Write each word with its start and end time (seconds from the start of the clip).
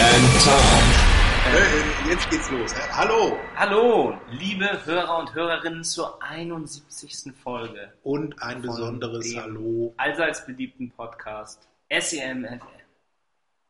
and 0.00 0.26
Tom. 0.44 1.08
Äh, 1.54 2.10
Jetzt 2.10 2.30
geht's 2.30 2.50
los. 2.50 2.74
Hallo 2.92 3.36
Hallo, 3.56 4.18
liebe 4.30 4.84
Hörer 4.86 5.18
und 5.18 5.34
Hörerinnen 5.34 5.82
zur 5.84 6.22
71. 6.22 7.32
Folge. 7.42 7.92
und 8.02 8.40
ein 8.42 8.62
besonderes 8.62 9.34
Hallo. 9.36 9.94
Allseits 9.96 10.44
beliebten 10.46 10.90
Podcast 10.90 11.68
SEMFM. 11.90 12.60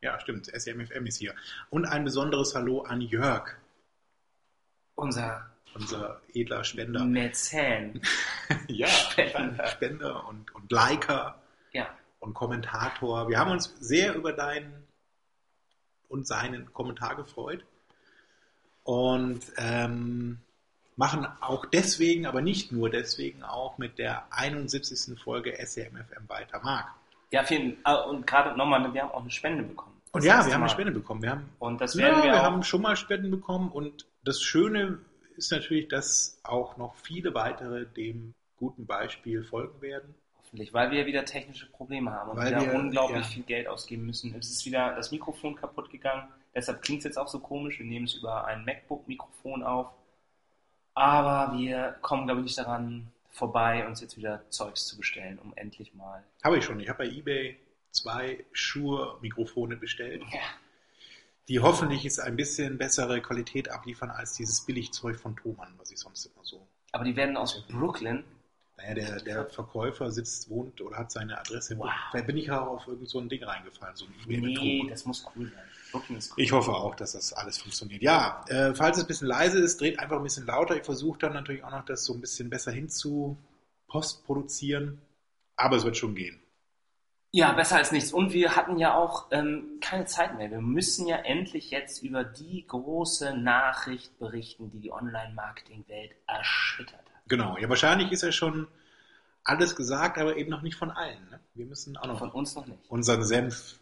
Ja, 0.00 0.18
stimmt. 0.20 0.46
SMFM 0.46 1.06
ist 1.06 1.18
hier. 1.18 1.34
Und 1.70 1.86
ein 1.86 2.04
besonderes 2.04 2.54
Hallo 2.54 2.82
an 2.82 3.00
Jörg, 3.00 3.56
Unser 4.94 5.46
unser 5.74 6.20
edler 6.34 6.64
Spender. 6.64 7.04
Mäzen. 7.04 8.00
ja, 8.68 8.88
Spender. 8.88 9.66
Spender 9.68 10.26
und, 10.28 10.52
und 10.54 10.72
Liker 10.72 11.40
Ja, 11.72 11.88
und 12.18 12.34
Kommentator. 12.34 13.28
Wir 13.28 13.38
haben 13.38 13.52
uns 13.52 13.74
sehr 13.78 14.14
über 14.16 14.32
deinen 14.32 14.87
und 16.08 16.26
seinen 16.26 16.72
Kommentar 16.72 17.16
gefreut 17.16 17.64
und 18.84 19.40
ähm, 19.58 20.38
machen 20.96 21.26
auch 21.40 21.66
deswegen, 21.66 22.26
aber 22.26 22.40
nicht 22.40 22.72
nur 22.72 22.90
deswegen, 22.90 23.42
auch 23.42 23.78
mit 23.78 23.98
der 23.98 24.24
71. 24.30 25.18
Folge 25.20 25.54
SMFM 25.64 26.28
weiter. 26.28 26.60
Marc. 26.62 26.88
ja 27.30 27.44
vielen, 27.44 27.76
äh, 27.84 27.94
und 28.08 28.26
gerade 28.26 28.56
nochmal, 28.56 28.92
wir 28.92 29.02
haben 29.02 29.12
auch 29.12 29.20
eine 29.20 29.30
Spende 29.30 29.62
bekommen. 29.62 29.92
Und 30.12 30.24
ja, 30.24 30.44
wir 30.44 30.54
haben 30.54 30.62
eine. 30.62 30.70
Spende 30.70 30.92
bekommen. 30.92 31.22
Wir 31.22 31.30
haben 31.30 31.48
Und 31.58 31.80
das 31.80 31.94
Ja, 31.94 32.06
werden 32.06 32.22
wir, 32.22 32.32
wir, 32.32 32.40
auch, 32.40 32.44
haben 32.44 32.62
schon 32.62 32.82
mal 32.82 32.96
Spenden 32.96 33.30
bekommen 33.30 33.70
und 33.70 34.06
das 34.24 34.40
Schöne 34.40 34.98
ist 35.36 35.52
natürlich, 35.52 35.88
dass 35.88 36.40
auch 36.42 36.76
noch 36.76 36.96
viele 36.96 37.34
weitere 37.34 37.86
dem 37.86 38.34
guten 38.56 38.86
Beispiel 38.86 39.44
folgen 39.44 39.80
werden. 39.80 40.14
Hoffentlich, 40.48 40.72
weil 40.72 40.90
wir 40.90 41.06
wieder 41.06 41.24
technische 41.24 41.66
Probleme 41.66 42.10
haben 42.10 42.30
und 42.30 42.36
Weil 42.38 42.48
wieder 42.48 42.72
wir, 42.72 42.74
unglaublich 42.74 43.24
ja. 43.24 43.30
viel 43.32 43.42
Geld 43.44 43.68
ausgeben 43.68 44.06
müssen. 44.06 44.34
Es 44.38 44.50
ist 44.50 44.64
wieder 44.64 44.94
das 44.94 45.10
Mikrofon 45.12 45.54
kaputt 45.56 45.90
gegangen, 45.90 46.28
deshalb 46.54 46.82
klingt 46.82 47.00
es 47.00 47.04
jetzt 47.04 47.18
auch 47.18 47.28
so 47.28 47.40
komisch. 47.40 47.78
Wir 47.78 47.86
nehmen 47.86 48.06
es 48.06 48.14
über 48.14 48.46
ein 48.46 48.64
MacBook-Mikrofon 48.64 49.62
auf. 49.62 49.88
Aber 50.94 51.56
wir 51.56 51.96
kommen, 52.00 52.26
glaube 52.26 52.40
ich, 52.40 52.46
nicht 52.46 52.58
daran 52.58 53.08
vorbei, 53.30 53.86
uns 53.86 54.00
jetzt 54.00 54.16
wieder 54.16 54.42
Zeugs 54.50 54.86
zu 54.86 54.96
bestellen, 54.96 55.38
um 55.38 55.52
endlich 55.54 55.94
mal. 55.94 56.24
Habe 56.42 56.58
ich 56.58 56.64
schon. 56.64 56.80
Ich 56.80 56.88
habe 56.88 57.04
bei 57.04 57.10
eBay 57.10 57.56
zwei 57.92 58.44
Shure-Mikrofone 58.52 59.76
bestellt, 59.76 60.22
Ja. 60.32 60.40
die 61.48 61.60
hoffentlich 61.60 62.02
jetzt 62.02 62.20
ein 62.20 62.36
bisschen 62.36 62.78
bessere 62.78 63.20
Qualität 63.20 63.70
abliefern 63.70 64.10
als 64.10 64.34
dieses 64.34 64.62
Billigzeug 64.66 65.20
von 65.20 65.36
Thomann, 65.36 65.72
was 65.78 65.92
ich 65.92 65.98
sonst 65.98 66.26
immer 66.26 66.44
so. 66.44 66.66
Aber 66.92 67.04
die 67.04 67.14
werden 67.14 67.36
aus 67.36 67.64
Brooklyn. 67.68 68.24
Naja, 68.78 68.94
der, 68.94 69.20
der 69.22 69.46
Verkäufer 69.46 70.10
sitzt, 70.12 70.48
wohnt 70.50 70.80
oder 70.80 70.96
hat 70.96 71.10
seine 71.10 71.36
Adresse. 71.38 71.76
Wow. 71.76 71.90
Da 72.12 72.22
bin 72.22 72.36
ich 72.36 72.48
auch 72.50 72.68
auf 72.68 72.86
irgend 72.86 73.08
so 73.08 73.18
ein 73.18 73.28
Ding 73.28 73.42
reingefallen, 73.42 73.96
so 73.96 74.06
ein 74.06 74.14
Nee, 74.26 74.36
eBay-Betrug. 74.36 74.88
das 74.90 75.04
muss 75.04 75.26
cool 75.34 75.50
sein. 75.52 75.64
Cool. 75.92 76.18
Ich 76.36 76.52
hoffe 76.52 76.70
auch, 76.72 76.94
dass 76.94 77.12
das 77.12 77.32
alles 77.32 77.58
funktioniert. 77.58 78.02
Ja, 78.02 78.44
äh, 78.48 78.74
falls 78.74 78.98
es 78.98 79.04
ein 79.04 79.08
bisschen 79.08 79.26
leise 79.26 79.58
ist, 79.58 79.80
dreht 79.80 79.98
einfach 79.98 80.16
ein 80.18 80.22
bisschen 80.22 80.46
lauter. 80.46 80.76
Ich 80.76 80.84
versuche 80.84 81.18
dann 81.18 81.32
natürlich 81.32 81.64
auch 81.64 81.70
noch, 81.70 81.84
das 81.86 82.04
so 82.04 82.14
ein 82.14 82.20
bisschen 82.20 82.50
besser 82.50 82.70
hinzu 82.70 83.36
postproduzieren. 83.88 85.00
Aber 85.56 85.76
es 85.76 85.84
wird 85.84 85.96
schon 85.96 86.14
gehen. 86.14 86.40
Ja, 87.30 87.52
besser 87.52 87.76
als 87.76 87.90
nichts. 87.90 88.12
Und 88.12 88.32
wir 88.32 88.54
hatten 88.54 88.78
ja 88.78 88.94
auch 88.94 89.26
ähm, 89.32 89.78
keine 89.80 90.04
Zeit 90.04 90.36
mehr. 90.38 90.50
Wir 90.50 90.60
müssen 90.60 91.06
ja 91.06 91.16
endlich 91.16 91.70
jetzt 91.70 92.02
über 92.02 92.22
die 92.22 92.64
große 92.66 93.36
Nachricht 93.36 94.18
berichten, 94.18 94.70
die 94.70 94.78
die 94.80 94.92
Online-Marketing-Welt 94.92 96.12
erschüttert. 96.26 97.07
Genau. 97.28 97.56
Ja, 97.58 97.68
wahrscheinlich 97.68 98.10
ist 98.12 98.22
ja 98.22 98.32
schon 98.32 98.66
alles 99.44 99.76
gesagt, 99.76 100.18
aber 100.18 100.36
eben 100.36 100.50
noch 100.50 100.62
nicht 100.62 100.76
von 100.76 100.90
allen. 100.90 101.28
Ne? 101.30 101.40
Wir 101.54 101.66
müssen 101.66 101.96
auch 101.96 102.06
noch 102.06 102.18
Von 102.18 102.30
uns 102.30 102.54
noch 102.54 102.66
nicht. 102.66 102.78
unseren 102.90 103.24
Senf 103.24 103.78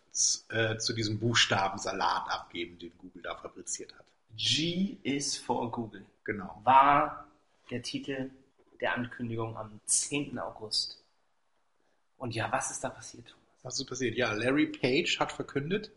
äh, 0.49 0.79
zu 0.79 0.93
diesem 0.93 1.19
Buchstabensalat 1.19 2.29
abgeben, 2.31 2.79
den 2.79 2.97
Google 2.99 3.23
da 3.23 3.37
fabriziert 3.37 3.95
hat. 3.99 4.05
G 4.37 4.99
is 5.03 5.37
for 5.37 5.71
Google 5.71 6.05
Genau. 6.25 6.61
war 6.65 7.27
der 7.71 7.83
Titel 7.83 8.31
der 8.81 8.95
Ankündigung 8.95 9.57
am 9.57 9.81
10. 9.87 10.39
August. 10.39 11.03
Und 12.19 12.35
ja, 12.35 12.51
was 12.53 12.71
ist 12.71 12.83
da 12.85 12.89
passiert, 12.91 13.27
Thomas? 13.29 13.45
Was 13.63 13.81
ist 13.81 13.87
passiert? 13.87 14.17
Ja, 14.17 14.33
Larry 14.33 14.67
Page 14.67 15.19
hat 15.19 15.33
verkündet, 15.33 15.91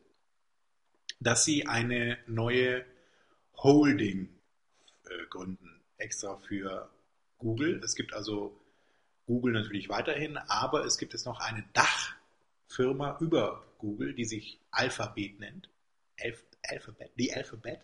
dass 1.19 1.43
sie 1.45 1.67
eine 1.67 2.17
neue 2.27 2.85
Holding 3.57 4.29
äh, 5.05 5.25
gründen, 5.29 5.81
extra 5.97 6.37
für 6.37 6.89
Google. 7.39 7.81
Es 7.83 7.95
gibt 7.95 8.13
also 8.13 8.55
Google 9.25 9.53
natürlich 9.53 9.89
weiterhin, 9.89 10.37
aber 10.37 10.85
es 10.85 10.97
gibt 10.97 11.13
jetzt 11.13 11.25
noch 11.25 11.39
eine 11.39 11.63
Dachfirma 11.73 13.17
über 13.19 13.63
Google, 13.79 14.13
die 14.13 14.25
sich 14.25 14.59
Alphabet 14.71 15.39
nennt. 15.39 15.69
Alph 16.21 16.43
Alphabet, 16.67 17.11
die 17.17 17.33
Alphabet. 17.33 17.79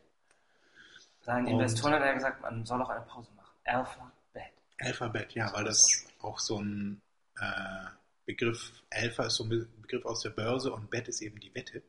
Sagen 1.21 1.47
Investoren 1.47 1.93
hat 1.93 2.01
er 2.01 2.13
gesagt, 2.13 2.41
man 2.41 2.65
soll 2.65 2.81
auch 2.81 2.89
eine 2.89 3.05
Pause 3.05 3.31
machen. 3.35 3.55
Alphabet. 3.63 4.51
Alphabet, 4.79 5.33
ja, 5.33 5.51
weil 5.53 5.63
das 5.63 6.05
auch 6.19 6.37
so 6.39 6.61
ein 6.61 7.01
äh, 7.39 7.85
Begriff, 8.25 8.73
Alpha 8.91 9.23
ist 9.25 9.35
so 9.35 9.45
ein 9.45 9.49
Be- 9.49 9.67
Begriff 9.81 10.05
aus 10.05 10.21
der 10.21 10.31
Börse 10.31 10.73
und 10.73 10.89
Bet 10.89 11.07
ist 11.07 11.21
eben 11.21 11.39
die 11.39 11.53
Wette. 11.55 11.81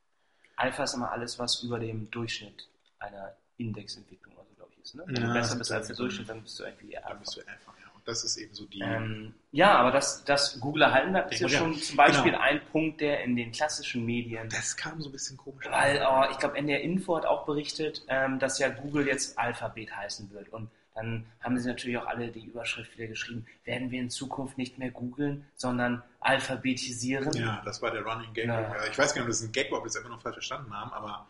Alpha 0.55 0.85
ist 0.85 0.95
immer 0.95 1.11
alles, 1.11 1.39
was 1.39 1.63
über 1.63 1.79
dem 1.79 2.11
Durchschnitt 2.11 2.69
einer 2.99 3.37
Indexentwicklung, 3.59 4.39
also 4.39 4.55
glaube 4.93 5.11
ich, 5.13 5.19
ist. 5.19 5.19
Ne? 5.19 5.23
Wenn 5.23 5.23
Ja, 5.23 5.29
du 5.29 5.33
besser 5.35 5.49
das 5.51 5.59
bist 5.59 5.71
ist 5.71 5.77
als 5.77 5.87
der 5.89 5.97
Durchschnitt, 5.97 6.29
dann 6.29 6.43
bist 6.43 6.59
du 6.59 6.65
irgendwie 6.65 6.93
eher 6.93 7.01
Da 7.03 7.07
Alpha. 7.09 7.21
bist 7.21 7.37
du 7.37 7.41
Alpha, 7.41 7.75
ja. 7.81 7.91
Und 7.95 8.09
das 8.09 8.25
ist 8.25 8.37
eben 8.37 8.55
so 8.55 8.67
die. 8.67 8.81
Ähm, 8.81 9.35
ja, 9.53 9.75
aber 9.77 9.91
dass 9.91 10.25
das 10.25 10.61
Google 10.61 10.83
erhalten 10.83 11.13
bleibt, 11.13 11.33
ist 11.33 11.41
ja 11.41 11.49
schon 11.49 11.75
zum 11.75 11.97
Beispiel 11.97 12.33
genau. 12.33 12.43
ein 12.43 12.61
Punkt, 12.73 13.01
der 13.01 13.25
in 13.25 13.37
den 13.37 13.53
klassischen 13.53 14.05
Medien, 14.05 14.49
das 14.49 14.77
kam 14.77 15.01
so 15.01 15.09
ein 15.09 15.13
bisschen 15.13 15.37
komisch. 15.37 15.67
weil 15.71 15.97
äh, 15.97 16.31
ich 16.33 16.39
glaube, 16.39 16.57
NDR 16.57 16.81
Info 16.83 17.17
hat 17.17 17.27
auch 17.27 17.47
berichtet, 17.47 18.05
ähm, 18.09 18.39
dass 18.39 18.59
ja 18.59 18.69
Google 18.69 19.07
jetzt 19.07 19.39
Alphabet 19.39 19.95
heißen 19.97 20.31
wird. 20.31 20.49
Und 20.51 20.71
dann 20.95 21.27
haben 21.41 21.59
sie 21.59 21.69
natürlich 21.69 21.99
auch 21.99 22.07
alle 22.07 22.29
die 22.29 22.45
Überschrift 22.47 22.97
wieder 22.97 23.07
geschrieben, 23.09 23.45
werden 23.65 23.91
wir 23.91 24.01
in 24.01 24.09
Zukunft 24.09 24.57
nicht 24.57 24.79
mehr 24.79 24.91
googeln, 24.91 25.45
sondern 25.55 26.03
alphabetisieren. 26.21 27.33
Ja, 27.35 27.61
das 27.65 27.83
war 27.83 27.91
der 27.91 28.03
Running 28.03 28.33
Gag. 28.35 28.47
Ja. 28.47 28.61
Ja. 28.61 28.75
Ich 28.91 28.97
weiß 28.97 29.15
gar 29.15 29.23
nicht, 29.23 29.23
ob 29.23 29.29
das 29.29 29.43
ein 29.43 29.53
Gag 29.53 29.71
war, 29.71 29.79
ob 29.79 29.85
wir 29.85 29.89
es 29.89 29.97
einfach 29.97 30.11
noch 30.11 30.23
falsch 30.23 30.37
verstanden 30.37 30.73
haben, 30.75 30.93
aber 30.93 31.27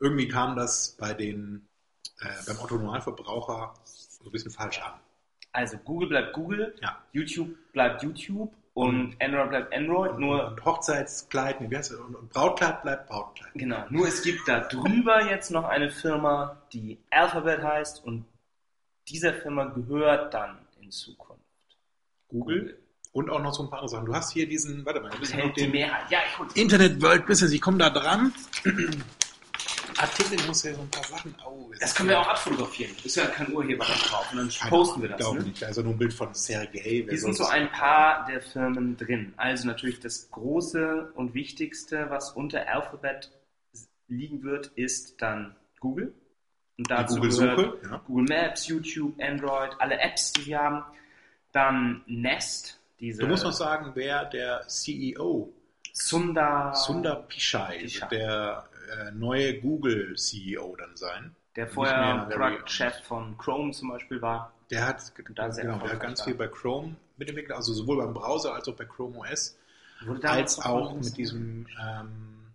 irgendwie 0.00 0.28
kam 0.28 0.56
das 0.56 0.96
bei 0.98 1.14
den, 1.14 1.67
äh, 2.20 2.26
beim 2.46 2.58
Otto-Normalverbraucher 2.60 3.74
so 3.84 4.24
ein 4.24 4.30
bisschen 4.32 4.50
falsch 4.50 4.80
an. 4.80 4.92
Also 5.52 5.78
Google 5.78 6.08
bleibt 6.08 6.32
Google, 6.34 6.74
Ja. 6.82 6.98
YouTube 7.12 7.50
bleibt 7.72 8.02
YouTube 8.02 8.52
und 8.74 9.16
Android 9.20 9.48
bleibt 9.48 9.74
Android, 9.74 10.18
nur 10.18 10.46
und 10.48 10.64
Hochzeitskleid, 10.64 11.60
nee, 11.60 11.70
wie 11.70 11.76
heißt 11.76 11.92
das? 11.92 11.98
Und, 11.98 12.14
und 12.14 12.30
Brautkleid 12.30 12.82
bleibt 12.82 13.08
Brautkleid. 13.08 13.50
Genau, 13.54 13.84
nur 13.90 14.06
es 14.06 14.22
gibt 14.22 14.46
da 14.46 14.60
drüber 14.60 15.24
jetzt 15.28 15.50
noch 15.50 15.64
eine 15.64 15.90
Firma, 15.90 16.56
die 16.72 16.98
Alphabet 17.10 17.62
heißt 17.62 18.04
und 18.04 18.24
dieser 19.08 19.32
Firma 19.34 19.64
gehört 19.64 20.34
dann 20.34 20.58
in 20.80 20.90
Zukunft. 20.90 21.42
Google. 22.28 22.78
Und 23.12 23.30
auch 23.30 23.40
noch 23.40 23.54
so 23.54 23.62
ein 23.62 23.70
paar 23.70 23.78
andere 23.78 23.88
Sachen. 23.88 24.06
Du 24.06 24.14
hast 24.14 24.32
hier 24.32 24.46
diesen, 24.46 24.84
warte 24.84 25.00
mal, 25.00 25.10
wir 25.18 25.28
haben 25.32 25.48
noch 25.48 25.54
den 25.54 25.70
Mehrheit. 25.70 26.10
Ja. 26.10 26.18
Internet 26.54 27.00
World 27.00 27.26
Business, 27.26 27.52
ich 27.52 27.60
komme 27.60 27.78
da 27.78 27.88
dran. 27.90 28.32
Artikel, 30.00 30.34
ich 30.34 30.46
muss 30.46 30.62
ja 30.62 30.74
so 30.74 30.80
ein 30.80 30.90
paar 30.90 31.04
Sachen. 31.04 31.34
Oh, 31.46 31.70
Das 31.80 31.94
können 31.94 32.08
wir 32.10 32.20
auch 32.20 32.28
abfotografieren. 32.28 32.94
Ist 33.04 33.16
ja 33.16 33.26
kein 33.26 33.52
Urheberrecht 33.52 34.10
drauf. 34.10 34.26
Und 34.32 34.38
dann 34.38 34.48
posten 34.70 35.02
wir 35.02 35.08
das. 35.10 35.18
Glaube 35.18 35.38
Ne? 35.40 35.44
nicht. 35.46 35.60
Ja 35.60 35.68
nur 35.82 35.92
ein 35.94 35.98
Bild 35.98 36.12
von 36.12 36.32
Sergei. 36.34 37.04
Hier 37.08 37.18
sind 37.18 37.36
so 37.36 37.46
ein 37.46 37.70
paar 37.70 38.24
der 38.26 38.40
Firmen 38.40 38.96
drin. 38.96 39.34
Also 39.36 39.66
natürlich 39.66 40.00
das 40.00 40.30
große 40.30 41.12
und 41.14 41.34
wichtigste, 41.34 42.06
was 42.10 42.32
unter 42.32 42.66
Alphabet 42.68 43.30
liegen 44.08 44.42
wird, 44.42 44.68
ist 44.68 45.20
dann 45.20 45.54
Google. 45.80 46.14
Und 46.78 46.90
dazu 46.90 47.16
Google-Suche, 47.16 47.46
gehört 47.56 47.84
ja. 47.84 48.02
Google 48.06 48.24
Maps, 48.28 48.66
YouTube, 48.68 49.14
Android, 49.20 49.72
alle 49.80 49.98
Apps, 50.00 50.32
die 50.32 50.46
wir 50.46 50.58
haben. 50.60 50.84
Dann 51.52 52.02
Nest, 52.06 52.78
diese 53.00 53.22
Du 53.22 53.26
musst 53.26 53.42
noch 53.44 53.52
sagen, 53.52 53.92
wer 53.94 54.24
der 54.26 54.66
CEO 54.68 55.52
Sundar, 55.92 56.74
Sundar 56.74 57.16
Pichai, 57.26 57.78
Pichai. 57.78 58.06
der 58.08 58.68
äh, 58.88 59.10
neue 59.12 59.60
Google-CEO 59.60 60.76
dann 60.76 60.96
sein. 60.96 61.34
der 61.56 61.68
vorher 61.68 61.98
mehr 61.98 62.26
Larry 62.30 62.56
Product 62.56 62.68
Chef 62.70 62.94
von 63.02 63.36
Chrome 63.38 63.72
zum 63.72 63.90
Beispiel 63.90 64.20
war. 64.22 64.52
Der 64.70 64.86
hat, 64.86 65.12
da 65.34 65.50
sehr 65.50 65.64
genau, 65.64 65.78
der 65.78 65.92
hat 65.92 66.00
ganz 66.00 66.20
war. 66.20 66.26
viel 66.26 66.34
bei 66.34 66.48
Chrome 66.48 66.96
mitentwickelt, 67.16 67.56
also 67.56 67.72
sowohl 67.72 67.98
beim 67.98 68.14
Browser 68.14 68.54
als 68.54 68.68
auch 68.68 68.76
bei 68.76 68.84
Chrome 68.84 69.18
OS, 69.18 69.56
als 70.22 70.60
auch 70.60 70.94
mit 70.94 71.16
diesem, 71.16 71.66
ähm, 71.80 72.54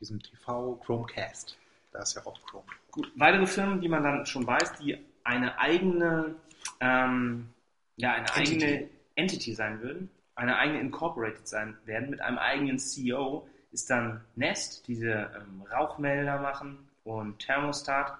diesem 0.00 0.20
TV 0.20 0.76
Chromecast. 0.84 1.56
Da 1.92 2.00
ist 2.00 2.14
ja 2.14 2.26
auch 2.26 2.40
Chrome. 2.46 2.66
Gut, 2.90 3.10
weitere 3.16 3.46
Firmen, 3.46 3.80
die 3.80 3.88
man 3.88 4.02
dann 4.02 4.26
schon 4.26 4.46
weiß, 4.46 4.78
die 4.78 4.98
eine 5.24 5.58
eigene, 5.58 6.34
ähm, 6.80 7.48
ja, 7.96 8.12
eine 8.12 8.26
Entity. 8.26 8.64
eigene 8.64 8.88
Entity 9.14 9.54
sein 9.54 9.80
würden, 9.82 10.10
eine 10.34 10.56
eigene 10.56 10.80
Incorporated 10.80 11.46
sein 11.46 11.76
werden, 11.84 12.10
mit 12.10 12.20
einem 12.20 12.38
eigenen 12.38 12.78
CEO, 12.78 13.46
ist 13.72 13.90
dann 13.90 14.20
Nest, 14.36 14.86
diese 14.86 15.30
ähm, 15.34 15.62
Rauchmelder 15.70 16.38
machen 16.40 16.88
und 17.04 17.38
Thermostat. 17.38 18.18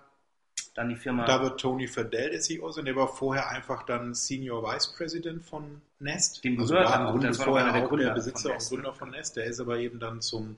Dann 0.75 0.89
die 0.89 0.97
Firma. 0.97 1.27
Da 1.27 1.43
wird 1.43 1.61
Tony 1.61 1.87
Fadell 1.87 2.31
der 2.31 2.41
CEO 2.41 2.71
sein, 2.71 2.87
der 2.87 2.97
war 2.97 3.09
vorher 3.09 3.51
einfach 3.51 3.83
dann 3.83 4.15
Senior 4.15 4.63
Vice 4.63 4.95
President 4.97 5.45
von 5.45 5.83
Nest. 5.99 6.43
Dem 6.45 6.59
also 6.59 6.73
gehört 6.73 6.89
war 6.89 7.01
im 7.01 7.07
Grunde 7.09 7.27
das 7.29 7.39
war 7.41 7.47
vorher 7.47 7.73
der 7.73 7.85
auch 7.85 7.89
Gründer 7.89 8.07
der 8.07 8.15
Besitzer 8.15 8.49
und 8.49 8.55
Nest. 8.55 8.71
Gründer 8.71 8.95
von 8.95 9.11
Nest. 9.11 9.37
Der 9.37 9.45
ist 9.45 9.61
aber 9.61 9.79
eben 9.79 10.01
dann 10.01 10.23
zum 10.23 10.57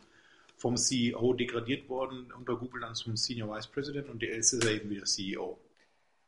vom 0.56 0.76
CEO 0.76 1.34
degradiert 1.34 1.88
worden, 1.88 2.32
unter 2.32 2.56
Google 2.56 2.80
dann 2.80 2.94
zum 2.94 3.16
Senior 3.16 3.54
Vice 3.54 3.66
President 3.66 4.08
und 4.08 4.22
der 4.22 4.30
ist 4.30 4.52
er 4.52 4.70
eben 4.70 4.88
wieder 4.88 5.04
CEO. 5.04 5.58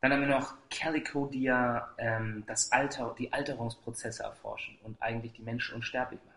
Dann 0.00 0.12
haben 0.12 0.20
wir 0.20 0.28
noch 0.28 0.54
Calico, 0.68 1.26
die 1.26 1.42
ja 1.42 1.94
ähm, 1.96 2.44
das 2.46 2.70
Alter, 2.70 3.14
die 3.18 3.32
Alterungsprozesse 3.32 4.24
erforschen 4.24 4.76
und 4.82 5.00
eigentlich 5.00 5.32
die 5.32 5.42
Menschen 5.42 5.76
unsterblich 5.76 6.20
machen. 6.24 6.35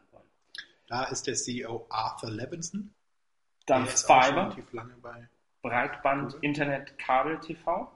Da 0.89 1.03
ist 1.05 1.27
der 1.27 1.35
CEO 1.35 1.85
Arthur 1.89 2.31
Levinson. 2.31 2.93
Dann 3.65 3.85
der 3.85 3.93
Fiber. 3.93 4.55
Breitband, 5.61 6.35
Internet, 6.41 6.97
Kabel, 6.97 7.39
TV. 7.39 7.91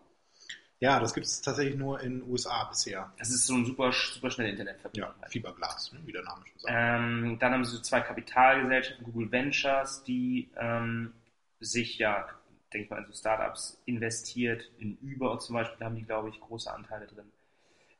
Ja, 0.79 0.99
das 0.99 1.13
gibt 1.13 1.25
es 1.25 1.41
tatsächlich 1.41 1.77
nur 1.77 2.01
in 2.01 2.19
den 2.19 2.29
USA 2.29 2.65
bisher. 2.65 3.11
Das 3.17 3.29
ist 3.29 3.47
so 3.47 3.55
ein 3.55 3.65
super, 3.65 3.91
super 3.93 4.29
schnelle 4.29 4.51
Internetverbindung. 4.51 5.11
Ja, 5.21 5.27
Fiberglas, 5.29 5.93
ne, 5.93 6.01
wie 6.05 6.11
der 6.11 6.23
Name 6.23 6.45
schon 6.45 6.59
sagt. 6.59 6.73
Ähm, 6.75 7.37
dann 7.39 7.53
haben 7.53 7.63
sie 7.65 7.77
so 7.77 7.81
zwei 7.81 8.01
Kapitalgesellschaften, 8.01 9.05
Google 9.05 9.31
Ventures, 9.31 10.03
die 10.03 10.51
ähm, 10.57 11.13
sich 11.61 11.97
ja, 11.97 12.27
denke 12.73 12.83
ich 12.83 12.89
mal, 12.91 12.99
in 12.99 13.05
so 13.05 13.13
Startups 13.13 13.81
investiert. 13.85 14.69
In 14.77 14.97
Uber 15.01 15.39
zum 15.39 15.55
Beispiel 15.55 15.85
haben 15.85 15.95
die, 15.95 16.03
glaube 16.03 16.29
ich, 16.29 16.39
große 16.41 16.71
Anteile 16.71 17.07
drin. 17.07 17.31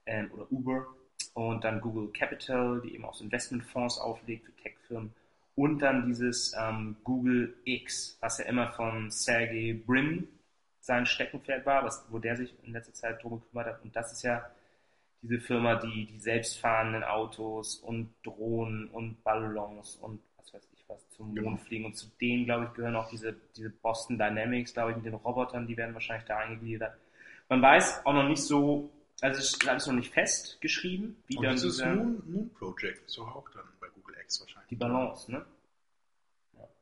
Ähm, 0.06 0.30
oder 0.34 0.51
Uber. 0.51 0.88
Und 1.33 1.63
dann 1.63 1.81
Google 1.81 2.10
Capital, 2.13 2.81
die 2.81 2.94
eben 2.94 3.06
auch 3.06 3.15
so 3.15 3.24
Investmentfonds 3.24 3.98
auflegt 3.98 4.45
für 4.45 4.56
Tech-Firmen. 4.63 5.13
Und 5.56 5.80
dann 5.80 6.06
dieses 6.07 6.54
ähm, 6.60 6.95
Google 7.04 7.56
X, 7.65 8.18
was 8.21 8.39
ja 8.39 8.45
immer 8.45 8.71
von 8.71 9.10
Sergey 9.12 9.74
Brin 9.74 10.27
sein 10.80 11.06
Steckenpferd 11.06 11.65
war, 11.65 11.86
was, 11.86 12.06
wo 12.10 12.19
der 12.19 12.36
sich 12.36 12.54
in 12.63 12.74
letzter 12.74 12.94
Zeit 12.94 13.24
drum 13.24 13.39
gekümmert 13.39 13.68
hat. 13.68 13.83
Und 13.83 13.95
das 13.95 14.12
ist 14.12 14.24
ja 14.24 14.45
diese 15.21 15.39
Firma, 15.39 15.75
die 15.75 16.06
die 16.06 16.19
selbstfahrenden 16.19 17.04
Autos 17.04 17.77
und 17.77 18.13
Drohnen 18.24 18.89
und 18.89 19.24
Ballons 19.24 19.95
und 20.01 20.19
was 20.38 20.54
weiß 20.54 20.68
ich 20.74 20.83
was 20.89 21.10
zum 21.12 21.33
Genau. 21.33 21.51
Mond 21.51 21.62
fliegen. 21.62 21.86
Und 21.86 21.95
zu 21.95 22.07
denen, 22.19 22.45
glaube 22.45 22.65
ich, 22.65 22.74
gehören 22.74 22.95
auch 22.95 23.10
diese, 23.10 23.36
diese 23.56 23.69
Boston 23.69 24.18
Dynamics, 24.18 24.74
glaube 24.74 24.92
ich, 24.92 24.98
mit 24.98 25.06
den 25.06 25.13
Robotern, 25.13 25.68
die 25.68 25.77
werden 25.77 25.94
wahrscheinlich 25.94 26.27
da 26.27 26.38
eingegliedert. 26.38 26.98
Man 27.48 27.62
weiß 27.62 28.06
auch 28.06 28.13
noch 28.13 28.27
nicht 28.27 28.42
so, 28.44 28.89
also 29.21 29.39
es 29.39 29.54
ist 29.54 29.68
alles 29.68 29.88
noch 29.88 29.94
nicht 29.94 30.13
festgeschrieben, 30.13 31.15
wie 31.27 31.38
Und 31.38 31.44
dann 31.44 31.56
dieses 31.56 31.77
diese, 31.77 31.88
Moon, 31.88 32.24
Moon 32.25 32.54
Project 32.54 33.06
ist 33.06 33.18
doch 33.18 33.36
auch 33.36 33.50
dann 33.50 33.63
bei 33.80 33.88
Google 33.89 34.15
X 34.21 34.42
wahrscheinlich. 34.42 34.69
die 34.69 34.75
Balance, 34.75 35.31
ne? 35.31 35.45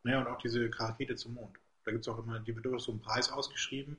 Ja, 0.04 0.20
und 0.20 0.28
auch 0.28 0.40
diese 0.40 0.70
Rakete 0.74 1.16
zum 1.16 1.36
Mond. 1.36 1.58
Da 1.84 1.92
gibt 1.92 2.06
es 2.06 2.08
auch 2.08 2.18
immer, 2.18 2.40
die 2.40 2.56
wird 2.56 2.66
doch 2.66 2.80
so 2.80 2.92
einen 2.92 3.02
Preis 3.02 3.32
ausgeschrieben. 3.32 3.98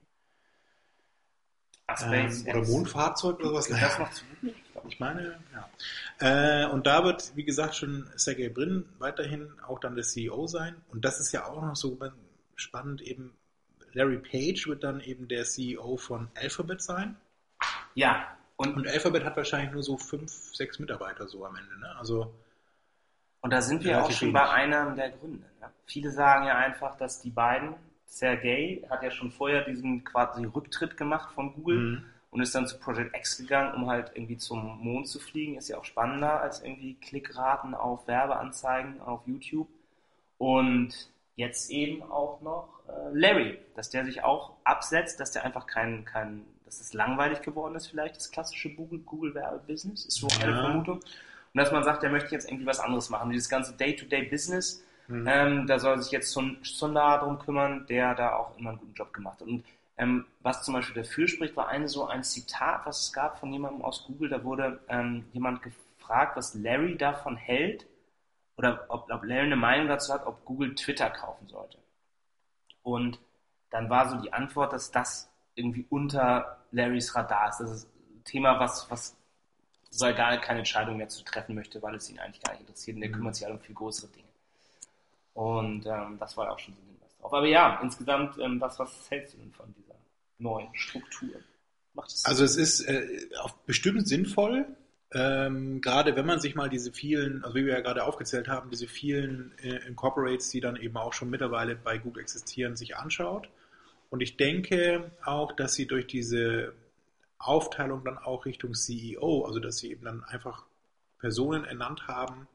Ach, 1.87 2.13
Ähm, 2.13 2.45
oder 2.49 2.65
Mondfahrzeug 2.67 3.41
oder 3.41 3.53
was. 3.55 3.67
Gehört 3.67 3.93
das 3.93 3.99
noch 3.99 4.11
zu 4.11 4.25
glaub 4.73 4.87
Ich 4.87 4.99
meine, 4.99 5.39
ja. 5.53 6.65
Äh, 6.65 6.67
und 6.71 6.87
da 6.87 7.05
wird, 7.05 7.37
wie 7.37 7.45
gesagt, 7.45 7.75
schon 7.77 8.09
Sergey 8.17 8.49
Brin 8.49 8.89
weiterhin 8.99 9.53
auch 9.67 9.79
dann 9.79 9.95
der 9.95 10.05
CEO 10.05 10.47
sein. 10.47 10.77
Und 10.89 11.05
das 11.05 11.21
ist 11.21 11.33
ja 11.33 11.47
auch 11.47 11.63
noch 11.63 11.77
so 11.77 11.99
spannend, 12.57 13.03
eben 13.03 13.33
Larry 13.93 14.19
Page 14.19 14.67
wird 14.69 14.85
dann 14.85 15.01
eben 15.01 15.29
der 15.29 15.45
CEO 15.45 15.97
von 15.97 16.31
Alphabet 16.35 16.83
sein. 16.83 17.17
Ja, 17.95 18.27
und, 18.57 18.77
Und 18.77 18.87
Alphabet 18.89 19.25
hat 19.25 19.37
wahrscheinlich 19.37 19.73
nur 19.73 19.83
so 19.83 19.97
fünf, 19.97 20.31
sechs 20.55 20.79
Mitarbeiter 20.79 21.27
so 21.27 21.45
am 21.45 21.57
Ende. 21.57 21.81
Ne? 21.81 21.97
Also 21.99 22.33
Und 23.41 23.51
da 23.53 23.61
sind 23.61 23.83
wir 23.85 24.03
auch 24.05 24.11
schon 24.11 24.29
wenig. 24.29 24.35
bei 24.35 24.51
einem 24.51 24.95
der 24.97 25.11
Gründe. 25.11 25.47
Ne? 25.61 25.71
Viele 25.87 26.11
sagen 26.11 26.47
ja 26.47 26.57
einfach, 26.57 26.97
dass 26.97 27.21
die 27.21 27.31
beiden, 27.31 27.75
Sergey 28.07 28.87
hat 28.91 29.03
ja 29.03 29.11
schon 29.11 29.31
vorher 29.33 29.65
diesen 29.65 30.05
quasi 30.05 30.45
Rücktritt 30.45 30.97
gemacht 30.97 31.33
von 31.35 31.55
Google 31.55 31.79
Mhm. 31.79 32.05
und 32.31 32.41
ist 32.43 32.55
dann 32.55 32.67
zu 32.67 32.79
Project 32.79 33.17
X 33.17 33.39
gegangen, 33.39 33.75
um 33.75 33.89
halt 33.91 34.13
irgendwie 34.15 34.37
zum 34.37 34.79
Mond 34.79 35.09
zu 35.09 35.19
fliegen. 35.19 35.57
Ist 35.57 35.69
ja 35.69 35.79
auch 35.79 35.85
spannender 35.85 36.41
als 36.41 36.63
irgendwie 36.63 36.95
Klickraten 36.95 37.75
auf 37.75 38.07
Werbeanzeigen 38.07 39.01
auf 39.01 39.23
YouTube. 39.27 39.69
Und 40.39 40.91
jetzt 41.37 41.71
eben 41.71 42.03
auch 42.03 42.41
noch 42.43 42.69
äh, 42.89 43.19
Larry, 43.19 43.59
dass 43.75 43.91
der 43.91 44.05
sich 44.05 44.23
auch 44.23 44.53
absetzt, 44.65 45.19
dass 45.19 45.33
der 45.33 45.45
einfach 45.45 45.67
kein, 45.67 46.05
kein, 46.05 46.45
dass 46.73 46.81
es 46.81 46.95
langweilig 46.95 47.43
geworden 47.43 47.75
ist 47.75 47.89
vielleicht, 47.89 48.17
das 48.17 48.31
klassische 48.31 48.71
Google- 48.75 49.01
Google-Werbebusiness, 49.01 50.07
ist 50.07 50.17
so 50.17 50.29
eine 50.43 50.53
Ja. 50.53 50.61
Vermutung. 50.63 50.97
Und 50.97 51.59
dass 51.59 51.71
man 51.71 51.85
sagt, 51.85 52.03
der 52.03 52.11
möchte 52.11 52.31
jetzt 52.31 52.49
irgendwie 52.49 52.65
was 52.67 52.81
anderes 52.81 53.11
machen. 53.11 53.31
Dieses 53.31 53.51
ganze 53.51 53.75
Day-to-Day-Business, 53.77 54.83
Mhm. 55.09 55.27
ähm, 55.29 55.67
da 55.67 55.79
soll 55.79 56.01
sich 56.01 56.11
jetzt 56.13 56.31
Sun- 56.33 56.57
Sundar 56.63 57.21
drum 57.21 57.39
kümmern, 57.39 57.87
der 57.89 58.15
da 58.15 58.37
auch 58.37 58.57
immer 58.57 58.71
einen 58.71 58.79
guten 58.79 58.95
Job 58.95 59.13
gemacht 59.13 59.41
hat. 59.41 59.49
Und 59.49 59.65
ähm, 59.99 60.25
was 60.41 60.63
zum 60.65 60.73
Beispiel 60.73 61.03
dafür 61.03 61.29
spricht, 61.29 61.55
war 61.57 61.69
eine 61.69 61.89
so 61.89 62.07
ein 62.07 62.25
Zitat, 62.25 62.87
was 62.87 63.01
es 63.03 63.13
gab 63.13 63.39
von 63.39 63.53
jemandem 63.53 63.83
aus 63.83 64.05
Google. 64.07 64.31
Da 64.31 64.43
wurde 64.43 64.81
ähm, 64.89 65.27
jemand 65.35 65.61
gefragt, 65.63 66.37
was 66.39 66.55
Larry 66.55 66.97
davon 66.97 67.37
hält 67.37 67.87
oder 68.57 68.87
ob, 68.89 69.11
ob 69.11 69.23
Larry 69.25 69.47
eine 69.47 69.57
Meinung 69.57 69.89
dazu 69.89 70.15
hat, 70.15 70.25
ob 70.27 70.43
Google 70.47 70.75
Twitter 70.75 71.11
kaufen 71.11 71.47
sollte. 71.49 71.77
Und 72.83 73.19
dann 73.71 73.91
war 73.91 74.09
so 74.09 74.17
die 74.17 74.33
Antwort, 74.33 74.73
dass 74.73 74.91
das 74.91 75.31
irgendwie 75.55 75.85
unter 75.91 76.62
Larrys 76.73 77.15
Radar 77.15 77.51
ist. 77.51 77.59
Das 77.61 77.71
ist 77.71 77.89
ein 78.17 78.25
Thema, 78.25 78.59
was, 78.61 78.91
was 78.91 79.17
soll 79.91 80.15
gar 80.15 80.37
keine 80.41 80.61
Entscheidung 80.61 80.97
mehr 80.99 81.09
zu 81.09 81.25
treffen 81.25 81.55
möchte, 81.55 81.83
weil 81.83 81.95
es 81.97 82.11
ihn 82.11 82.19
eigentlich 82.21 82.43
gar 82.43 82.53
nicht 82.53 82.63
interessiert 82.63 82.97
und 82.97 83.03
er 83.05 83.11
Mhm. 83.11 83.13
kümmert 83.13 83.37
sich 83.37 83.45
halt 83.45 83.55
um 83.55 83.61
viel 83.61 83.75
größere 83.75 84.09
Dinge. 84.13 84.29
Und 85.35 85.87
ähm, 85.87 86.19
das 86.19 86.37
war 86.37 86.47
ja 86.47 86.53
auch 86.53 86.59
schon 86.59 86.75
so 86.75 86.81
ein 86.81 86.87
Hinweis 86.87 87.17
drauf. 87.19 87.33
Aber 87.33 87.47
ja, 87.47 87.81
insgesamt, 87.83 88.39
ähm, 88.39 88.61
was, 88.61 88.79
was 88.79 89.11
hältst 89.11 89.35
du 89.35 89.39
denn 89.39 89.53
von 89.53 89.73
dieser 89.75 89.95
neuen 90.39 90.75
Struktur? 90.75 91.43
Macht 91.95 92.11
es 92.13 92.25
Also 92.25 92.45
es 92.45 92.57
ist 92.57 92.81
äh, 92.83 93.29
auch 93.41 93.51
bestimmt 93.67 94.07
sinnvoll, 94.09 94.67
ähm, 95.13 95.81
gerade 95.81 96.17
wenn 96.17 96.25
man 96.25 96.41
sich 96.41 96.55
mal 96.55 96.69
diese 96.71 96.93
vielen, 96.93 97.45
also 97.45 97.55
wie 97.57 97.67
wir 97.67 97.75
ja 97.75 97.81
gerade 97.81 98.05
aufgezählt 98.05 98.49
haben, 98.49 98.71
diese 98.71 98.89
vielen 98.89 99.53
äh, 99.59 99.87
Incorporates, 99.87 100.49
die 100.51 100.61
dann 100.61 100.77
eben 100.77 100.97
auch 100.97 101.13
schon 101.13 101.29
mittlerweile 101.31 101.77
bei 101.77 101.99
Google 101.99 102.23
existieren, 102.23 102.77
sich 102.77 102.97
anschaut. 102.97 103.49
Und 104.13 104.21
ich 104.21 104.37
denke 104.37 105.11
auch, 105.25 105.53
dass 105.53 105.73
sie 105.73 105.87
durch 105.87 106.07
diese 106.07 106.75
Aufteilung 107.39 108.05
dann 108.05 108.19
auch 108.19 108.45
Richtung 108.45 108.75
CEO, 108.75 109.47
also 109.47 109.59
dass 109.59 109.79
sie 109.79 109.91
eben 109.91 110.05
dann 110.05 110.23
einfach 110.23 110.67
Personen 111.19 111.65
ernannt 111.65 112.09
haben, 112.09 112.47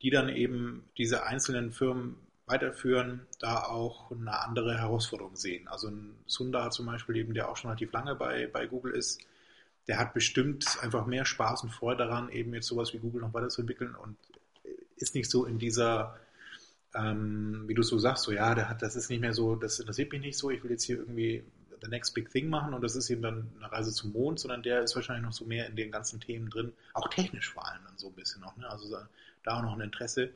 die 0.00 0.10
dann 0.10 0.28
eben 0.28 0.84
diese 0.96 1.24
einzelnen 1.26 1.72
Firmen 1.72 2.14
weiterführen, 2.46 3.26
da 3.40 3.64
auch 3.64 4.12
eine 4.12 4.42
andere 4.42 4.78
Herausforderung 4.78 5.34
sehen. 5.34 5.66
Also 5.66 5.88
ein 5.88 6.14
Sundar 6.26 6.70
zum 6.70 6.86
Beispiel, 6.86 7.16
eben, 7.16 7.34
der 7.34 7.48
auch 7.48 7.56
schon 7.56 7.70
relativ 7.70 7.90
lange 7.90 8.14
bei, 8.14 8.46
bei 8.46 8.68
Google 8.68 8.94
ist, 8.94 9.20
der 9.88 9.98
hat 9.98 10.14
bestimmt 10.14 10.78
einfach 10.82 11.04
mehr 11.06 11.24
Spaß 11.24 11.64
und 11.64 11.70
Freude 11.70 12.04
daran, 12.04 12.28
eben 12.28 12.54
jetzt 12.54 12.68
sowas 12.68 12.92
wie 12.92 12.98
Google 12.98 13.22
noch 13.22 13.34
weiterzuentwickeln 13.34 13.96
und 13.96 14.16
ist 14.94 15.16
nicht 15.16 15.28
so 15.28 15.46
in 15.46 15.58
dieser, 15.58 16.16
ähm, 16.94 17.64
wie 17.66 17.74
du 17.74 17.82
so 17.82 17.98
sagst, 17.98 18.24
so 18.24 18.32
ja, 18.32 18.54
der 18.54 18.68
hat, 18.68 18.82
das 18.82 18.96
ist 18.96 19.10
nicht 19.10 19.20
mehr 19.20 19.32
so, 19.34 19.56
das 19.56 19.78
interessiert 19.80 20.12
mich 20.12 20.20
nicht 20.20 20.38
so, 20.38 20.50
ich 20.50 20.62
will 20.62 20.70
jetzt 20.70 20.84
hier 20.84 20.98
irgendwie 20.98 21.44
the 21.82 21.88
next 21.88 22.14
big 22.14 22.30
thing 22.30 22.48
machen 22.48 22.74
und 22.74 22.82
das 22.82 22.96
ist 22.96 23.10
eben 23.10 23.22
dann 23.22 23.50
eine 23.58 23.72
Reise 23.72 23.92
zum 23.92 24.12
Mond, 24.12 24.38
sondern 24.40 24.62
der 24.62 24.82
ist 24.82 24.94
wahrscheinlich 24.94 25.24
noch 25.24 25.32
so 25.32 25.44
mehr 25.44 25.66
in 25.66 25.76
den 25.76 25.90
ganzen 25.90 26.20
Themen 26.20 26.50
drin, 26.50 26.72
auch 26.94 27.08
technisch 27.08 27.50
vor 27.50 27.66
allem 27.68 27.82
dann 27.84 27.98
so 27.98 28.08
ein 28.08 28.14
bisschen 28.14 28.40
noch, 28.42 28.56
ne? 28.56 28.68
also 28.70 28.88
da- 28.90 29.08
auch 29.58 29.62
noch 29.62 29.74
ein 29.74 29.80
Interesse. 29.80 30.30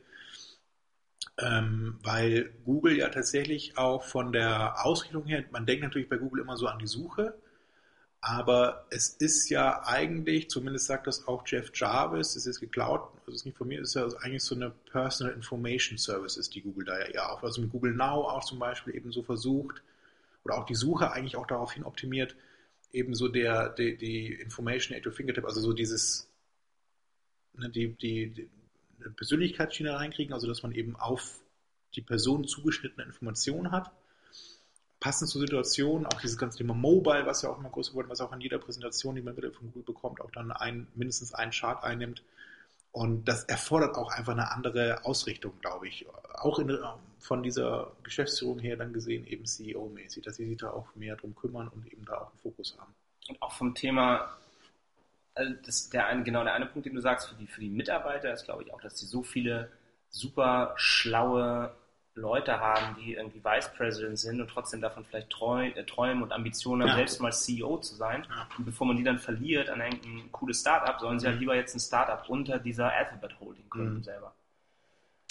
Ähm, 1.39 1.99
weil 2.03 2.51
Google 2.65 2.97
ja 2.97 3.09
tatsächlich 3.09 3.77
auch 3.77 4.03
von 4.03 4.31
der 4.33 4.85
Ausrichtung 4.85 5.25
her, 5.25 5.43
man 5.51 5.65
denkt 5.65 5.83
natürlich 5.83 6.09
bei 6.09 6.17
Google 6.17 6.41
immer 6.41 6.57
so 6.57 6.67
an 6.67 6.79
die 6.79 6.87
Suche, 6.87 7.35
aber 8.21 8.87
es 8.89 9.09
ist 9.09 9.49
ja 9.49 9.83
eigentlich, 9.85 10.49
zumindest 10.49 10.87
sagt 10.87 11.07
das 11.07 11.27
auch 11.27 11.43
Jeff 11.45 11.71
Jarvis, 11.73 12.35
es 12.35 12.45
ist 12.45 12.59
geklaut, 12.59 13.09
das 13.25 13.35
ist 13.35 13.45
nicht 13.45 13.57
von 13.57 13.67
mir, 13.67 13.81
es 13.81 13.89
ist 13.89 13.95
ja 13.95 14.07
eigentlich 14.19 14.43
so 14.43 14.55
eine 14.55 14.71
Personal 14.91 15.33
Information 15.33 15.97
Services, 15.97 16.49
die 16.49 16.61
Google 16.61 16.85
da 16.85 16.99
ja 16.99 17.05
eher 17.05 17.31
auf, 17.31 17.43
also 17.43 17.61
mit 17.61 17.71
Google 17.71 17.93
Now 17.93 18.27
auch 18.27 18.43
zum 18.43 18.59
Beispiel 18.59 18.95
eben 18.95 19.11
so 19.11 19.23
versucht, 19.23 19.83
oder 20.43 20.57
auch 20.57 20.65
die 20.65 20.75
Suche 20.75 21.11
eigentlich 21.11 21.35
auch 21.35 21.47
daraufhin 21.47 21.83
optimiert, 21.83 22.35
eben 22.91 23.13
so 23.13 23.27
der, 23.27 23.69
die, 23.69 23.97
die 23.97 24.33
Information 24.33 24.97
at 24.97 25.05
your 25.05 25.11
fingertip, 25.11 25.45
also 25.45 25.61
so 25.61 25.73
dieses, 25.73 26.29
ne, 27.53 27.69
die, 27.69 27.93
die, 27.95 28.31
die 28.31 28.49
Persönlichkeitsschiene 29.15 29.93
reinkriegen, 29.93 30.33
also 30.33 30.47
dass 30.47 30.63
man 30.63 30.71
eben 30.71 30.95
auf 30.95 31.39
die 31.95 32.01
Person 32.01 32.47
zugeschnittene 32.47 33.05
Informationen 33.05 33.71
hat. 33.71 33.91
Passend 34.99 35.29
zur 35.29 35.41
Situation, 35.41 36.05
auch 36.05 36.21
dieses 36.21 36.37
ganze 36.37 36.57
Thema 36.57 36.73
Mobile, 36.73 37.25
was 37.25 37.43
ja 37.43 37.49
auch 37.49 37.59
immer 37.59 37.69
größer 37.69 37.93
wurde, 37.93 38.09
was 38.09 38.19
auch 38.19 38.31
an 38.31 38.41
jeder 38.41 38.57
Präsentation, 38.57 39.15
die 39.15 39.21
man 39.21 39.37
wieder 39.37 39.51
von 39.51 39.67
Google 39.67 39.83
bekommt, 39.83 40.21
auch 40.21 40.31
dann 40.31 40.51
ein, 40.51 40.87
mindestens 40.95 41.33
einen 41.33 41.51
Chart 41.51 41.83
einnimmt. 41.83 42.23
Und 42.91 43.25
das 43.25 43.43
erfordert 43.43 43.95
auch 43.95 44.11
einfach 44.11 44.33
eine 44.33 44.51
andere 44.51 45.05
Ausrichtung, 45.05 45.53
glaube 45.61 45.87
ich. 45.87 46.07
Auch 46.33 46.57
in, 46.57 46.75
von 47.19 47.43
dieser 47.43 47.91
Geschäftsführung 48.01 48.57
her 48.57 48.75
dann 48.75 48.91
gesehen, 48.91 49.27
eben 49.27 49.45
CEO-mäßig, 49.45 50.23
dass 50.23 50.37
sie 50.37 50.47
sich 50.47 50.57
da 50.57 50.71
auch 50.71 50.95
mehr 50.95 51.15
drum 51.15 51.35
kümmern 51.35 51.67
und 51.67 51.85
eben 51.85 52.05
da 52.05 52.15
auch 52.15 52.29
einen 52.29 52.39
Fokus 52.39 52.75
haben. 52.79 52.95
Und 53.29 53.39
auch 53.41 53.51
vom 53.51 53.75
Thema, 53.75 54.35
also 55.35 55.53
das, 55.63 55.89
der 55.89 56.07
eine, 56.07 56.23
genau 56.23 56.43
der 56.43 56.53
eine 56.53 56.65
Punkt, 56.65 56.87
den 56.87 56.95
du 56.95 57.01
sagst, 57.01 57.29
für 57.29 57.35
die, 57.35 57.45
für 57.45 57.61
die 57.61 57.69
Mitarbeiter 57.69 58.33
ist, 58.33 58.45
glaube 58.45 58.63
ich, 58.63 58.73
auch, 58.73 58.81
dass 58.81 58.97
sie 58.97 59.05
so 59.05 59.21
viele 59.21 59.71
super 60.09 60.73
schlaue 60.77 61.75
Leute 62.17 62.59
haben, 62.59 62.95
die 62.99 63.13
irgendwie 63.13 63.43
Vice 63.43 63.71
President 63.75 64.19
sind 64.19 64.41
und 64.41 64.49
trotzdem 64.49 64.81
davon 64.81 65.05
vielleicht 65.05 65.29
treu, 65.29 65.67
äh, 65.67 65.83
träumen 65.85 66.23
und 66.23 66.33
Ambitionen 66.33 66.81
haben, 66.83 66.89
Ja. 66.89 66.95
selbst 66.95 67.21
mal 67.21 67.31
CEO 67.31 67.77
zu 67.77 67.95
sein. 67.95 68.25
Ja. 68.29 68.47
Und 68.57 68.65
bevor 68.65 68.87
man 68.87 68.97
die 68.97 69.03
dann 69.03 69.19
verliert 69.19 69.69
an 69.69 69.79
irgendein 69.79 70.31
cooles 70.31 70.59
Startup, 70.61 70.99
sollen 70.99 71.19
sie 71.19 71.27
halt 71.27 71.35
Mhm. 71.35 71.41
lieber 71.41 71.55
jetzt 71.55 71.75
ein 71.75 71.79
Startup 71.79 72.27
unter 72.29 72.59
dieser 72.59 72.91
Alphabet 72.91 73.39
Holding 73.39 73.69
gründen 73.69 73.97
Mhm. 73.97 74.03
selber. 74.03 74.33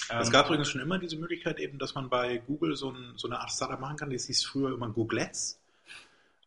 Es 0.08 0.26
Ähm, 0.28 0.32
gab 0.32 0.46
übrigens 0.46 0.70
schon 0.70 0.80
immer 0.80 0.98
diese 0.98 1.16
Möglichkeit 1.16 1.58
eben, 1.58 1.78
dass 1.78 1.94
man 1.96 2.08
bei 2.08 2.38
Google 2.46 2.76
so, 2.76 2.90
ein, 2.92 3.14
so 3.16 3.26
eine 3.28 3.40
Art 3.40 3.50
Startup 3.50 3.80
machen 3.80 3.96
kann. 3.96 4.10
Das 4.10 4.24
hieß 4.26 4.44
früher 4.44 4.72
immer 4.72 4.88
Googlets. 4.88 5.58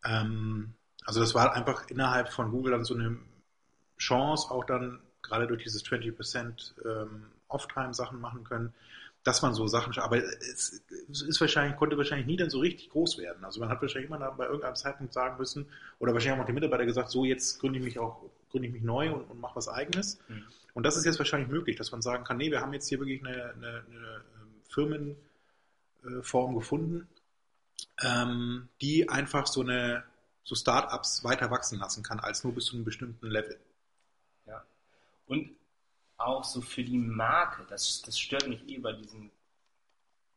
Ähm, 0.04 0.72
also 1.04 1.20
das 1.20 1.34
war 1.34 1.54
einfach 1.54 1.88
innerhalb 1.88 2.32
von 2.32 2.50
Google 2.50 2.72
dann 2.72 2.84
so 2.84 2.94
eine 2.94 3.18
Chance, 3.98 4.50
auch 4.50 4.64
dann 4.64 5.00
gerade 5.22 5.46
durch 5.46 5.62
dieses 5.62 5.84
20% 5.84 6.74
ähm, 6.86 7.26
Off-Time-Sachen 7.48 8.18
machen 8.20 8.44
können, 8.44 8.72
dass 9.22 9.42
man 9.42 9.54
so 9.54 9.66
Sachen, 9.66 9.96
aber 9.98 10.16
es, 10.16 10.82
ist 11.08 11.40
wahrscheinlich, 11.40 11.76
konnte 11.76 11.98
wahrscheinlich 11.98 12.26
nie 12.26 12.36
dann 12.36 12.48
so 12.48 12.60
richtig 12.60 12.88
groß 12.90 13.18
werden. 13.18 13.44
Also 13.44 13.60
man 13.60 13.68
hat 13.68 13.82
wahrscheinlich 13.82 14.10
immer 14.10 14.18
bei 14.32 14.46
irgendeinem 14.46 14.76
Zeitpunkt 14.76 15.12
sagen 15.12 15.36
müssen, 15.38 15.66
oder 15.98 16.14
wahrscheinlich 16.14 16.38
haben 16.38 16.42
auch 16.42 16.46
die 16.46 16.54
Mitarbeiter 16.54 16.86
gesagt, 16.86 17.10
so 17.10 17.24
jetzt 17.24 17.60
gründe 17.60 17.78
ich 17.78 17.84
mich 17.84 17.98
auch, 17.98 18.22
gründe 18.50 18.68
ich 18.68 18.74
mich 18.74 18.82
neu 18.82 19.12
und, 19.12 19.30
und 19.30 19.40
mache 19.40 19.56
was 19.56 19.68
eigenes. 19.68 20.18
Mhm. 20.28 20.44
Und 20.72 20.84
das 20.84 20.96
ist 20.96 21.04
jetzt 21.04 21.18
wahrscheinlich 21.18 21.50
möglich, 21.50 21.76
dass 21.76 21.92
man 21.92 22.00
sagen 22.00 22.24
kann, 22.24 22.38
nee, 22.38 22.50
wir 22.50 22.60
haben 22.60 22.72
jetzt 22.72 22.88
hier 22.88 22.98
wirklich 22.98 23.20
eine, 23.20 23.52
eine, 23.52 23.84
eine 23.90 24.24
ähm, 24.40 25.02
Firmenform 26.02 26.54
gefunden, 26.54 27.08
ähm, 28.02 28.68
die 28.80 29.08
einfach 29.08 29.46
so 29.46 29.60
eine 29.60 30.04
so 30.44 30.54
Startups 30.54 31.22
weiter 31.24 31.50
wachsen 31.50 31.78
lassen 31.78 32.02
kann, 32.02 32.20
als 32.20 32.42
nur 32.42 32.54
bis 32.54 32.66
zu 32.66 32.76
einem 32.76 32.84
bestimmten 32.84 33.26
Level. 33.26 33.58
Ja. 34.46 34.64
Und 35.26 35.50
auch 36.20 36.44
so 36.44 36.60
für 36.60 36.84
die 36.84 36.98
Marke, 36.98 37.64
das, 37.68 38.02
das 38.02 38.18
stört 38.18 38.48
mich 38.48 38.68
eh 38.68 38.78
bei 38.78 38.92
diesen, 38.92 39.30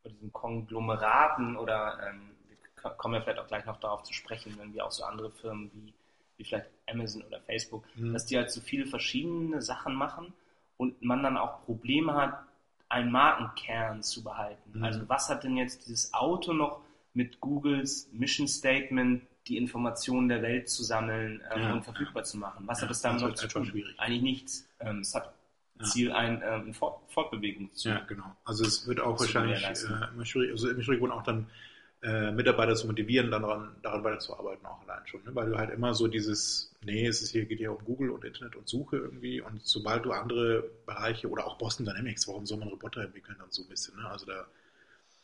bei 0.03 0.09
diesen 0.09 0.31
Konglomeraten 0.33 1.55
oder 1.55 1.97
ähm, 2.09 2.31
wir 2.47 2.57
ko- 2.81 2.95
kommen 2.97 3.15
ja 3.15 3.21
vielleicht 3.21 3.39
auch 3.39 3.47
gleich 3.47 3.65
noch 3.65 3.79
darauf 3.79 4.03
zu 4.03 4.13
sprechen, 4.13 4.55
wenn 4.57 4.73
wir 4.73 4.85
auch 4.85 4.91
so 4.91 5.03
andere 5.03 5.31
Firmen 5.31 5.71
wie, 5.73 5.93
wie 6.37 6.43
vielleicht 6.43 6.69
Amazon 6.89 7.21
oder 7.23 7.39
Facebook, 7.41 7.83
Mhm. 7.95 8.13
dass 8.13 8.25
die 8.25 8.37
halt 8.37 8.51
so 8.51 8.61
viele 8.61 8.85
verschiedene 8.85 9.61
Sachen 9.61 9.93
machen 9.95 10.33
und 10.77 11.01
man 11.01 11.23
dann 11.23 11.37
auch 11.37 11.63
Probleme 11.65 12.13
hat, 12.15 12.43
einen 12.89 13.11
Markenkern 13.11 14.03
zu 14.03 14.23
behalten. 14.23 14.71
Mhm. 14.73 14.83
Also 14.83 15.09
was 15.09 15.29
hat 15.29 15.43
denn 15.43 15.57
jetzt 15.57 15.87
dieses 15.87 16.13
Auto 16.13 16.53
noch 16.53 16.81
mit 17.13 17.39
Googles 17.39 18.09
Mission 18.11 18.47
Statement, 18.47 19.23
die 19.47 19.57
Informationen 19.57 20.29
der 20.29 20.41
Welt 20.41 20.69
zu 20.69 20.83
sammeln 20.83 21.41
ähm, 21.53 21.61
Ja, 21.61 21.73
und 21.73 21.83
verfügbar 21.83 22.23
zu 22.23 22.37
machen? 22.37 22.67
Was 22.67 22.79
Ja, 22.79 22.83
hat 22.83 22.89
das 22.91 23.01
damit 23.01 23.21
noch 23.21 23.33
zu 23.33 23.47
tun? 23.47 23.65
schwierig. 23.65 23.99
Eigentlich 23.99 24.21
nichts. 24.21 24.67
Ähm, 24.79 24.99
es 24.99 25.13
hat. 25.15 25.33
Ziel, 25.83 26.11
ein, 26.11 26.41
ähm, 26.45 26.67
ein 26.69 26.73
Fort 26.73 27.01
Fortbewegung 27.11 27.71
zu 27.73 27.89
Ja, 27.89 27.99
genau. 28.07 28.35
Also 28.45 28.65
es 28.65 28.87
wird 28.87 28.99
auch 28.99 29.19
wahrscheinlich 29.19 29.63
äh, 29.63 30.13
immer 30.13 30.25
schwierig, 30.25 30.51
also 30.51 30.69
immer 30.69 30.81
schwierig 30.83 31.03
auch 31.11 31.23
dann 31.23 31.47
äh, 32.01 32.31
Mitarbeiter 32.31 32.75
zu 32.75 32.87
motivieren, 32.87 33.31
daran, 33.31 33.75
daran 33.81 34.03
weiterzuarbeiten, 34.03 34.65
auch 34.65 34.81
allein 34.81 35.07
schon. 35.07 35.23
Ne? 35.23 35.33
Weil 35.35 35.49
du 35.49 35.57
halt 35.57 35.69
immer 35.69 35.93
so 35.93 36.07
dieses, 36.09 36.75
nee, 36.83 37.07
es 37.07 37.21
ist 37.21 37.31
hier, 37.31 37.45
geht 37.45 37.61
ja 37.61 37.69
um 37.69 37.83
Google 37.85 38.09
und 38.09 38.25
Internet 38.25 38.55
und 38.57 38.67
Suche 38.67 38.97
irgendwie 38.97 39.39
und 39.39 39.61
sobald 39.65 40.03
du 40.03 40.11
andere 40.11 40.63
Bereiche 40.85 41.29
oder 41.29 41.47
auch 41.47 41.57
Boston 41.57 41.85
Dynamics, 41.85 42.27
warum 42.27 42.45
soll 42.45 42.57
man 42.57 42.67
Roboter 42.67 43.03
entwickeln 43.03 43.37
und 43.41 43.53
so 43.53 43.61
ein 43.63 43.69
bisschen, 43.69 43.95
ne? 43.95 44.09
Also 44.09 44.25
da, 44.25 44.45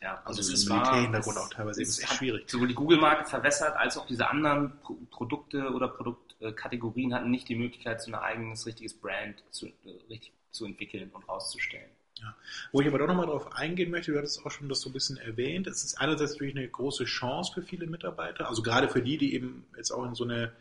Ja, 0.00 0.22
also 0.24 0.40
ein 0.40 0.54
ist 0.54 0.68
Militärhintergrund 0.70 1.36
es- 1.36 1.42
auch 1.42 1.50
teilweise, 1.50 1.82
ist 1.82 1.98
echt 2.02 2.12
schwierig. 2.14 2.48
Sowohl 2.50 2.68
die 2.68 2.74
Google-Marke 2.74 3.26
verwässert, 3.28 3.76
als 3.76 3.98
auch 3.98 4.06
diese 4.06 4.30
anderen 4.30 4.80
Pro 4.80 4.94
Produkte 5.10 5.70
oder 5.72 5.88
Produktkategorien 5.88 7.12
hatten 7.12 7.30
nicht 7.30 7.46
die 7.50 7.56
Möglichkeit, 7.56 8.00
so 8.00 8.10
ein 8.10 8.14
eigenes, 8.14 8.64
richtiges 8.64 8.94
Brand 8.94 9.44
zu, 9.50 9.66
äh, 9.66 9.72
richtig 10.08 10.32
zu 10.50 10.64
entwickeln 10.64 11.10
und 11.12 11.28
rauszustellen. 11.28 11.90
Ja. 12.20 12.34
Wo 12.72 12.80
ich 12.80 12.86
aber 12.86 12.98
doch 12.98 13.06
nochmal 13.06 13.26
drauf 13.26 13.54
eingehen 13.54 13.90
möchte, 13.90 14.12
du 14.12 14.18
hattest 14.18 14.44
auch 14.44 14.50
schon 14.50 14.68
das 14.68 14.80
so 14.80 14.90
ein 14.90 14.92
bisschen 14.92 15.16
erwähnt, 15.16 15.66
es 15.66 15.84
ist 15.84 16.00
einerseits 16.00 16.32
natürlich 16.32 16.56
eine 16.56 16.68
große 16.68 17.04
Chance 17.04 17.52
für 17.54 17.62
viele 17.62 17.86
Mitarbeiter, 17.86 18.48
also 18.48 18.62
gerade 18.62 18.88
für 18.88 19.00
die, 19.00 19.16
die 19.16 19.34
eben 19.34 19.64
jetzt 19.76 19.90
auch 19.90 20.04
in 20.04 20.14
so 20.14 20.24
eine 20.24 20.52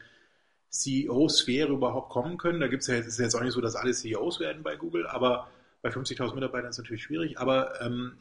CEO-Sphäre 0.69 1.73
überhaupt 1.73 2.09
kommen 2.09 2.37
können. 2.37 2.59
Da 2.59 2.67
gibt 2.67 2.83
es 2.83 2.87
ja, 2.87 2.95
es 2.95 3.07
ist 3.07 3.19
jetzt 3.19 3.35
auch 3.35 3.41
nicht 3.41 3.53
so, 3.53 3.61
dass 3.61 3.75
alle 3.75 3.91
CEOs 3.91 4.39
werden 4.39 4.63
bei 4.63 4.75
Google, 4.75 5.07
aber 5.07 5.49
bei 5.81 5.89
50.000 5.89 6.35
Mitarbeitern 6.35 6.69
ist 6.69 6.77
es 6.77 6.83
natürlich 6.83 7.03
schwierig. 7.03 7.39
Aber 7.39 7.81
ähm, 7.81 8.17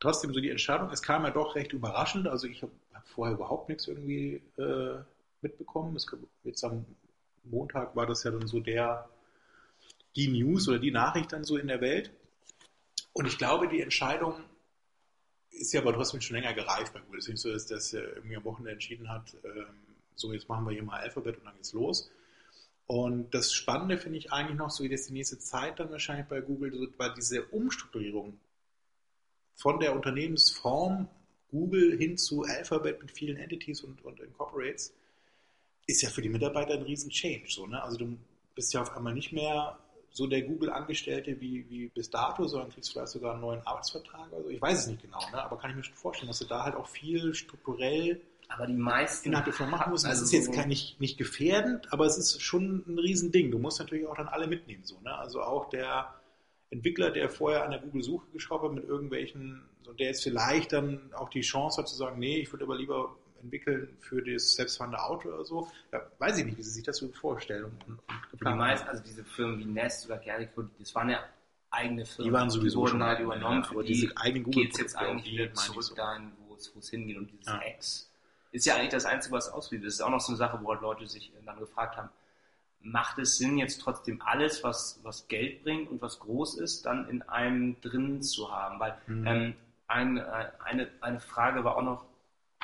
trotzdem 0.00 0.32
so 0.32 0.40
die 0.40 0.50
Entscheidung, 0.50 0.90
es 0.90 1.02
kam 1.02 1.24
ja 1.24 1.30
doch 1.30 1.56
recht 1.56 1.72
überraschend. 1.72 2.26
Also 2.26 2.46
ich 2.46 2.62
habe 2.62 2.72
hab 2.94 3.06
vorher 3.08 3.34
überhaupt 3.34 3.68
nichts 3.68 3.86
irgendwie 3.86 4.42
äh, 4.56 4.96
mitbekommen. 5.42 5.94
Es, 5.96 6.06
jetzt 6.44 6.64
am 6.64 6.86
Montag 7.44 7.94
war 7.94 8.06
das 8.06 8.24
ja 8.24 8.30
dann 8.30 8.46
so 8.46 8.60
der 8.60 9.08
die 10.16 10.28
News 10.28 10.68
oder 10.68 10.78
die 10.78 10.90
Nachricht 10.90 11.32
dann 11.32 11.44
so 11.44 11.56
in 11.56 11.68
der 11.68 11.80
Welt. 11.80 12.10
Und 13.12 13.26
ich 13.26 13.38
glaube, 13.38 13.68
die 13.68 13.80
Entscheidung 13.80 14.42
ist 15.50 15.72
ja 15.72 15.80
aber 15.80 15.92
trotzdem 15.92 16.20
schon 16.20 16.36
länger 16.36 16.54
gereift 16.54 16.92
bei 16.92 17.00
Google. 17.00 17.18
Es 17.18 17.26
ist 17.26 17.30
nicht 17.30 17.40
so, 17.40 17.52
dass 17.52 17.66
das 17.66 17.92
äh, 17.92 18.00
irgendwie 18.00 18.36
am 18.36 18.44
Wochenende 18.44 18.72
entschieden 18.72 19.08
hat, 19.08 19.36
ähm, 19.44 19.66
so 20.16 20.32
jetzt 20.32 20.48
machen 20.48 20.64
wir 20.64 20.72
hier 20.72 20.82
mal 20.82 21.00
Alphabet 21.00 21.38
und 21.38 21.44
dann 21.44 21.54
geht's 21.54 21.72
los. 21.72 22.10
Und 22.86 23.32
das 23.32 23.52
Spannende 23.52 23.98
finde 23.98 24.18
ich 24.18 24.32
eigentlich 24.32 24.58
noch, 24.58 24.70
so 24.70 24.84
wie 24.84 24.88
das 24.88 25.06
die 25.06 25.12
nächste 25.12 25.38
Zeit 25.38 25.80
dann 25.80 25.90
wahrscheinlich 25.90 26.26
bei 26.26 26.40
Google, 26.40 26.72
so, 26.72 26.86
war 26.98 27.14
diese 27.14 27.44
Umstrukturierung 27.46 28.38
von 29.54 29.80
der 29.80 29.94
Unternehmensform 29.94 31.08
Google 31.50 31.96
hin 31.96 32.18
zu 32.18 32.42
Alphabet 32.42 33.00
mit 33.00 33.12
vielen 33.12 33.36
Entities 33.36 33.82
und, 33.82 34.04
und 34.04 34.20
Incorporates, 34.20 34.92
ist 35.86 36.02
ja 36.02 36.10
für 36.10 36.22
die 36.22 36.28
Mitarbeiter 36.28 36.74
ein 36.74 36.82
riesen 36.82 37.10
Change. 37.10 37.46
So, 37.48 37.66
ne? 37.66 37.82
Also 37.82 37.98
du 37.98 38.18
bist 38.54 38.72
ja 38.74 38.82
auf 38.82 38.94
einmal 38.96 39.14
nicht 39.14 39.32
mehr 39.32 39.78
so 40.14 40.28
der 40.28 40.42
Google-Angestellte 40.42 41.40
wie, 41.40 41.68
wie 41.68 41.88
bis 41.88 42.08
dato, 42.08 42.46
sondern 42.46 42.70
kriegst 42.70 42.92
vielleicht 42.92 43.08
sogar 43.08 43.32
einen 43.32 43.40
neuen 43.40 43.66
Arbeitsvertrag 43.66 44.32
oder 44.32 44.44
so. 44.44 44.48
Ich 44.48 44.62
weiß 44.62 44.78
es 44.78 44.86
nicht 44.86 45.02
genau, 45.02 45.18
ne? 45.32 45.42
aber 45.42 45.58
kann 45.58 45.70
ich 45.70 45.76
mir 45.76 45.82
schon 45.82 45.96
vorstellen, 45.96 46.28
dass 46.28 46.38
du 46.38 46.44
da 46.44 46.62
halt 46.62 46.76
auch 46.76 46.86
viel 46.86 47.34
strukturell 47.34 48.20
Aber 48.48 48.68
die 48.68 48.74
meisten 48.74 49.28
innerhalb 49.28 49.46
der 49.46 49.54
Firma 49.54 49.78
machen 49.78 49.90
musst. 49.90 50.06
Also 50.06 50.22
das 50.22 50.32
ist 50.32 50.32
jetzt 50.32 50.52
kein, 50.52 50.68
nicht, 50.68 51.00
nicht 51.00 51.18
gefährdend, 51.18 51.92
aber 51.92 52.06
es 52.06 52.16
ist 52.16 52.40
schon 52.40 52.84
ein 52.86 52.96
Riesending. 52.96 53.50
Du 53.50 53.58
musst 53.58 53.80
natürlich 53.80 54.06
auch 54.06 54.16
dann 54.16 54.28
alle 54.28 54.46
mitnehmen. 54.46 54.84
So, 54.84 55.00
ne? 55.00 55.12
Also 55.16 55.42
auch 55.42 55.68
der 55.68 56.14
Entwickler, 56.70 57.10
der 57.10 57.28
vorher 57.28 57.64
an 57.64 57.72
der 57.72 57.80
Google-Suche 57.80 58.26
geschraubt 58.32 58.64
hat 58.64 58.72
mit 58.72 58.84
irgendwelchen, 58.84 59.62
so 59.82 59.92
der 59.92 60.06
jetzt 60.06 60.22
vielleicht 60.22 60.72
dann 60.72 61.12
auch 61.14 61.28
die 61.28 61.40
Chance 61.40 61.80
hat 61.80 61.88
zu 61.88 61.96
sagen, 61.96 62.20
nee, 62.20 62.38
ich 62.38 62.52
würde 62.52 62.64
aber 62.64 62.76
lieber 62.76 63.16
entwickeln 63.44 63.96
für 64.00 64.22
das 64.22 64.54
selbstfahrende 64.54 65.00
Auto 65.02 65.28
oder 65.28 65.44
so. 65.44 65.70
Ja, 65.92 66.02
weiß 66.18 66.38
ich 66.38 66.44
nicht, 66.46 66.58
wie 66.58 66.62
sie 66.62 66.70
sich 66.70 66.84
das 66.84 66.96
so 66.98 67.08
vorstellen 67.08 67.64
und, 67.64 67.86
und 67.88 67.98
Für 68.00 68.12
die 68.24 68.30
geplant 68.32 68.58
meisten, 68.58 68.88
also 68.88 69.02
diese 69.04 69.24
Firmen 69.24 69.58
wie 69.58 69.64
Nest 69.66 70.06
oder 70.06 70.18
Gerrico, 70.18 70.64
das 70.78 70.94
waren 70.94 71.10
ja 71.10 71.20
eigene 71.70 72.04
Firmen. 72.06 72.30
Die 72.30 72.32
waren 72.32 72.50
sowieso 72.50 72.80
wurden 72.80 72.90
schon 72.92 73.02
halt 73.04 73.18
mal, 73.20 73.24
übernommen. 73.24 73.62
ja, 73.62 73.70
aber 73.70 73.82
die 73.82 73.92
diese 73.94 74.16
eigenen 74.16 74.50
geht 74.50 74.72
es 74.72 74.78
jetzt 74.80 74.96
eigentlich 74.96 75.24
die 75.24 75.38
wieder 75.38 75.54
zurück 75.54 75.82
so. 75.84 75.94
dahin, 75.94 76.32
wo 76.48 76.54
es, 76.54 76.74
wo 76.74 76.78
es 76.78 76.90
hingeht. 76.90 77.16
Und 77.16 77.30
dieses 77.32 77.46
Ja. 77.46 77.60
X 77.76 78.10
ist 78.52 78.66
ja 78.66 78.76
eigentlich 78.76 78.90
das 78.90 79.04
Einzige, 79.04 79.34
was 79.34 79.48
ausfließt. 79.48 79.84
Das 79.84 79.94
ist 79.94 80.00
auch 80.00 80.10
noch 80.10 80.20
so 80.20 80.28
eine 80.32 80.36
Sache, 80.36 80.58
wo 80.62 80.70
halt 80.70 80.80
Leute 80.82 81.06
sich 81.08 81.32
dann 81.44 81.58
gefragt 81.58 81.96
haben, 81.96 82.08
macht 82.80 83.18
es 83.18 83.38
Sinn, 83.38 83.58
jetzt 83.58 83.80
trotzdem 83.80 84.20
alles, 84.22 84.62
was, 84.62 85.00
was 85.02 85.26
Geld 85.26 85.64
bringt 85.64 85.90
und 85.90 86.00
was 86.02 86.20
groß 86.20 86.58
ist, 86.58 86.84
dann 86.86 87.08
in 87.08 87.22
einem 87.22 87.80
drin 87.80 88.22
zu 88.22 88.52
haben? 88.52 88.78
Weil 88.78 88.96
Mhm. 89.06 89.26
ähm, 89.26 89.54
ein, 89.88 90.16
äh, 90.18 90.50
eine, 90.62 90.88
eine 91.00 91.18
Frage 91.20 91.64
war 91.64 91.76
auch 91.76 91.82
noch, 91.82 92.04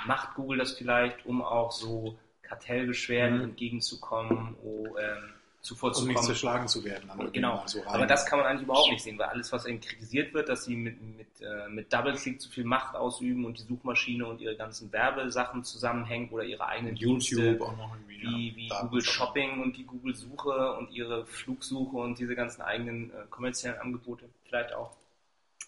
macht 0.07 0.35
Google 0.35 0.59
das 0.59 0.73
vielleicht, 0.73 1.25
um 1.27 1.43
auch 1.43 1.73
so 1.73 2.17
Kartellbeschwerden 2.43 3.39
Mhm. 3.39 3.45
entgegenzukommen, 3.45 4.57
oh, 4.63 4.85
ähm, 4.99 5.17
um 5.19 5.25
nicht 5.27 5.63
zuvorzukommen? 5.63 6.23
zerschlagen 6.23 6.69
zu 6.69 6.83
werden. 6.85 7.11
Genau, 7.33 7.57
mal 7.57 7.69
so 7.69 7.85
aber 7.87 8.07
das 8.07 8.25
kann 8.27 8.39
man 8.39 8.49
eigentlich 8.49 8.63
überhaupt 8.63 8.91
nicht 8.91 9.03
sehen, 9.03 9.19
weil 9.19 9.27
alles, 9.29 9.53
was 9.53 9.67
eben 9.67 9.81
kritisiert 9.81 10.33
wird, 10.33 10.49
dass 10.49 10.65
sie 10.65 10.75
mit, 10.75 11.01
mit, 11.03 11.29
äh, 11.43 11.69
mit 11.69 11.93
Double-Click 11.93 12.41
zu 12.41 12.49
viel 12.51 12.65
Macht 12.65 12.97
ausüben 12.97 13.45
und 13.45 13.59
die 13.59 13.63
Suchmaschine 13.65 14.27
und 14.27 14.41
ihre 14.41 14.57
ganzen 14.57 14.91
Werbesachen 14.93 15.63
zusammenhängen 15.63 16.31
oder 16.31 16.45
ihre 16.45 16.67
eigenen 16.67 16.95
Dienste, 16.95 17.35
YouTube 17.37 17.61
auch 17.61 17.77
noch 17.77 17.95
irgendwie. 17.95 18.23
wie, 18.23 18.57
wie 18.57 18.69
Daten- 18.69 18.87
Google 18.89 19.03
Shopping 19.03 19.63
und 19.63 19.77
die 19.77 19.85
Google 19.85 20.15
Suche 20.17 20.73
und 20.79 20.91
ihre 20.93 21.27
Flugsuche 21.27 21.97
und 21.99 22.19
diese 22.19 22.35
ganzen 22.35 22.63
eigenen 22.63 23.11
äh, 23.11 23.27
kommerziellen 23.29 23.79
Angebote 23.81 24.25
vielleicht 24.47 24.73
auch, 24.73 24.97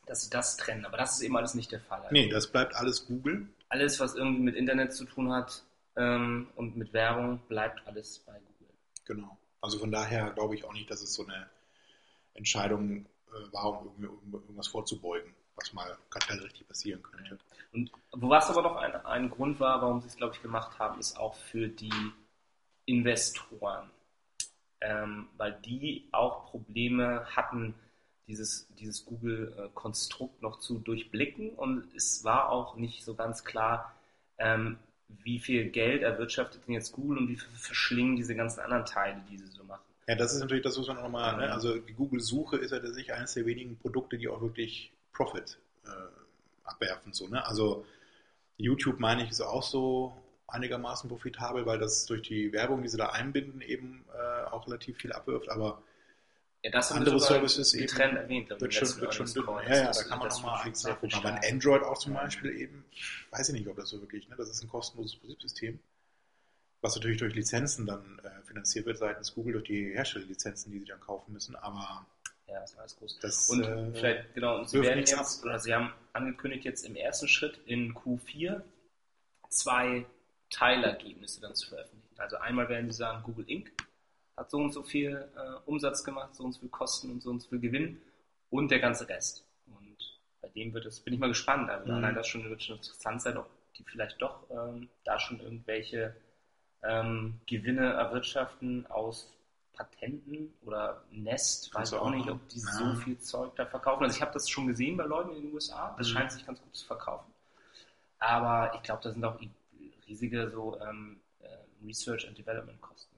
dass 0.07 0.23
sie 0.25 0.31
das 0.31 0.57
trennen. 0.57 0.85
Aber 0.87 0.97
das 0.97 1.13
ist 1.19 1.23
eben 1.23 1.37
alles 1.37 1.55
nicht 1.55 1.71
der 1.71 1.81
Fall. 1.81 2.01
Also 2.01 2.13
Nee, 2.13 2.29
das 2.29 2.47
bleibt 2.51 2.75
alles 2.75 3.07
Google. 3.07 3.47
Alles, 3.73 4.01
was 4.01 4.15
irgendwie 4.15 4.43
mit 4.43 4.55
Internet 4.55 4.93
zu 4.93 5.05
tun 5.07 5.33
hat 5.33 5.65
ähm, 5.97 6.49
und 6.57 6.77
mit 6.77 6.93
Werbung, 6.93 7.41
bleibt 7.49 7.87
alles 7.87 8.19
bei 8.27 8.33
Google. 8.39 8.75
Genau. 9.07 9.39
Also 9.63 9.79
von 9.79 9.91
daher 9.91 10.31
glaube 10.31 10.55
ich 10.55 10.65
auch 10.65 10.73
nicht, 10.75 10.91
dass 10.91 11.01
es 11.03 11.15
so 11.15 11.25
eine 11.27 11.49
Entscheidung 12.35 13.07
äh, 13.29 13.53
war, 13.53 13.81
um 13.81 13.87
irgendwie- 13.87 14.07
um 14.09 14.33
irgendwas 14.35 14.69
vorzubeugen, 14.69 15.33
was 15.57 15.73
mal 15.73 15.97
kartellrechtlich 16.11 16.67
passieren 16.69 17.03
könnte. 17.03 17.39
Und 17.73 17.91
wo 18.13 18.29
was 18.29 18.51
aber 18.51 18.63
noch 18.63 18.77
ein, 18.77 18.95
ein 19.07 19.31
Grund 19.31 19.59
war, 19.61 19.81
warum 19.81 20.01
sie 20.01 20.09
es, 20.09 20.17
glaube 20.17 20.35
ich, 20.35 20.43
gemacht 20.43 20.79
haben, 20.79 21.01
ist 21.01 21.17
auch 21.19 21.35
für 21.35 21.69
die 21.69 21.93
Investoren. 22.87 23.91
ähm, 24.85 25.29
weil 25.37 25.53
die 25.65 26.09
auch 26.11 26.51
Probleme 26.51 27.25
hatten, 27.37 27.73
dieses, 28.27 28.69
dieses 28.79 29.05
Google-Konstrukt 29.05 30.43
noch 30.43 30.61
zu 30.61 30.79
durchblicken 30.79 31.51
und 31.51 31.85
es 31.95 32.25
war 32.25 32.51
auch 32.51 32.77
nicht 32.77 33.05
so 33.05 33.15
ganz 33.15 33.45
klar, 33.45 33.95
ähm, 34.39 34.79
wie 35.09 35.39
viel 35.39 35.71
Geld 35.71 36.03
erwirtschaftet 36.03 36.67
denn 36.67 36.75
jetzt 36.75 36.93
Google 36.93 37.19
und 37.19 37.29
wie 37.29 37.37
viel 37.37 37.51
verschlingen 37.59 38.17
diese 38.17 38.35
ganzen 38.35 38.61
anderen 38.61 38.87
Teile, 38.87 39.23
die 39.31 39.39
sie 39.39 39.47
so 39.47 39.65
machen. 39.65 39.83
Ja, 40.09 40.15
das 40.15 40.35
ist 40.35 40.41
natürlich 40.41 40.65
das, 40.65 40.79
was 40.79 40.87
man 40.89 40.97
nochmal, 40.97 41.37
ne? 41.37 41.53
also 41.53 41.79
die 41.79 41.93
Google-Suche 41.93 42.57
ist 42.57 42.73
ja 42.73 42.79
tatsächlich 42.79 43.13
eines 43.13 43.35
der 43.35 43.47
wenigen 43.47 43.79
Produkte, 43.79 44.19
die 44.19 44.29
auch 44.29 44.41
wirklich 44.41 44.93
Profit 45.13 45.59
äh, 45.85 45.89
abwerfen. 46.65 47.13
So, 47.13 47.29
ne? 47.29 47.47
Also 47.47 47.85
YouTube, 48.57 48.99
meine 48.99 49.23
ich, 49.23 49.31
ist 49.31 49.41
auch 49.41 49.63
so 49.63 50.17
einigermaßen 50.49 51.09
profitabel, 51.09 51.67
weil 51.67 51.79
das 51.79 52.07
durch 52.07 52.23
die 52.23 52.53
Werbung, 52.53 52.83
die 52.83 52.89
sie 52.89 52.99
da 52.99 53.11
einbinden, 53.11 53.61
eben 53.61 54.05
äh, 54.13 54.51
auch 54.51 54.67
relativ 54.67 54.99
viel 54.99 55.13
abwirft, 55.13 55.49
aber 55.49 55.83
Ja, 56.63 56.71
das 56.71 56.91
haben 56.91 56.99
andere 56.99 57.19
Services 57.19 57.75
eben 57.75 57.87
getrennt 57.87 58.17
erwähnt. 58.17 58.51
wird 58.51 58.73
schon, 58.73 59.01
wird 59.01 59.15
schon 59.15 59.27
dünn. 59.27 59.45
Ja, 59.67 59.75
ja, 59.75 59.93
da 59.93 60.03
kann 60.05 60.21
man 60.21 60.29
nochmal 60.29 60.63
eins 60.63 60.85
nachgucken. 60.85 61.15
Aber 61.15 61.31
in 61.31 61.37
stärker. 61.37 61.53
Android 61.55 61.83
auch 61.83 61.99
zum. 61.99 62.15
Beispiel 62.15 62.57
eben, 62.61 62.85
weiß 63.31 63.49
ich 63.49 63.55
nicht, 63.55 63.67
ob 63.67 63.77
das 63.77 63.89
so 63.89 64.01
wirklich, 64.01 64.29
ne? 64.29 64.37
das 64.37 64.49
ist 64.49 64.63
ein 64.63 64.69
kostenloses 64.69 65.17
Betriebssystem, 65.17 65.81
was 66.81 66.95
natürlich 66.95 67.19
durch 67.19 67.35
Lizenzen 67.35 67.87
dann 67.87 68.21
äh, 68.23 68.47
finanziert 68.47 68.87
wird 68.87 68.99
seitens 68.99 69.35
Google, 69.35 69.55
durch 69.55 69.65
die 69.65 69.93
Herstellerlizenzen, 69.93 70.71
die 70.71 70.79
sie 70.79 70.85
dann 70.85 71.01
kaufen 71.01 71.33
müssen, 71.33 71.57
aber 71.57 72.07
Ja, 72.47 72.61
das 72.61 72.73
ist 72.73 72.79
alles 72.79 72.97
groß. 72.97 73.19
das 73.21 73.51
Und 73.51 73.65
äh, 73.65 73.93
vielleicht, 73.93 74.35
genau, 74.35 74.59
und 74.59 74.69
sie 74.69 74.81
werden 74.83 74.99
jetzt, 74.99 75.45
oder 75.45 75.59
sie 75.59 75.75
haben 75.75 75.93
angekündigt, 76.13 76.65
jetzt 76.65 76.85
im 76.85 76.95
ersten 76.95 77.27
Schritt 77.27 77.59
in 77.67 77.95
Q4 77.95 78.63
zwei 79.49 80.07
Teilergebnisse 80.51 81.41
dann 81.41 81.55
zu 81.55 81.71
veröffentlichen. 81.71 82.21
Also 82.21 82.37
einmal 82.37 82.69
werden 82.69 82.91
sie 82.91 82.99
sagen, 82.99 83.23
Google 83.25 83.47
Inc. 83.49 83.73
hat 84.37 84.51
so 84.51 84.59
und 84.59 84.73
so 84.73 84.83
viel 84.83 85.29
äh, 85.37 85.61
Umsatz 85.67 86.05
gemacht, 86.05 86.35
so 86.35 86.45
und 86.45 86.53
so 86.53 86.61
viel 86.61 86.69
Kosten 86.69 87.11
und 87.11 87.23
so 87.23 87.31
und 87.31 87.41
so 87.41 87.49
viel 87.49 87.61
Gewinn 87.61 88.01
und 88.51 88.71
der 88.71 88.81
ganze 88.81 89.09
Rest. 89.09 89.45
Und 89.67 89.97
bei 90.41 90.49
dem 90.49 90.73
wird 90.73 90.87
es, 90.87 91.01
bin 91.01 91.15
ich 91.15 91.21
mal 91.21 91.29
gespannt. 91.29 91.71
Also 91.71 91.91
Mhm. 91.91 91.97
allein 91.99 92.15
das 92.15 92.27
schon, 92.29 92.49
wird 92.49 92.63
schon 92.63 92.77
interessant 92.77 93.23
sein, 93.23 93.37
ob 93.37 93.49
die 93.77 93.85
vielleicht 93.85 94.21
doch 94.21 94.45
ähm, 94.51 94.89
da 95.05 95.19
schon 95.19 95.41
irgendwelche 95.41 96.15
ähm, 96.83 97.41
Gewinne 97.47 97.93
erwirtschaften 97.93 98.87
aus 98.89 99.33
Patenten 99.73 100.53
oder 100.63 101.03
Nest, 101.11 101.69
weiß 101.69 101.73
Kannst 101.75 101.93
du 101.93 101.97
auch 101.97 102.07
auch 102.07 102.11
nicht, 102.11 102.29
ob 102.29 102.47
die 102.49 102.59
Ja. 102.59 102.65
so 102.65 102.95
viel 102.95 103.19
Zeug 103.19 103.55
da 103.57 103.65
verkaufen. 103.67 104.05
Also 104.05 104.17
ich 104.17 104.23
habe 104.23 104.33
das 104.33 104.49
schon 104.49 104.67
gesehen 104.67 104.97
bei 104.97 105.05
Leuten 105.05 105.31
in 105.37 105.43
den 105.43 105.55
USA, 105.55 105.95
das 105.97 106.09
Mhm. 106.09 106.13
scheint 106.13 106.33
sich 106.33 106.45
ganz 106.47 106.61
gut 106.61 106.75
zu 106.77 106.87
verkaufen. 106.87 107.33
Aber 108.19 108.75
ich 108.75 108.83
glaube, 108.83 109.03
da 109.03 109.11
sind 109.13 109.25
auch 109.25 109.39
riesige 110.07 110.51
so 110.51 110.79
ähm, 110.81 111.21
äh, 111.41 111.47
Research 111.85 112.27
and 112.29 112.37
Development 112.37 112.81
Kosten. 112.81 113.12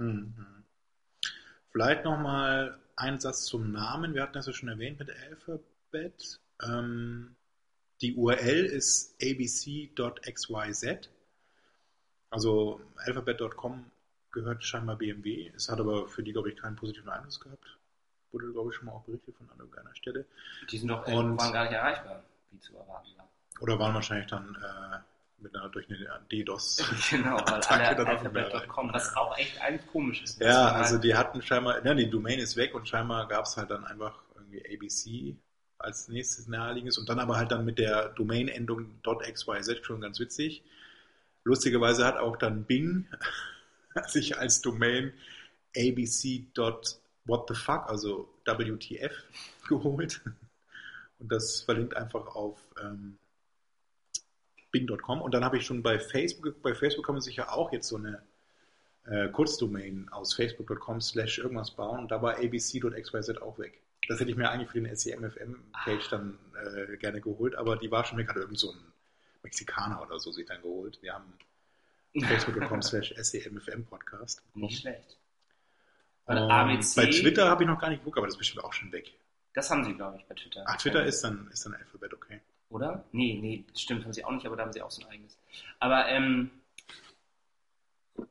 Mhm. 0.00 0.34
Vielleicht 1.70 2.04
nochmal 2.04 2.78
ein 2.96 3.20
Satz 3.20 3.44
zum 3.44 3.70
Namen. 3.70 4.14
Wir 4.14 4.22
hatten 4.22 4.32
das 4.32 4.46
ja 4.46 4.52
schon 4.52 4.68
erwähnt 4.68 4.98
mit 4.98 5.10
Alphabet. 5.10 6.40
Ähm, 6.62 7.36
die 8.00 8.14
URL 8.16 8.64
ist 8.64 9.14
abc.xyz. 9.22 11.08
Also 12.30 12.80
alphabet.com 12.96 13.90
gehört 14.32 14.64
scheinbar 14.64 14.96
BMW. 14.96 15.50
Es 15.54 15.68
hat 15.68 15.80
aber 15.80 16.08
für 16.08 16.22
die, 16.22 16.32
glaube 16.32 16.50
ich, 16.50 16.56
keinen 16.56 16.76
positiven 16.76 17.08
Einfluss 17.10 17.40
gehabt. 17.40 17.78
Wurde, 18.32 18.50
glaube 18.52 18.70
ich, 18.70 18.76
schon 18.76 18.86
mal 18.86 18.92
auch 18.92 19.02
berichtet 19.04 19.36
von 19.36 19.48
irgendeiner 19.58 19.94
Stelle. 19.96 20.24
Die 20.70 20.78
sind 20.78 20.88
doch 20.88 21.06
Und- 21.06 21.36
waren 21.38 21.52
gar 21.52 21.64
nicht 21.64 21.72
erreichbar, 21.72 22.22
wie 22.50 22.60
zu 22.60 22.74
erwarten 22.76 23.08
war. 23.16 23.28
Oder 23.60 23.78
waren 23.78 23.94
wahrscheinlich 23.94 24.28
dann 24.28 24.54
äh, 24.54 24.98
mit 25.42 25.54
einer, 25.54 25.68
durch 25.68 25.88
eine 25.88 25.98
DDoS. 26.30 26.84
Genau, 27.10 27.36
weil 27.46 27.54
Attacke 27.54 27.86
alle 27.86 27.96
dann 27.96 28.08
auf 28.08 28.22
den 28.22 28.36
Alphabet.com, 28.36 28.92
was 28.92 29.16
auch 29.16 29.36
echt 29.38 29.60
eigentlich 29.60 29.86
komisch 29.90 30.22
ist. 30.22 30.40
Ja, 30.40 30.72
also 30.72 30.98
die 30.98 31.14
hatten 31.14 31.42
scheinbar, 31.42 31.84
ja, 31.84 31.94
die 31.94 32.10
Domain 32.10 32.38
ist 32.38 32.56
weg 32.56 32.74
und 32.74 32.88
scheinbar 32.88 33.28
gab 33.28 33.44
es 33.44 33.56
halt 33.56 33.70
dann 33.70 33.84
einfach 33.84 34.18
irgendwie 34.34 34.62
ABC 34.64 35.36
als 35.78 36.08
nächstes 36.08 36.46
naheliegendes 36.46 36.98
und 36.98 37.08
dann 37.08 37.18
aber 37.18 37.36
halt 37.36 37.52
dann 37.52 37.64
mit 37.64 37.78
der 37.78 38.10
Domain-Endung 38.10 39.00
.xyz 39.02 39.76
schon 39.82 40.00
ganz 40.00 40.20
witzig. 40.20 40.62
Lustigerweise 41.44 42.04
hat 42.04 42.18
auch 42.18 42.36
dann 42.36 42.64
Bing 42.64 43.06
sich 44.06 44.38
als 44.38 44.60
Domain 44.60 45.12
abc.what 45.76 47.48
the 47.48 47.54
fuck, 47.54 47.88
also 47.88 48.28
WTF, 48.44 49.12
geholt. 49.68 50.20
Und 51.18 51.32
das 51.32 51.62
verlinkt 51.62 51.96
einfach 51.96 52.34
auf 52.34 52.58
ähm, 52.82 53.18
bing.com. 54.70 55.22
Und 55.22 55.34
dann 55.34 55.44
habe 55.44 55.56
ich 55.58 55.66
schon 55.66 55.82
bei 55.82 55.98
Facebook, 55.98 56.62
bei 56.62 56.74
Facebook 56.74 57.06
kann 57.06 57.14
man 57.14 57.22
sich 57.22 57.36
ja 57.36 57.50
auch 57.50 57.72
jetzt 57.72 57.88
so 57.88 57.96
eine 57.96 58.22
äh, 59.06 59.28
Kurzdomain 59.28 60.08
aus 60.10 60.34
facebook.com 60.34 61.00
slash 61.00 61.38
irgendwas 61.38 61.72
bauen 61.72 62.00
und 62.00 62.10
da 62.10 62.22
war 62.22 62.34
abc.xyz 62.34 63.38
auch 63.40 63.58
weg. 63.58 63.80
Das 64.08 64.18
hätte 64.20 64.30
ich 64.30 64.36
mir 64.36 64.50
eigentlich 64.50 64.70
für 64.70 64.80
den 64.80 64.94
SEMFM-Page 64.94 66.08
dann 66.08 66.38
äh, 66.54 66.96
gerne 66.96 67.20
geholt, 67.20 67.54
aber 67.54 67.76
die 67.76 67.90
war 67.90 68.04
schon 68.04 68.18
weg, 68.18 68.28
hat 68.28 68.36
irgend 68.36 68.58
so 68.58 68.72
ein 68.72 68.78
Mexikaner 69.42 70.02
oder 70.02 70.18
so 70.18 70.32
sich 70.32 70.46
dann 70.46 70.60
geholt. 70.62 70.98
Wir 71.02 71.14
haben 71.14 71.32
facebook.com 72.18 72.82
slash 72.82 73.14
SEMFM-Podcast. 73.16 74.42
nicht 74.54 74.80
schlecht. 74.80 75.16
Und 76.24 76.38
ABC, 76.38 77.00
Bei 77.00 77.10
Twitter 77.10 77.48
habe 77.48 77.64
ich 77.64 77.68
noch 77.68 77.80
gar 77.80 77.90
nicht 77.90 78.00
geguckt, 78.00 78.18
aber 78.18 78.26
das 78.26 78.34
ist 78.34 78.38
bestimmt 78.38 78.64
auch 78.64 78.72
schon 78.72 78.92
weg. 78.92 79.12
das 79.54 79.70
haben 79.70 79.84
sie, 79.84 79.94
glaube 79.94 80.18
ich, 80.18 80.26
bei 80.26 80.34
Twitter. 80.34 80.64
Ach, 80.66 80.76
Twitter 80.76 81.04
ist 81.04 81.22
dann, 81.22 81.48
ist 81.52 81.66
dann 81.66 81.74
Alphabet, 81.74 82.14
okay. 82.14 82.40
Oder? 82.70 83.04
Nee, 83.12 83.38
nee, 83.40 83.64
stimmt, 83.76 84.04
haben 84.04 84.12
sie 84.12 84.24
auch 84.24 84.30
nicht, 84.30 84.46
aber 84.46 84.56
da 84.56 84.62
haben 84.62 84.72
sie 84.72 84.80
auch 84.80 84.90
so 84.90 85.02
ein 85.02 85.08
eigenes. 85.10 85.36
Aber 85.80 86.08
ähm, 86.08 86.50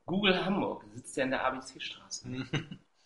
Google 0.06 0.43
Hamburg 0.43 0.84
sitzt 0.95 1.17
ja 1.17 1.25
in 1.25 1.32
der 1.32 1.45
ABC-Straße. 1.45 2.28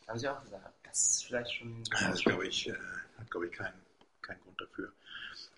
Haben 0.08 0.19
sie 0.19 0.30
auch 0.30 0.41
gesagt. 0.41 0.74
Das 0.84 1.02
ist 1.02 1.26
vielleicht 1.26 1.54
schon. 1.54 1.84
Das 1.89 2.24
glaube 2.24 2.46
ich, 2.46 2.67
äh, 2.67 2.74
hat 3.17 3.32
glaube 3.32 3.48
ich 3.48 3.54
keinen 3.54 3.74
keinen 4.22 4.41
Grund 4.41 4.60
dafür. 4.60 4.91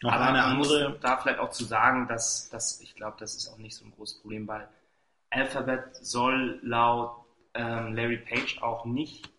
Noch 0.02 0.12
Aber 0.12 0.26
eine 0.26 0.38
man 0.40 0.58
muss 0.58 0.72
andere. 0.72 1.00
da 1.00 1.18
vielleicht 1.18 1.40
auch 1.40 1.52
zu 1.52 1.64
sagen, 1.66 2.08
dass, 2.08 2.50
dass 2.50 2.80
ich 2.82 2.96
glaube, 2.96 3.18
das 3.20 3.36
ist 3.36 3.48
auch 3.50 3.58
nicht 3.58 3.76
so 3.76 3.86
ein 3.86 3.92
großes 3.92 4.22
Problem, 4.22 4.48
weil 4.48 4.68
Alphabet 5.30 5.96
soll 5.96 6.60
laut 6.64 7.26
ähm, 7.54 7.96
Larry 7.96 8.18
Page 8.18 8.62
auch 8.62 8.86
nicht 8.86 9.30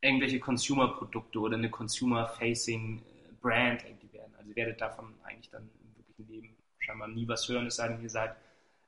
irgendwelche 0.00 0.40
Consumer-Produkte 0.40 1.38
oder 1.38 1.56
eine 1.56 1.70
Consumer-Facing-Brand 1.70 3.84
werden. 3.84 4.01
Also 4.42 4.50
ihr 4.50 4.56
werdet 4.56 4.80
davon 4.80 5.14
eigentlich 5.22 5.50
dann 5.50 5.62
im 5.62 5.96
wirklichen 5.96 6.26
Leben 6.28 6.56
scheinbar 6.80 7.08
nie 7.08 7.28
was 7.28 7.48
hören, 7.48 7.66
es 7.66 7.76
sei 7.76 7.88
denn, 7.88 8.02
ihr 8.02 8.10
seid 8.10 8.34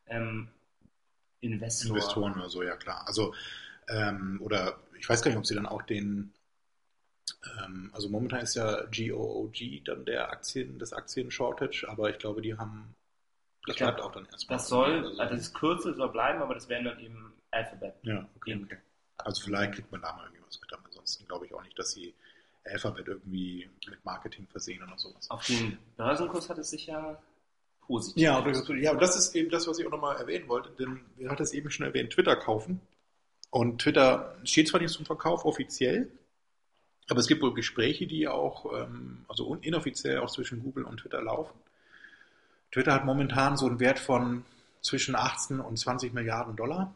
ähm, 0.06 0.48
Investor. 1.40 1.96
Investoren 1.96 2.34
oder 2.34 2.50
so, 2.50 2.62
ja 2.62 2.76
klar. 2.76 3.04
Also, 3.06 3.34
ähm, 3.88 4.40
oder 4.42 4.78
ich 4.98 5.08
weiß 5.08 5.22
gar 5.22 5.30
nicht, 5.30 5.38
ob 5.38 5.46
sie 5.46 5.54
dann 5.54 5.66
auch 5.66 5.82
den, 5.82 6.32
ähm, 7.58 7.90
also 7.92 8.08
momentan 8.08 8.40
ist 8.40 8.56
ja 8.56 8.84
GOOG 8.86 9.84
dann 9.84 10.04
der 10.04 10.30
Aktien, 10.30 10.78
das 10.78 10.92
Aktien-Shortage, 10.92 11.86
aber 11.88 12.10
ich 12.10 12.18
glaube, 12.18 12.42
die 12.42 12.56
haben, 12.56 12.96
das 13.66 13.76
glaub, 13.76 13.94
bleibt 13.94 14.00
auch 14.00 14.12
dann 14.12 14.26
erstmal. 14.26 14.58
Das 14.58 14.68
soll, 14.68 15.04
Also, 15.04 15.20
also 15.20 15.34
das 15.36 15.54
Kürzel 15.54 15.94
soll 15.94 16.10
bleiben, 16.10 16.42
aber 16.42 16.54
das 16.54 16.68
werden 16.68 16.86
dann 16.86 16.98
eben 16.98 17.32
Alphabet. 17.52 17.94
ja, 18.02 18.28
okay, 18.34 18.60
okay. 18.60 18.78
Also 19.18 19.44
vielleicht 19.44 19.74
kriegt 19.74 19.92
man 19.92 20.02
da 20.02 20.12
mal 20.16 20.24
irgendwie 20.24 20.42
was 20.44 20.60
mit, 20.60 20.72
aber 20.72 20.86
ansonsten 20.86 21.24
glaube 21.26 21.46
ich 21.46 21.54
auch 21.54 21.62
nicht, 21.62 21.78
dass 21.78 21.92
sie 21.92 22.12
Alphabet 22.64 23.08
irgendwie 23.08 23.68
mit 23.88 24.04
Marketing 24.04 24.46
versehen 24.48 24.82
oder 24.82 24.98
sowas. 24.98 25.30
Auf 25.30 25.46
den 25.46 25.78
Börsenkurs 25.96 26.48
hat 26.48 26.58
es 26.58 26.70
sich 26.70 26.86
ja 26.86 27.20
positiv. 27.80 28.22
Ja, 28.22 28.40
das, 28.40 28.66
ja, 28.68 28.92
und 28.92 29.02
das 29.02 29.16
ist 29.16 29.34
eben 29.34 29.50
das, 29.50 29.66
was 29.68 29.78
ich 29.78 29.86
auch 29.86 29.90
nochmal 29.90 30.16
erwähnen 30.16 30.48
wollte, 30.48 30.70
denn 30.70 31.00
wir 31.16 31.30
hatten 31.30 31.42
es 31.42 31.52
eben 31.52 31.70
schon 31.70 31.86
erwähnt, 31.86 32.12
Twitter 32.12 32.36
kaufen. 32.36 32.80
Und 33.50 33.82
Twitter 33.82 34.36
steht 34.44 34.68
zwar 34.68 34.80
nicht 34.80 34.92
zum 34.92 35.06
Verkauf 35.06 35.44
offiziell, 35.44 36.10
aber 37.08 37.20
es 37.20 37.28
gibt 37.28 37.42
wohl 37.42 37.54
Gespräche, 37.54 38.06
die 38.06 38.26
auch, 38.26 38.72
ähm, 38.72 39.24
also 39.28 39.54
inoffiziell 39.56 40.18
auch 40.18 40.30
zwischen 40.30 40.62
Google 40.62 40.84
und 40.84 40.98
Twitter 40.98 41.22
laufen. 41.22 41.54
Twitter 42.72 42.94
hat 42.94 43.04
momentan 43.04 43.56
so 43.56 43.66
einen 43.66 43.78
Wert 43.78 43.98
von 43.98 44.44
zwischen 44.80 45.14
18 45.14 45.60
und 45.60 45.78
20 45.78 46.12
Milliarden 46.12 46.56
Dollar 46.56 46.94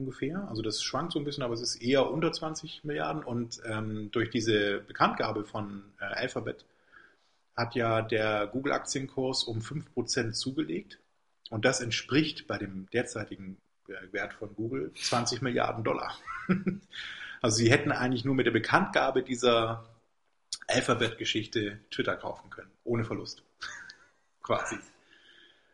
ungefähr. 0.00 0.48
Also 0.48 0.62
das 0.62 0.82
schwankt 0.82 1.12
so 1.12 1.18
ein 1.18 1.24
bisschen, 1.24 1.42
aber 1.42 1.54
es 1.54 1.60
ist 1.60 1.76
eher 1.76 2.10
unter 2.10 2.32
20 2.32 2.84
Milliarden. 2.84 3.22
Und 3.22 3.60
ähm, 3.64 4.10
durch 4.10 4.30
diese 4.30 4.80
Bekanntgabe 4.80 5.44
von 5.44 5.84
äh, 6.00 6.04
Alphabet 6.04 6.64
hat 7.56 7.74
ja 7.74 8.02
der 8.02 8.46
Google-Aktienkurs 8.48 9.44
um 9.44 9.58
5% 9.58 10.32
zugelegt. 10.32 10.98
Und 11.50 11.64
das 11.64 11.80
entspricht 11.80 12.46
bei 12.46 12.58
dem 12.58 12.88
derzeitigen 12.90 13.58
äh, 13.88 14.12
Wert 14.12 14.32
von 14.34 14.54
Google 14.54 14.92
20 14.94 15.42
Milliarden 15.42 15.84
Dollar. 15.84 16.16
also 17.42 17.56
sie 17.56 17.70
hätten 17.70 17.92
eigentlich 17.92 18.24
nur 18.24 18.34
mit 18.34 18.46
der 18.46 18.52
Bekanntgabe 18.52 19.22
dieser 19.22 19.84
Alphabet-Geschichte 20.68 21.80
Twitter 21.90 22.16
kaufen 22.16 22.50
können, 22.50 22.70
ohne 22.84 23.04
Verlust. 23.04 23.42
Quasi. 24.42 24.76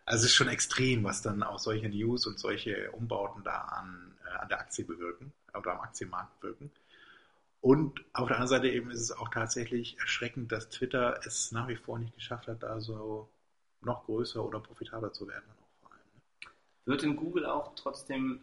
Also 0.06 0.24
es 0.24 0.30
ist 0.30 0.36
schon 0.36 0.48
extrem, 0.48 1.02
was 1.02 1.20
dann 1.20 1.42
auch 1.42 1.58
solche 1.58 1.88
News 1.88 2.26
und 2.26 2.38
solche 2.38 2.92
Umbauten 2.92 3.42
da 3.42 3.58
an, 3.58 4.15
an 4.40 4.48
der 4.48 4.60
Aktie 4.60 4.84
bewirken 4.84 5.32
oder 5.54 5.72
am 5.74 5.80
Aktienmarkt 5.80 6.42
wirken. 6.42 6.70
Und 7.60 8.04
auf 8.12 8.28
der 8.28 8.36
anderen 8.36 8.48
Seite 8.48 8.68
eben 8.68 8.90
ist 8.90 9.00
es 9.00 9.12
auch 9.12 9.28
tatsächlich 9.28 9.98
erschreckend, 9.98 10.52
dass 10.52 10.68
Twitter 10.68 11.20
es 11.24 11.52
nach 11.52 11.68
wie 11.68 11.76
vor 11.76 11.98
nicht 11.98 12.14
geschafft 12.14 12.48
hat, 12.48 12.62
da 12.62 12.80
so 12.80 13.28
noch 13.80 14.04
größer 14.04 14.44
oder 14.44 14.60
profitabler 14.60 15.12
zu 15.12 15.26
werden. 15.28 15.44
Allem. 15.84 15.98
ne? 16.46 16.52
Wird 16.84 17.02
in 17.02 17.16
Google 17.16 17.46
auch 17.46 17.74
trotzdem 17.74 18.40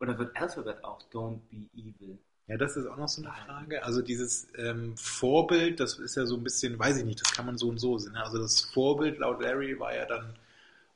Oder 0.00 0.18
wird 0.18 0.36
Alphabet 0.36 0.82
auch 0.84 1.00
Don't 1.10 1.40
Be 1.50 1.68
Evil? 1.74 2.18
Ja, 2.48 2.56
das 2.56 2.76
ist 2.76 2.86
auch 2.86 2.96
noch 2.96 3.08
so 3.08 3.22
eine 3.22 3.32
Frage. 3.32 3.84
Also 3.84 4.02
dieses 4.02 4.48
ähm, 4.56 4.96
Vorbild, 4.96 5.78
das 5.80 5.98
ist 5.98 6.16
ja 6.16 6.26
so 6.26 6.36
ein 6.36 6.42
bisschen, 6.42 6.78
weiß 6.78 6.98
ich 6.98 7.04
nicht, 7.04 7.20
das 7.20 7.32
kann 7.32 7.46
man 7.46 7.56
so 7.56 7.68
und 7.68 7.78
so 7.78 7.98
sehen. 7.98 8.14
ne? 8.14 8.24
Also 8.24 8.38
das 8.38 8.62
Vorbild 8.62 9.18
laut 9.18 9.40
Larry 9.40 9.78
war 9.78 9.94
ja 9.94 10.06
dann 10.06 10.34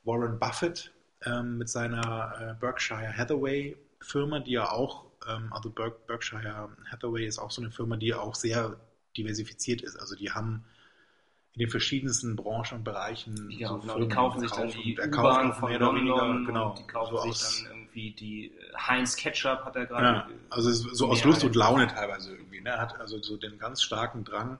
Warren 0.03 0.39
Buffett 0.39 0.91
ähm, 1.25 1.57
mit 1.57 1.69
seiner 1.69 2.55
äh, 2.57 2.59
Berkshire 2.59 3.15
Hathaway 3.15 3.77
Firma, 3.99 4.39
die 4.39 4.51
ja 4.51 4.71
auch, 4.71 5.05
ähm, 5.27 5.51
also 5.51 5.69
Berk 5.69 6.05
Berkshire 6.07 6.69
Hathaway 6.91 7.25
ist 7.25 7.39
auch 7.39 7.51
so 7.51 7.61
eine 7.61 7.71
Firma, 7.71 7.97
die 7.97 8.13
auch 8.13 8.35
sehr 8.35 8.79
diversifiziert 9.15 9.81
ist. 9.81 9.95
Also 9.97 10.15
die 10.15 10.31
haben 10.31 10.63
in 11.53 11.61
den 11.61 11.69
verschiedensten 11.69 12.35
Branchen 12.35 12.75
und 12.77 12.83
Bereichen 12.83 13.49
Ja, 13.49 13.69
so 13.69 13.77
genau. 13.79 13.93
Firmen 13.93 14.09
Die 14.09 14.15
kaufen 14.15 14.39
sich 14.41 14.51
dann 14.51 14.69
die 14.69 14.99
U-Bahn 14.99 15.53
von 15.53 15.69
mehr 15.69 15.81
oder 15.81 15.95
weniger, 15.95 16.15
London 16.17 16.45
genau, 16.45 16.75
die 16.77 16.83
kaufen 16.87 17.15
so 17.15 17.21
sich 17.23 17.31
aus- 17.31 17.63
dann 17.63 17.71
irgendwie 17.71 18.11
die 18.11 18.45
äh, 18.51 18.73
Heinz 18.77 19.15
Ketchup 19.15 19.65
hat 19.65 19.75
er 19.75 19.83
Ja, 19.83 19.87
gerade. 19.87 20.33
also 20.51 20.71
so 20.71 21.07
aus 21.09 21.23
Lust 21.23 21.43
und 21.43 21.55
Laune 21.55 21.87
teilweise 21.87 22.35
irgendwie. 22.35 22.61
Ne? 22.61 22.69
Er 22.69 22.79
hat 22.81 22.99
also 22.99 23.21
so 23.23 23.37
den 23.37 23.57
ganz 23.57 23.81
starken 23.81 24.23
Drang, 24.23 24.59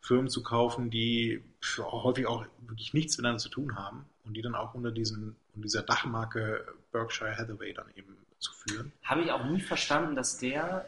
Firmen 0.00 0.28
zu 0.28 0.42
kaufen, 0.42 0.90
die 0.90 1.42
häufig 1.78 2.26
auch 2.26 2.44
wirklich 2.66 2.92
nichts 2.94 3.16
miteinander 3.16 3.38
zu 3.38 3.48
tun 3.48 3.76
haben 3.76 4.04
und 4.24 4.34
die 4.34 4.42
dann 4.42 4.54
auch 4.54 4.74
unter 4.74 4.90
diesen 4.92 5.34
unter 5.54 5.64
dieser 5.64 5.82
Dachmarke 5.82 6.64
Berkshire 6.92 7.36
Hathaway 7.36 7.72
dann 7.72 7.86
eben 7.96 8.16
zu 8.38 8.52
führen. 8.52 8.92
Habe 9.02 9.22
ich 9.22 9.30
auch 9.30 9.44
nie 9.44 9.60
verstanden, 9.60 10.14
dass 10.14 10.38
der, 10.38 10.86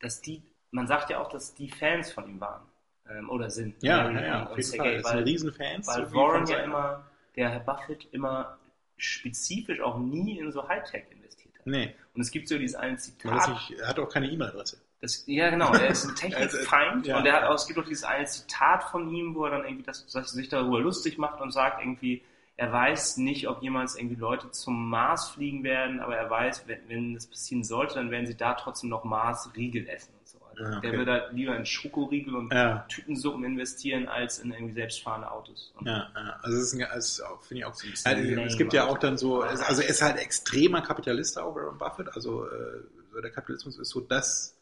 dass 0.00 0.20
die, 0.20 0.42
man 0.70 0.86
sagt 0.86 1.10
ja 1.10 1.20
auch, 1.20 1.28
dass 1.28 1.54
die 1.54 1.70
Fans 1.70 2.12
von 2.12 2.28
ihm 2.28 2.40
waren. 2.40 2.62
Ähm, 3.08 3.30
oder 3.30 3.50
sind. 3.50 3.82
Ja, 3.82 4.10
ja, 4.10 4.20
ja 4.20 4.46
auf 4.46 4.56
jeden 4.58 4.76
Fall. 4.76 4.96
Das 4.96 5.06
sind 5.06 5.16
weil, 5.16 5.22
Riesenfans. 5.24 5.86
weil 5.86 6.12
Warren 6.12 6.46
ja 6.46 6.58
immer, 6.58 7.04
der 7.36 7.50
Herr 7.50 7.60
Buffett 7.60 8.08
immer 8.12 8.58
spezifisch 8.96 9.80
auch 9.80 9.98
nie 9.98 10.38
in 10.38 10.50
so 10.50 10.66
Hightech 10.66 11.04
investiert 11.10 11.54
hat. 11.58 11.66
Nee, 11.66 11.94
Und 12.14 12.20
es 12.22 12.30
gibt 12.30 12.48
so 12.48 12.58
dieses 12.58 12.76
eine 12.76 12.92
weil 12.92 12.98
Zitat, 12.98 13.48
nicht, 13.48 13.78
er 13.78 13.88
hat 13.88 13.98
auch 13.98 14.08
keine 14.08 14.30
E-Mail-Adresse. 14.30 14.80
Das, 15.00 15.24
ja, 15.26 15.50
genau, 15.50 15.72
er 15.72 15.88
ist 15.88 16.06
ein 16.06 16.14
Technikfeind 16.16 17.06
ja. 17.06 17.18
und 17.18 17.26
er 17.26 17.34
hat 17.34 17.44
auch, 17.44 17.54
es 17.54 17.66
gibt 17.66 17.78
auch 17.78 17.84
dieses 17.84 18.04
eine 18.04 18.24
Zitat 18.24 18.84
von 18.84 19.08
ihm, 19.14 19.34
wo 19.34 19.44
er 19.44 19.50
dann 19.50 19.64
irgendwie 19.64 19.84
das, 19.84 20.06
das 20.06 20.30
sich 20.30 20.48
darüber 20.48 20.80
lustig 20.80 21.18
macht 21.18 21.40
und 21.40 21.52
sagt 21.52 21.82
irgendwie, 21.82 22.22
er 22.58 22.72
weiß 22.72 23.18
nicht, 23.18 23.48
ob 23.48 23.62
jemals 23.62 23.96
irgendwie 23.96 24.14
Leute 24.16 24.50
zum 24.50 24.88
Mars 24.88 25.28
fliegen 25.28 25.62
werden, 25.62 26.00
aber 26.00 26.16
er 26.16 26.30
weiß, 26.30 26.64
wenn, 26.66 26.78
wenn 26.88 27.14
das 27.14 27.26
passieren 27.26 27.64
sollte, 27.64 27.94
dann 27.96 28.10
werden 28.10 28.26
sie 28.26 28.34
da 28.36 28.54
trotzdem 28.54 28.88
noch 28.88 29.04
Mars-Riegel 29.04 29.86
essen 29.88 30.14
und 30.18 30.26
so. 30.26 30.38
Also 30.48 30.62
Ja, 30.62 30.78
okay. 30.78 30.88
Der 30.90 30.98
würde 30.98 31.12
halt 31.12 31.32
lieber 31.34 31.54
in 31.54 31.66
Schokoriegel 31.66 32.34
und 32.34 32.50
Ja. 32.52 32.86
Tütensuppen 32.88 33.44
investieren, 33.44 34.08
als 34.08 34.38
in 34.38 34.52
irgendwie 34.52 34.72
selbstfahrende 34.72 35.30
Autos. 35.30 35.74
Ja, 35.84 36.08
ja. 36.14 36.38
also 36.42 36.56
das 36.56 36.72
ist, 36.72 36.74
ein- 36.80 36.88
das 36.94 37.22
finde 37.46 37.58
ich 37.60 37.64
auch 37.66 37.74
bisschen 37.74 38.16
Also, 38.16 38.40
es 38.42 38.56
gibt 38.56 38.72
ja 38.72 38.86
auch 38.86 38.96
dann 38.98 39.18
so, 39.18 39.42
also 39.42 39.82
er 39.82 39.88
ist 39.90 40.00
halt 40.00 40.16
extremer 40.16 40.80
Kapitalist 40.80 41.38
auch, 41.38 41.54
Warren 41.54 41.76
Buffett. 41.76 42.08
Also 42.14 42.46
äh, 42.46 42.80
so 43.12 43.20
der 43.20 43.30
Kapitalismus 43.32 43.78
ist 43.78 43.90
so 43.90 44.00
das, 44.00 44.56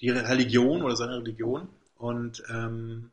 die 0.00 0.08
Religion 0.08 0.82
oder 0.82 0.96
seine 0.96 1.18
Religion. 1.18 1.68
Und 1.98 2.42
ähm, 2.48 3.10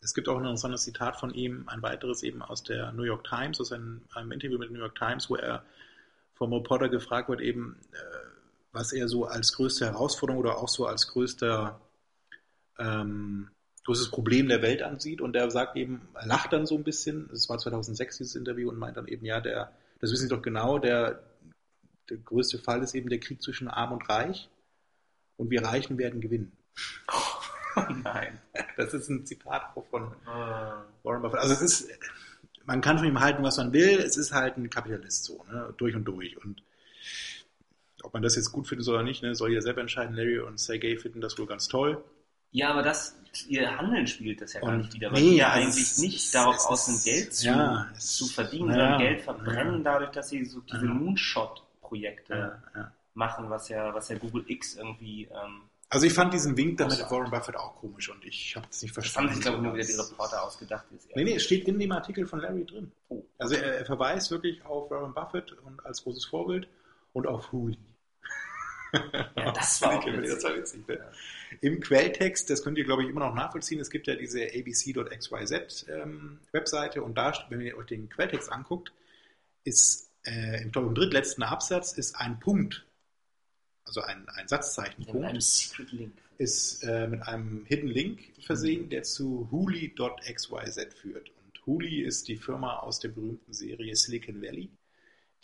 es 0.00 0.14
gibt 0.14 0.28
auch 0.28 0.36
ein 0.36 0.44
interessantes 0.44 0.82
Zitat 0.82 1.18
von 1.18 1.32
ihm, 1.34 1.64
ein 1.66 1.82
weiteres 1.82 2.22
eben 2.22 2.42
aus 2.42 2.62
der 2.62 2.92
New 2.92 3.02
York 3.02 3.24
Times, 3.24 3.60
aus 3.60 3.72
einem, 3.72 4.02
einem 4.14 4.32
Interview 4.32 4.58
mit 4.58 4.68
der 4.68 4.76
New 4.76 4.82
York 4.82 4.96
Times, 4.96 5.28
wo 5.28 5.36
er 5.36 5.64
vom 6.34 6.52
Reporter 6.52 6.88
gefragt 6.88 7.28
wird, 7.28 7.40
eben, 7.40 7.76
äh, 7.92 7.96
was 8.72 8.92
er 8.92 9.08
so 9.08 9.24
als 9.24 9.54
größte 9.54 9.86
Herausforderung 9.86 10.40
oder 10.40 10.58
auch 10.58 10.68
so 10.68 10.86
als 10.86 11.08
größter 11.08 11.80
ähm, 12.78 13.50
größtes 13.88 14.10
Problem 14.10 14.48
der 14.48 14.60
Welt 14.62 14.82
ansieht. 14.82 15.20
Und 15.20 15.34
er 15.34 15.50
sagt 15.50 15.76
eben, 15.76 16.08
er 16.14 16.26
lacht 16.26 16.52
dann 16.52 16.66
so 16.66 16.76
ein 16.76 16.84
bisschen, 16.84 17.28
es 17.32 17.48
war 17.48 17.58
2006 17.58 18.18
dieses 18.18 18.34
Interview 18.36 18.68
und 18.68 18.78
meint 18.78 18.98
dann 18.98 19.08
eben, 19.08 19.24
ja, 19.24 19.40
der, 19.40 19.72
das 19.98 20.12
wissen 20.12 20.28
Sie 20.28 20.34
doch 20.34 20.42
genau, 20.42 20.78
der, 20.78 21.22
der 22.10 22.18
größte 22.18 22.58
Fall 22.58 22.82
ist 22.82 22.94
eben 22.94 23.08
der 23.08 23.18
Krieg 23.18 23.42
zwischen 23.42 23.66
Arm 23.68 23.92
und 23.92 24.08
Reich. 24.08 24.48
Und 25.36 25.50
wir 25.50 25.62
Reichen 25.62 25.98
werden 25.98 26.20
gewinnen. 26.20 26.52
Nein. 28.04 28.38
Das 28.76 28.94
ist 28.94 29.08
ein 29.08 29.24
Zitat 29.26 29.72
von 29.90 30.04
Äh, 30.26 31.04
Warren 31.04 31.22
Buffett. 31.22 31.40
Also 31.40 31.54
es 31.54 31.60
ist, 31.62 31.88
man 32.64 32.80
kann 32.80 32.98
von 32.98 33.06
ihm 33.06 33.20
halten, 33.20 33.42
was 33.42 33.56
man 33.56 33.72
will, 33.72 33.98
es 33.98 34.16
ist 34.16 34.32
halt 34.32 34.56
ein 34.56 34.70
Kapitalist 34.70 35.24
so, 35.24 35.44
ne? 35.50 35.72
durch 35.78 35.94
und 35.94 36.04
durch 36.04 36.36
und 36.44 36.62
ob 38.04 38.12
man 38.14 38.22
das 38.22 38.36
jetzt 38.36 38.52
gut 38.52 38.68
findet 38.68 38.86
oder 38.88 39.02
nicht, 39.02 39.22
ne, 39.22 39.34
soll 39.34 39.50
jeder 39.50 39.62
selber 39.62 39.80
entscheiden. 39.80 40.14
Larry 40.14 40.38
und 40.38 40.58
Sergey 40.60 40.96
finden 40.96 41.20
das 41.20 41.36
wohl 41.38 41.46
ganz 41.46 41.66
toll. 41.68 42.02
Ja, 42.52 42.70
aber 42.70 42.82
das, 42.82 43.16
ihr 43.48 43.76
Handeln 43.76 44.06
spielt 44.06 44.40
das 44.40 44.52
ja 44.54 44.60
gar 44.60 44.70
Und- 44.70 44.78
nicht 44.78 44.94
wieder, 44.94 45.12
weil 45.12 45.20
nee, 45.20 45.30
die 45.30 45.36
ja 45.36 45.50
eigentlich 45.52 45.82
es- 45.84 45.98
nicht 45.98 46.34
darauf 46.34 46.64
aus 46.66 46.86
sind, 46.86 46.94
ist- 46.94 47.04
Geld 47.04 47.34
zu, 47.34 47.46
ja, 47.46 47.88
es- 47.94 48.16
zu 48.16 48.26
verdienen, 48.26 48.68
ja, 48.70 48.74
sondern 48.76 48.98
Geld 49.00 49.20
verbrennen 49.22 49.74
ja. 49.78 49.92
dadurch, 49.92 50.10
dass 50.12 50.28
sie 50.30 50.44
so 50.44 50.60
diese. 50.60 50.86
Moonshot-Projekte 50.86 52.62
machen, 53.14 53.50
was 53.50 53.68
ja, 53.68 53.92
was 53.94 54.08
ja 54.08 54.16
Google 54.18 54.44
X 54.46 54.76
irgendwie, 54.76 55.24
ähm, 55.24 55.62
Also 55.90 56.06
ich 56.06 56.12
fand 56.12 56.34
diesen 56.34 56.56
Wink 56.56 56.76
dann 56.76 56.88
mit. 56.88 56.98
Warren 57.10 57.30
Buffett 57.30 57.56
auch 57.56 57.76
komisch 57.76 58.10
und 58.10 58.22
ich 58.24 58.54
habe 58.56 58.66
es 58.70 58.82
nicht 58.82 58.94
das 58.96 59.16
haben 59.16 59.28
verstanden. 59.28 59.34
sich, 59.34 59.42
glaube 59.42 59.56
ich, 59.58 59.62
nur 59.62 59.74
wieder 59.74 59.86
die 59.86 59.92
Reporter 59.94 60.42
ausgedacht. 60.42 60.84
es 60.94 61.08
Nee, 61.14 61.24
nee, 61.24 61.34
es 61.34 61.44
steht 61.44 61.66
in 61.66 61.78
dem 61.78 61.92
Artikel 61.92 62.26
von 62.26 62.40
Larry 62.40 62.66
drin. 62.66 62.92
Oh. 63.08 63.22
Also 63.38 63.54
er, 63.54 63.78
er 63.78 63.86
verweist 63.86 64.30
wirklich 64.30 64.64
auf 64.66 64.90
Warren 64.90 65.14
Buffett 65.14 65.52
und 65.52 65.84
als 65.86 66.02
großes 66.02 66.26
Vorbild 66.26 66.68
und 67.14 67.26
auf 67.26 67.52
Huli. 67.52 67.78
Ja, 68.92 69.52
das 69.52 69.80
war 69.82 70.06
ich, 70.06 70.12
witzig. 70.12 70.34
das 70.34 70.44
war 70.44 70.56
witzig. 70.56 70.88
Ne? 70.88 71.10
Im 71.62 71.80
Quelltext, 71.80 72.50
das 72.50 72.62
könnt 72.62 72.76
ihr, 72.78 72.84
glaube 72.84 73.02
ich, 73.02 73.08
immer 73.08 73.20
noch 73.20 73.34
nachvollziehen, 73.34 73.80
es 73.80 73.90
gibt 73.90 74.06
ja 74.06 74.14
diese 74.14 74.42
abc.xyz 74.42 75.86
ähm, 75.88 76.38
Webseite 76.52 77.02
und 77.02 77.16
da, 77.16 77.32
wenn 77.48 77.60
ihr 77.60 77.76
euch 77.76 77.86
den 77.86 78.08
Quelltext 78.08 78.52
anguckt, 78.52 78.92
ist 79.64 80.10
äh, 80.24 80.62
im, 80.62 80.70
ich, 80.70 80.76
im 80.76 80.94
drittletzten 80.94 81.42
Absatz 81.42 81.92
ist 81.92 82.14
ein 82.16 82.38
Punkt, 82.40 82.84
also 83.88 84.02
ein, 84.02 84.28
ein 84.28 84.46
Secret 85.40 85.92
Link. 85.92 86.12
ist 86.38 86.82
äh, 86.84 87.08
mit 87.08 87.22
einem 87.22 87.64
Hidden 87.66 87.88
Link 87.88 88.20
versehen, 88.44 88.88
der 88.90 89.02
zu 89.02 89.48
huli.xyz 89.50 90.94
führt. 90.94 91.30
Und 91.30 91.66
Huli 91.66 92.02
ist 92.02 92.28
die 92.28 92.36
Firma 92.36 92.78
aus 92.78 93.00
der 93.00 93.08
berühmten 93.08 93.52
Serie 93.52 93.96
Silicon 93.96 94.40
Valley, 94.40 94.70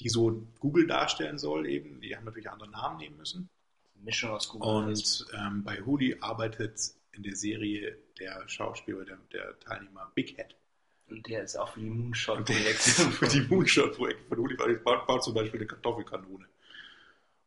die 0.01 0.09
so 0.09 0.47
Google 0.61 0.87
darstellen 0.87 1.39
soll 1.39 1.67
eben. 1.67 2.01
Die 2.01 2.17
haben 2.17 2.25
natürlich 2.25 2.51
andere 2.51 2.71
Namen 2.71 2.99
nehmen 2.99 3.17
müssen. 3.17 3.49
Mischung 4.03 4.31
aus 4.31 4.49
Google 4.49 4.69
und 4.69 5.27
ähm, 5.35 5.65
bei 5.65 5.81
Huli 5.81 6.17
arbeitet 6.21 6.79
in 7.13 7.23
der 7.23 7.35
Serie 7.35 7.97
der 8.19 8.47
Schauspieler, 8.49 9.05
der, 9.05 9.19
der 9.33 9.59
Teilnehmer 9.61 10.13
Big 10.15 10.37
Head. 10.37 10.55
Und 11.09 11.27
der 11.27 11.45
ist 11.45 11.57
auch 11.57 11.71
für 11.71 11.81
die 11.81 11.87
Moonshot-Projekte. 11.87 12.91
für 13.11 13.29
die 13.29 13.41
Moonshot-Projekte 13.43 14.25
von 14.25 14.39
Huli 14.39 14.57
baut, 14.57 15.07
baut 15.07 15.25
zum 15.25 15.35
Beispiel 15.35 15.61
eine 15.61 15.67
Kartoffelkanone. 15.67 16.47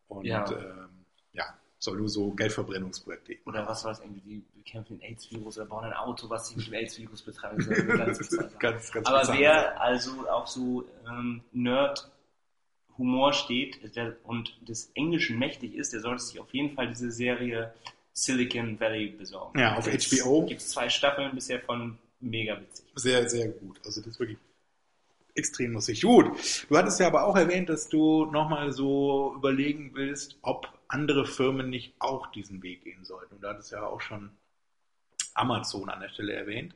Und 0.08 0.26
Ja. 0.26 0.50
ähm, 0.52 0.90
ja, 1.34 1.46
soll 1.80 1.98
nur 1.98 2.10
so 2.10 2.32
Geldverbrennungsprojekte 2.32 3.34
eben. 3.34 3.42
Oder 3.46 3.68
was 3.68 3.84
war 3.86 3.92
es 3.92 4.00
irgendwie, 4.00 4.22
die 4.22 4.44
bekämpfen 4.56 5.00
den 5.00 5.10
AIDS-Virus 5.10 5.58
oder 5.58 5.68
bauen 5.68 5.84
ein 5.86 5.94
Auto, 5.94 6.30
was 6.30 6.48
sich 6.48 6.58
mit 6.58 6.68
dem 6.68 6.74
AIDS-Virus 6.76 7.22
betreibt. 7.22 7.60
Das 7.60 7.68
ist 8.20 8.38
eine 8.40 8.50
ganz 8.50 8.60
ganz, 8.60 8.92
ganz 8.92 9.08
Aber 9.08 9.20
bizarre 9.20 9.40
wer 9.40 9.82
also 9.82 10.28
auf 10.30 10.48
so 10.48 10.86
ähm, 11.08 11.42
Nerd-Humor 11.52 13.34
steht 13.34 13.96
der, 13.96 14.16
und 14.24 14.56
des 14.68 14.92
Englischen 14.96 15.38
mächtig 15.40 15.76
ist, 15.76 15.94
der 15.94 16.00
sollte 16.00 16.24
sich 16.24 16.40
auf 16.40 16.52
jeden 16.54 16.76
Fall 16.76 16.88
diese 16.90 17.12
Serie 17.12 17.74
Silicon 18.14 18.80
Valley 18.80 19.10
besorgen. 19.10 19.60
Ja, 19.60 19.76
auf 19.78 19.86
Gibt's- 19.90 20.22
HBO. 20.22 20.46
Gibt 20.48 20.62
zwei 20.62 20.90
Staffeln 20.90 21.34
bisher 21.36 21.60
von 21.62 21.98
mega 22.20 22.60
witzig. 22.60 22.86
Sehr, 22.96 23.30
sehr 23.30 23.50
gut. 23.50 23.80
Also 23.86 24.02
das 24.02 24.12
ist 24.14 24.20
wirklich 24.20 24.40
extrem 25.38 25.74
lustig. 25.74 26.02
Gut, 26.02 26.32
du 26.70 26.78
hattest 26.78 27.00
ja 27.00 27.08
aber 27.08 27.26
auch 27.26 27.36
erwähnt, 27.36 27.70
dass 27.70 27.90
du 27.90 28.26
nochmal 28.26 28.72
so 28.72 29.34
überlegen 29.36 29.92
willst, 29.94 30.38
ob 30.42 30.68
andere 30.88 31.26
Firmen 31.26 31.70
nicht 31.70 31.94
auch 32.00 32.28
diesen 32.32 32.64
Weg 32.64 32.84
gehen 32.84 33.04
sollten. 33.04 33.36
Und 33.36 33.44
du 33.44 33.48
hattest 33.48 33.72
ja 33.72 33.84
auch 33.84 34.02
schon 34.02 34.32
Amazon 35.34 35.90
an 35.90 36.00
der 36.00 36.10
Stelle 36.10 36.34
erwähnt. 36.34 36.76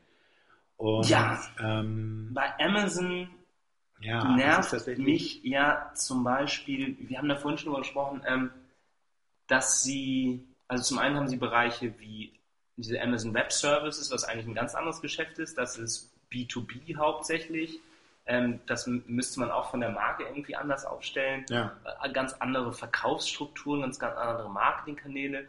Und, 0.78 1.08
Ja. 1.10 1.41
Ähm, 1.60 2.32
Bei 2.34 2.54
Amazon 2.60 3.30
ja, 4.00 4.36
nervt 4.36 4.97
mich 4.97 5.43
ja 5.43 5.91
zum 5.93 6.24
Beispiel, 6.24 6.97
wir 7.00 7.17
haben 7.17 7.30
da 7.30 7.36
vorhin 7.36 7.58
schon 7.58 7.67
drüber 7.71 7.82
gesprochen, 7.82 8.21
ähm, 8.28 8.52
dass 9.47 9.84
sie, 9.84 10.47
also 10.67 10.84
zum 10.84 11.00
einen 11.00 11.15
haben 11.17 11.28
sie 11.28 11.38
Bereiche 11.38 11.93
wie 12.00 12.34
diese 12.78 13.00
Amazon 13.00 13.34
Web 13.34 13.52
Services, 13.52 14.12
was 14.12 14.24
eigentlich 14.24 14.47
ein 14.47 14.56
ganz 14.56 14.74
anderes 14.74 15.02
Geschäft 15.02 15.38
ist, 15.38 15.58
das 15.58 15.78
ist 15.78 16.12
B2B 16.32 16.95
hauptsächlich. 16.95 17.80
Ähm, 18.26 18.60
das 18.68 18.88
müsste 18.88 19.40
man 19.40 19.52
auch 19.52 19.72
von 19.72 19.80
der 19.80 19.90
Marke 19.90 20.24
irgendwie 20.24 20.56
anders 20.56 20.86
aufstellen. 20.86 21.46
Ja. 21.50 21.76
Äh, 22.04 22.12
Ganz 22.12 22.34
andere 22.34 22.72
Verkaufsstrukturen, 22.72 23.82
ganz, 23.82 24.00
ganz 24.00 24.16
andere 24.18 24.50
Marketingkanäle. 24.50 25.48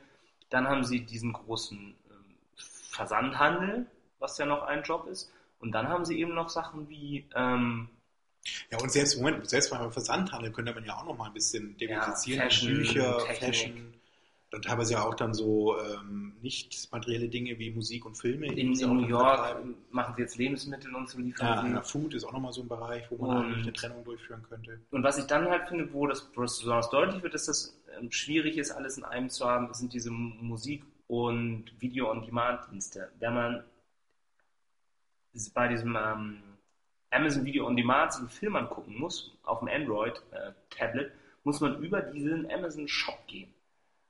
Dann 0.51 0.69
haben 0.69 0.85
sie 0.85 1.01
diesen 1.05 1.33
großen 1.33 1.79
ähm, 1.79 2.35
Versandhandel, 2.57 3.87
was 4.19 4.39
ja 4.39 4.47
noch 4.47 4.63
ein 4.63 4.83
Job 4.83 5.07
ist. 5.07 5.33
Und 5.61 5.73
dann 5.73 5.89
haben 5.89 6.05
sie 6.05 6.19
eben 6.19 6.35
noch 6.35 6.49
Sachen 6.49 6.89
wie 6.89 7.25
ähm, 7.35 7.89
Ja, 8.71 8.79
und 8.79 8.91
selbst, 8.91 9.17
Moment, 9.19 9.49
selbst 9.49 9.71
beim 9.71 9.93
Versandhandel 9.93 10.51
könnte 10.51 10.75
man 10.75 10.85
ja 10.85 10.97
auch 10.97 11.05
noch 11.05 11.17
mal 11.17 11.27
ein 11.27 11.35
bisschen 11.35 11.77
diversifizieren. 11.77 12.43
Fashion, 12.43 12.75
Bücher, 12.75 13.19
Technik. 13.19 13.39
Fashion, 13.39 13.95
dann 14.53 14.61
teilweise 14.63 14.93
ja 14.93 15.03
auch 15.05 15.15
dann 15.15 15.33
so 15.33 15.79
ähm, 15.81 16.35
nicht 16.43 16.93
materielle 16.93 17.29
Dinge 17.29 17.59
wie 17.59 17.71
Musik 17.71 18.05
und 18.05 18.17
Filme. 18.17 18.47
In, 18.49 18.75
in 18.79 18.97
New 18.97 19.07
York 19.07 19.39
vertreiben. 19.39 19.75
machen 19.91 20.15
sie 20.15 20.21
jetzt 20.23 20.37
Lebensmittel 20.37 20.95
und 20.95 21.09
so 21.09 21.19
liefern 21.19 21.47
Ja, 21.47 21.75
ja, 21.77 21.83
Food 21.83 22.13
ist 22.13 22.25
auch 22.25 22.33
nochmal 22.33 22.53
so 22.53 22.61
ein 22.61 22.69
Bereich, 22.69 23.11
wo 23.11 23.17
man 23.17 23.39
Und- 23.39 23.45
eigentlich 23.47 23.63
eine 23.63 23.73
Trennung 23.73 24.05
durchführen 24.05 24.43
könnte. 24.49 24.79
Und 24.91 25.03
was 25.03 25.17
ich 25.17 25.25
dann 25.25 25.49
halt 25.49 25.69
finde, 25.69 25.91
wo 25.95 26.07
das 26.07 26.21
besonders 26.33 26.91
deutlich 26.91 27.23
wird, 27.23 27.33
dass 27.33 27.47
das 27.47 27.75
ähm, 27.99 28.13
schwierig 28.13 28.59
ist, 28.59 28.71
alles 28.73 28.99
in 28.99 29.05
einem 29.05 29.31
zu 29.31 29.47
haben, 29.47 29.73
sind 29.73 29.95
diese 29.95 30.11
Musik- 30.11 30.85
und 31.09 31.73
Video-on-Demand-Dienste. 31.81 33.11
Wenn 33.21 33.35
man 33.35 33.65
bei 35.55 35.69
diesem 35.69 35.97
ähm, 35.97 36.43
Amazon 37.11 37.45
Video 37.47 37.67
on 37.67 37.75
Demand 37.77 38.15
einen 38.17 38.29
Film 38.29 38.57
angucken 38.57 38.99
muss, 38.99 39.33
auf 39.45 39.61
dem 39.61 39.69
Android-Tablet, 39.69 41.11
muss 41.45 41.61
man 41.61 41.83
über 41.83 42.03
diesen 42.03 42.51
Amazon 42.51 42.87
Shop 42.87 43.19
gehen. 43.27 43.49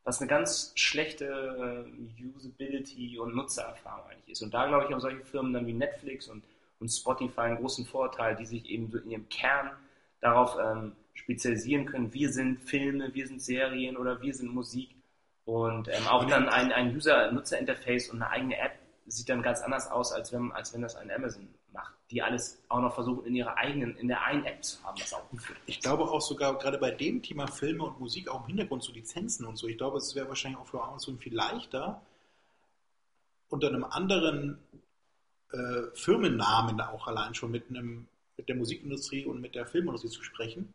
Was 0.05 0.21
eine 0.21 0.29
ganz 0.29 0.73
schlechte 0.75 1.85
äh, 1.87 2.25
Usability 2.37 3.19
und 3.19 3.35
Nutzererfahrung 3.37 4.05
eigentlich 4.11 4.31
ist. 4.31 4.43
Und 4.43 4.53
da, 4.53 4.67
glaube 4.67 4.85
ich, 4.85 4.91
haben 4.93 5.01
solche 5.01 5.25
Firmen 5.25 5.53
dann 5.53 5.67
wie 5.67 5.73
Netflix 5.75 6.27
und, 6.29 6.43
und 6.81 6.89
Spotify 6.89 7.43
einen 7.43 7.59
großen 7.59 7.87
Vorteil, 7.87 8.35
die 8.37 8.45
sich 8.47 8.69
eben 8.69 8.91
so 8.91 8.99
in 8.99 9.11
ihrem 9.11 9.29
Kern 9.29 9.71
darauf 10.21 10.57
ähm, 10.61 10.93
spezialisieren 11.15 11.87
können. 11.87 12.13
Wir 12.13 12.33
sind 12.33 12.59
Filme, 12.61 13.15
wir 13.15 13.27
sind 13.29 13.41
Serien 13.43 13.97
oder 13.97 14.21
wir 14.21 14.35
sind 14.35 14.53
Musik. 14.53 14.91
Und 15.45 15.89
ähm, 15.89 16.07
auch 16.09 16.23
Und 16.23 16.31
dann 16.31 16.45
in- 16.45 16.49
ein, 16.49 16.73
ein 16.73 16.97
User-Nutzer-Interface 16.97 18.11
und 18.11 18.23
eine 18.23 18.31
eigene 18.31 18.57
App 18.59 18.73
sieht 19.07 19.29
dann 19.29 19.43
ganz 19.43 19.61
anders 19.63 19.91
aus, 19.91 20.13
als 20.13 20.33
wenn, 20.33 20.53
als 20.53 20.73
wenn 20.73 20.83
das 20.83 20.97
ein 20.97 21.11
Amazon 21.11 21.49
macht, 21.73 21.95
die 22.11 22.23
alles 22.23 22.63
auch 22.69 22.81
noch 22.81 22.95
versuchen, 22.95 23.25
in 23.27 23.35
ihrer 23.35 23.57
eigenen, 23.57 23.97
in 23.97 24.09
der 24.09 24.23
einen 24.23 24.45
App 24.45 24.63
zu 24.65 24.83
haben, 24.85 25.01
was 25.01 25.13
auch 25.15 25.29
gut 25.31 25.41
Ich 25.67 25.81
glaube 25.81 26.05
auch 26.05 26.21
sogar 26.21 26.59
gerade 26.59 26.79
bei 26.79 26.91
dem 26.91 27.23
Thema 27.23 27.47
Filme 27.47 27.85
und 27.85 28.01
Musik 28.01 28.29
auch 28.29 28.41
im 28.43 28.47
Hintergrund 28.47 28.83
so 28.83 28.93
Lizenzen 28.93 29.47
und 29.47 29.57
so. 29.57 29.67
Ich 29.69 29.79
glaube, 29.79 29.99
es 29.99 30.15
wäre 30.15 30.29
wahrscheinlich 30.29 30.61
auch 30.61 30.67
für 30.67 30.83
Amazon 30.83 31.19
viel 31.19 31.35
leichter, 31.35 32.03
unter 33.49 33.69
einem 33.69 33.85
anderen 33.85 34.59
äh, 35.53 35.83
Firmennamen 35.95 36.81
auch 36.81 37.07
allein 37.07 37.35
schon 37.35 37.51
mit 37.51 37.69
einem 37.69 38.09
mit 38.37 38.49
der 38.49 38.57
Musikindustrie 38.57 39.25
und 39.25 39.41
mit 39.41 39.55
der 39.55 39.67
Filmindustrie 39.67 40.11
zu 40.11 40.23
sprechen, 40.23 40.73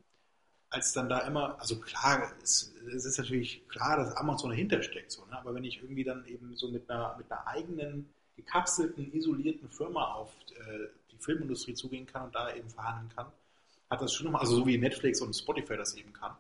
als 0.69 0.93
dann 0.93 1.09
da 1.09 1.19
immer, 1.19 1.59
also 1.59 1.79
klar, 1.79 2.31
es, 2.41 2.73
es 2.93 3.05
ist 3.05 3.17
natürlich 3.17 3.67
klar, 3.67 3.97
dass 3.97 4.15
Amazon 4.15 4.51
dahinter 4.51 4.81
steckt, 4.83 5.11
so, 5.11 5.25
ne? 5.25 5.37
aber 5.37 5.53
wenn 5.55 5.63
ich 5.63 5.81
irgendwie 5.81 6.03
dann 6.03 6.25
eben 6.25 6.55
so 6.55 6.69
mit 6.69 6.89
einer, 6.89 7.15
mit 7.17 7.31
einer 7.31 7.47
eigenen, 7.47 8.09
gekapselten, 8.38 9.12
isolierten 9.12 9.69
Firma 9.69 10.13
auf 10.13 10.32
äh, 10.52 10.88
die 11.12 11.17
Filmindustrie 11.17 11.73
zugehen 11.73 12.06
kann 12.06 12.23
und 12.26 12.36
da 12.36 12.54
eben 12.54 12.69
verhandeln 12.69 13.10
kann, 13.13 13.28
hat 13.89 14.02
das 14.02 14.13
schon 14.13 14.26
nochmal, 14.26 14.41
also 14.41 14.56
so 14.56 14.65
wie 14.65 14.78
Netflix 14.78 15.21
und 15.21 15.34
Spotify 15.34 15.76
das 15.76 15.95
eben 15.95 16.13
kann, 16.13 16.36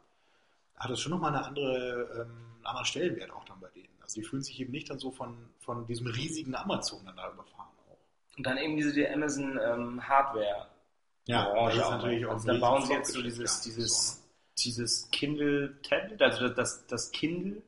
hat 0.77 0.89
das 0.89 1.01
schon 1.01 1.11
nochmal 1.11 1.35
eine 1.35 1.43
andere, 1.43 2.03
ähm, 2.13 2.31
einen 2.57 2.65
anderen 2.65 2.85
Stellenwert 2.85 3.31
auch 3.31 3.43
dann 3.45 3.59
bei 3.59 3.69
denen. 3.69 3.89
Also 4.01 4.21
die 4.21 4.27
fühlen 4.27 4.43
sich 4.43 4.59
eben 4.59 4.71
nicht 4.71 4.89
dann 4.89 4.99
so 4.99 5.11
von, 5.11 5.35
von 5.59 5.85
diesem 5.87 6.07
riesigen 6.07 6.55
Amazon 6.55 7.03
dann 7.05 7.17
da 7.17 7.31
überfahren 7.31 7.67
auch. 7.89 7.97
Und 8.37 8.45
dann 8.45 8.57
eben 8.57 8.77
diese 8.77 8.93
die 8.93 9.07
Amazon 9.07 9.59
ähm, 9.61 10.07
Hardware. 10.07 10.67
Branche 11.49 11.85
auch. 11.85 11.91
also 12.33 12.47
da 12.47 12.53
ein 12.53 12.59
bauen 12.59 12.85
sie 12.85 12.93
jetzt 12.93 13.11
so 13.11 13.21
dieses, 13.21 13.65
ja, 13.65 13.71
dieses, 13.71 14.15
ne? 14.15 14.23
dieses 14.59 15.09
Kindle-Tablet, 15.11 16.21
also 16.21 16.47
das, 16.49 16.85
das 16.87 17.11
Kindle 17.11 17.61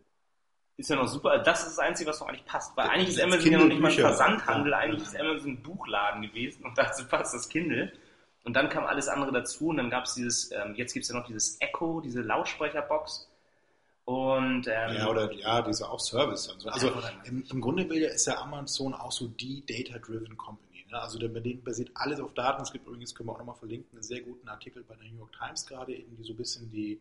ist 0.80 0.90
ja 0.90 0.96
noch 0.96 1.08
super. 1.08 1.40
Das 1.40 1.60
ist 1.62 1.78
das 1.78 1.80
Einzige, 1.80 2.10
was 2.10 2.20
noch 2.22 2.28
eigentlich 2.28 2.46
passt. 2.46 2.76
Weil 2.78 2.88
eigentlich 2.90 3.10
ist 3.10 3.22
Amazon 3.22 3.52
ja 3.52 3.58
noch 3.60 3.66
nicht 3.68 3.82
mal 3.82 3.90
ein. 3.92 3.96
Versandhandel, 3.98 4.74
eigentlich 4.74 5.04
ist 5.04 5.20
Amazon 5.20 5.52
ein 5.52 5.62
Buchladen 5.64 6.22
gewesen 6.22 6.64
und 6.66 6.78
dazu 6.78 7.06
passt 7.06 7.34
das 7.34 7.50
Kindle. 7.50 7.92
Und 8.46 8.54
dann 8.54 8.70
kam 8.70 8.86
alles 8.86 9.10
andere 9.10 9.32
dazu 9.34 9.68
und 9.68 9.78
dann 9.78 9.90
gab 9.90 10.06
es 10.06 10.14
dieses, 10.14 10.52
ähm, 10.52 10.74
jetzt 10.76 10.94
gibt 10.94 11.04
es 11.04 11.10
ja 11.12 11.18
noch 11.18 11.28
dieses 11.28 11.60
Echo, 11.60 12.00
diese 12.02 12.22
Lautsprecherbox. 12.22 13.30
Und 14.06 14.68
ähm, 14.68 14.96
Ja, 14.96 15.08
oder 15.10 15.32
ja, 15.34 15.62
diese 15.62 15.88
auch 15.88 16.00
Service. 16.00 16.56
Also 16.66 16.88
oder- 16.92 17.12
im, 17.26 17.44
im 17.52 17.62
Grunde 17.62 17.84
ist 17.84 18.26
ja 18.26 18.42
Amazon 18.42 18.94
auch 18.94 19.12
so 19.12 19.28
die 19.28 19.64
Data-Driven 19.66 20.36
Company. 20.38 20.86
Ne? 20.90 21.00
Also 21.00 21.20
der, 21.20 21.28
basiert 21.28 21.92
alles 21.94 22.20
auf 22.20 22.34
Daten. 22.34 22.62
Es 22.64 22.72
gibt 22.72 22.88
übrigens, 22.88 23.14
können 23.14 23.30
wir 23.30 23.34
auch 23.34 23.38
nochmal 23.40 23.56
verlinken, 23.56 23.90
einen 23.94 24.04
sehr 24.04 24.22
guten 24.22 24.48
Artikel 24.48 24.84
bei 24.84 24.96
der 24.96 25.10
New 25.12 25.18
York 25.20 25.34
Times 25.38 25.68
gerade, 25.68 25.94
eben 25.94 26.16
die 26.16 26.24
so 26.24 26.34
ein 26.34 26.38
bisschen 26.38 26.72
die 26.72 27.00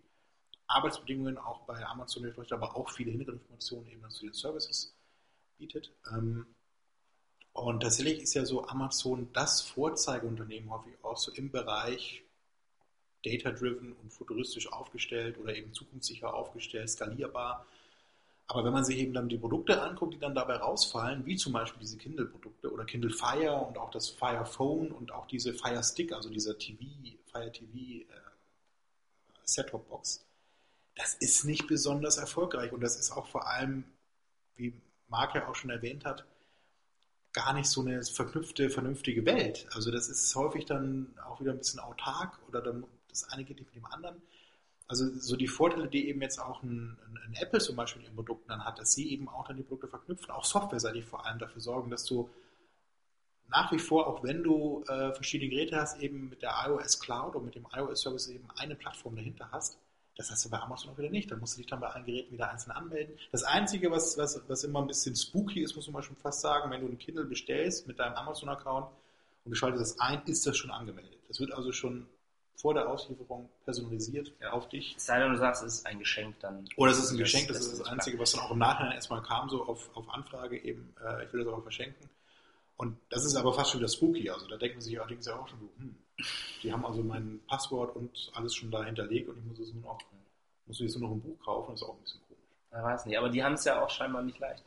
Arbeitsbedingungen 0.69 1.39
auch 1.39 1.61
bei 1.63 1.85
Amazon 1.85 2.23
beleuchtet, 2.23 2.53
aber 2.53 2.77
auch 2.77 2.91
viele 2.91 3.11
Hintergrundinformationen 3.11 3.91
eben 3.91 4.09
zu 4.11 4.27
den 4.27 4.35
Services 4.35 4.95
bietet. 5.59 5.91
Ähm, 6.13 6.47
und 7.53 7.81
tatsächlich 7.81 8.23
ist 8.23 8.35
ja 8.35 8.45
so 8.45 8.67
Amazon 8.69 9.29
das 9.33 9.63
Vorzeigeunternehmen 9.63 10.71
häufig 10.71 10.95
auch 11.03 11.17
so 11.17 11.33
im 11.33 11.51
Bereich 11.51 12.23
data-driven 13.25 13.95
und 13.95 14.13
futuristisch 14.13 14.73
aufgestellt 14.73 15.39
oder 15.39 15.57
eben 15.57 15.73
zukunftssicher 15.73 16.33
aufgestellt, 16.33 16.89
skalierbar. 16.89 17.67
Aber 18.47 18.65
wenn 18.65 18.73
man 18.73 18.85
sich 18.85 18.99
eben 18.99 19.13
dann 19.13 19.29
die 19.29 19.37
Produkte 19.37 19.83
anguckt, 19.83 20.15
die 20.15 20.19
dann 20.19 20.35
dabei 20.35 20.57
rausfallen, 20.57 21.27
wie 21.27 21.37
zum 21.37 21.53
Beispiel 21.53 21.81
diese 21.81 21.99
Kindle-Produkte 21.99 22.73
oder 22.73 22.85
Kindle 22.85 23.11
Fire 23.11 23.57
und 23.67 23.77
auch 23.77 23.91
das 23.91 24.09
Fire 24.09 24.47
Phone 24.47 24.93
und 24.93 25.13
auch 25.13 25.27
diese 25.27 25.53
Fire 25.53 25.83
Stick, 25.83 26.13
also 26.13 26.31
dieser 26.31 26.57
TV, 26.57 26.85
Fire 27.27 27.53
TV 27.53 27.75
äh, 27.77 28.05
Set-Top-Box, 29.45 30.28
das 30.99 31.15
ist 31.15 31.45
nicht 31.45 31.67
besonders 31.67 32.19
erfolgreich 32.19 32.73
und 32.73 32.81
das 32.81 32.97
ist 32.97 33.13
auch 33.13 33.27
vor 33.29 33.47
allem, 33.47 33.85
wie 34.57 34.75
Marc 35.09 35.35
ja 35.35 35.49
auch 35.49 35.55
schon 35.55 35.71
erwähnt 35.71 36.05
hat, 36.05 36.25
gar 37.33 37.53
nicht 37.53 37.71
so 37.71 37.83
eine 37.83 38.03
verknüpfte, 38.03 38.69
vernünftige 38.69 39.25
Welt. 39.25 39.69
Also 39.73 39.93
das 39.93 40.09
ist 40.09 40.35
häufig 40.35 40.67
dann 40.67 41.15
auch 41.25 41.41
wieder 41.41 41.53
ein 41.53 41.59
bisschen 41.59 41.79
autark 41.79 42.39
oder 42.49 42.61
dann 42.61 42.85
das 43.09 43.25
eine 43.31 43.45
geht 43.45 43.59
nicht 43.59 43.75
mit 43.75 43.77
dem 43.77 43.87
anderen. 43.87 44.21
Also 44.89 45.07
so 45.19 45.37
die 45.37 45.49
Vorteile, 45.49 45.87
die 45.87 46.09
eben 46.09 46.21
jetzt 46.21 46.41
auch 46.41 46.63
ein, 46.63 46.99
ein, 47.27 47.35
Apple 47.35 47.61
zum 47.61 47.77
Beispiel 47.77 48.01
in 48.03 48.07
ihren 48.07 48.17
Produkten 48.17 48.49
dann 48.49 48.65
hat, 48.65 48.79
dass 48.79 48.93
sie 48.93 49.11
eben 49.11 49.29
auch 49.29 49.47
dann 49.47 49.57
die 49.57 49.63
Produkte 49.63 49.89
verknüpfen, 49.89 50.31
auch 50.31 50.45
softwareseitig 50.45 51.05
vor 51.05 51.27
allem 51.27 51.39
dafür 51.39 51.61
sorgen, 51.61 51.91
dass 51.91 52.05
du 52.05 52.29
nach 53.49 53.71
wie 53.71 53.79
vor, 53.79 54.07
auch 54.07 54.23
wenn 54.25 54.43
du 54.43 54.83
äh, 54.89 55.13
verschiedene 55.13 55.51
Geräte 55.51 55.77
hast, 55.77 56.01
eben 56.01 56.31
mit 56.31 56.43
der 56.43 56.55
iOS 56.67 57.01
Cloud 57.01 57.37
und 57.37 57.45
mit 57.45 57.55
dem 57.55 57.67
iOS 57.73 58.03
Service 58.03 58.29
eben 58.29 58.49
eine 58.57 58.75
Plattform 58.75 59.15
dahinter 59.15 59.49
hast. 59.53 59.79
Das 60.19 60.33
hast 60.33 60.45
du 60.45 60.51
bei 60.51 60.59
Amazon 60.59 60.91
auch 60.93 60.99
wieder 60.99 61.11
nicht. 61.11 61.31
Da 61.31 61.37
musst 61.37 61.55
du 61.55 61.59
dich 61.59 61.69
dann 61.69 61.79
bei 61.79 61.87
allen 61.89 62.05
Geräten 62.05 62.33
wieder 62.33 62.51
einzeln 62.51 62.73
anmelden. 62.73 63.17
Das 63.31 63.45
Einzige, 63.45 63.89
was, 63.93 64.19
was, 64.19 64.41
was 64.49 64.65
immer 64.65 64.81
ein 64.81 64.89
bisschen 64.89 65.15
spooky 65.15 65.63
ist, 65.63 65.77
muss 65.77 65.89
man 65.89 66.03
schon 66.03 66.17
fast 66.17 66.41
sagen, 66.41 66.73
wenn 66.73 66.81
du 66.81 66.89
ein 66.89 66.99
Kindle 66.99 67.25
bestellst 67.25 67.87
mit 67.87 68.01
deinem 68.01 68.15
Amazon-Account 68.15 68.89
und 69.45 69.51
du 69.51 69.55
schaltest 69.55 69.81
das 69.81 70.01
ein, 70.01 70.21
ist 70.27 70.45
das 70.45 70.57
schon 70.57 70.73
angemeldet. 70.73 71.17
Das 71.29 71.39
wird 71.39 71.53
also 71.53 71.71
schon 71.71 72.09
vor 72.57 72.75
der 72.75 72.89
Auslieferung 72.89 73.49
personalisiert 73.65 74.33
Ja. 74.41 74.51
auf 74.51 74.69
dich. 74.69 74.97
es 74.97 75.07
sei 75.07 75.21
denn, 75.21 75.31
du 75.31 75.39
sagst, 75.39 75.63
es 75.63 75.75
ist 75.75 75.87
ein 75.87 76.01
Geschenk, 76.01 76.41
dann. 76.41 76.69
Oder 76.77 76.91
es 76.91 76.99
ist 76.99 77.13
ein 77.13 77.19
Geschenk, 77.19 77.47
das, 77.47 77.61
ist 77.61 77.79
das 77.79 77.87
Einzige, 77.87 78.19
was 78.19 78.33
dann 78.33 78.41
auch 78.41 78.51
im 78.51 78.59
Nachhinein 78.59 78.95
erstmal 78.97 79.23
kam, 79.23 79.49
so 79.49 79.65
auf, 79.65 79.89
auf 79.97 80.09
Anfrage 80.11 80.59
eben, 80.61 80.93
äh, 81.01 81.25
ich 81.27 81.33
will 81.33 81.45
das 81.45 81.53
aber 81.53 81.63
verschenken. 81.63 82.11
Und 82.77 82.99
das 83.11 83.25
ist 83.25 83.37
aber 83.37 83.53
fast 83.55 83.71
schon 83.71 83.79
wieder 83.79 83.89
spooky. 83.89 84.29
Also 84.31 84.49
da 84.49 84.57
denkt 84.57 84.75
man 84.75 84.83
sich 84.83 84.99
allerdings 84.99 85.27
ja 85.27 85.37
auch 85.39 85.47
schon 85.47 85.61
so, 85.61 85.69
hm, 85.79 85.95
die 86.63 86.73
haben 86.73 86.85
also 86.85 87.03
mein 87.03 87.41
Passwort 87.49 87.95
und 87.97 88.31
alles 88.35 88.55
schon 88.55 88.71
da 88.71 88.85
hinterlegt 88.85 89.29
und 89.29 89.39
ich 89.39 89.45
muss 89.45 89.59
es 89.61 89.73
nur 89.75 89.83
noch, 89.83 89.99
muss 90.67 90.79
jetzt 90.81 90.99
nur 90.99 91.09
noch 91.09 91.17
ein 91.17 91.21
Buch 91.23 91.39
kaufen, 91.45 91.73
das 91.73 91.83
ist 91.83 91.89
auch 91.89 91.95
ein 91.95 92.03
bisschen 92.03 92.21
komisch. 92.29 92.43
Ich 92.71 92.83
weiß 92.83 93.07
nicht, 93.07 93.19
aber 93.19 93.29
die 93.29 93.43
haben 93.43 93.55
es 93.55 93.65
ja 93.65 93.83
auch 93.83 93.91
scheinbar 93.91 94.23
nicht 94.23 94.39
leicht. 94.39 94.63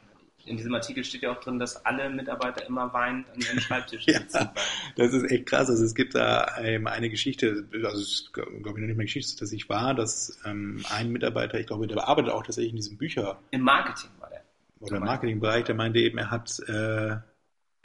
In 0.45 0.57
diesem 0.57 0.73
Artikel 0.73 1.03
steht 1.03 1.21
ja 1.21 1.31
auch 1.35 1.39
drin, 1.39 1.59
dass 1.59 1.85
alle 1.85 2.09
Mitarbeiter 2.09 2.65
immer 2.65 2.91
weinend 2.93 3.29
an 3.29 3.39
ihrem 3.39 3.59
Schreibtisch 3.59 4.05
Ja. 4.07 4.19
sitzen. 4.21 4.49
Das 4.95 5.13
ist 5.13 5.29
echt 5.29 5.45
krass. 5.45 5.69
Also 5.69 5.83
es 5.83 5.93
gibt 5.93 6.15
da 6.15 6.57
ähm, 6.57 6.87
eine 6.87 7.11
Geschichte, 7.11 7.67
also 7.71 8.01
es 8.01 8.09
ist, 8.11 8.33
glaube 8.33 8.49
ich, 8.55 8.63
noch 8.65 8.87
nicht 8.87 8.97
mehr 8.97 9.05
Geschichte, 9.05 9.37
dass 9.39 9.51
ich 9.51 9.69
war, 9.69 9.93
dass 9.93 10.39
ähm, 10.43 10.83
ein 10.89 11.11
Mitarbeiter, 11.11 11.59
ich 11.59 11.67
glaube, 11.67 11.85
der 11.85 11.93
bearbeitet 11.95 12.31
auch 12.31 12.41
tatsächlich 12.41 12.71
in 12.71 12.77
diesem 12.77 12.97
Bücher- 12.97 13.37
Im 13.51 13.61
Marketing 13.61 14.09
war 14.19 14.29
der. 14.29 14.41
oder 14.79 14.97
im 14.97 15.03
Marketingbereich, 15.03 15.65
der 15.65 15.75
meinte 15.75 15.99
eben, 15.99 16.17
er 16.17 16.31
hat 16.31 16.57
äh, 16.67 17.11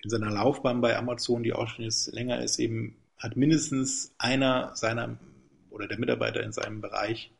in 0.02 0.09
seiner 0.11 0.31
Laufbahn 0.31 0.81
bei 0.81 0.96
Amazon, 0.96 1.42
die 1.42 1.52
auch 1.52 1.68
schon 1.68 1.85
jetzt 1.85 2.11
länger 2.14 2.42
ist, 2.42 2.59
eben 2.59 2.96
hat 3.18 3.37
mindestens 3.37 4.14
einer 4.18 4.74
seiner 4.74 5.16
oder 5.70 5.88
der 5.88 5.98
Mitarbeiter 5.98 6.42
in 6.42 6.52
seinem 6.52 6.81
Bereich 6.81 7.31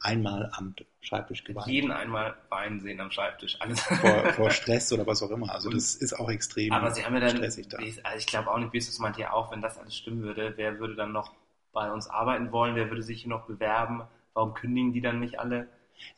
einmal 0.00 0.50
am 0.54 0.74
Schreibtisch 1.00 1.44
geweint. 1.44 1.66
Jeden 1.66 1.90
einmal 1.90 2.34
weinen 2.48 2.80
sehen 2.80 3.00
am 3.00 3.10
Schreibtisch. 3.10 3.60
Alles. 3.60 3.80
Vor, 3.80 4.32
vor 4.34 4.50
Stress 4.52 4.92
oder 4.92 5.06
was 5.06 5.22
auch 5.22 5.30
immer. 5.30 5.52
Also 5.52 5.70
das 5.70 5.94
ist 5.94 6.12
auch 6.12 6.30
extrem 6.30 6.72
Aber 6.72 6.90
sie 6.90 7.04
haben 7.04 7.14
ja 7.14 7.20
dann, 7.20 7.36
stressig 7.36 7.68
da. 7.68 7.78
also 7.78 8.18
ich 8.18 8.26
glaube 8.26 8.50
auch 8.50 8.58
nicht, 8.58 8.72
Business 8.72 8.98
meint 8.98 9.16
ja 9.16 9.32
auch, 9.32 9.50
wenn 9.50 9.60
das 9.60 9.78
alles 9.78 9.96
stimmen 9.96 10.22
würde, 10.22 10.54
wer 10.56 10.78
würde 10.78 10.94
dann 10.94 11.12
noch 11.12 11.32
bei 11.72 11.90
uns 11.90 12.08
arbeiten 12.08 12.52
wollen, 12.52 12.76
wer 12.76 12.88
würde 12.90 13.02
sich 13.02 13.22
hier 13.22 13.30
noch 13.30 13.46
bewerben, 13.46 14.02
warum 14.34 14.54
kündigen 14.54 14.92
die 14.92 15.00
dann 15.00 15.20
nicht 15.20 15.40
alle? 15.40 15.68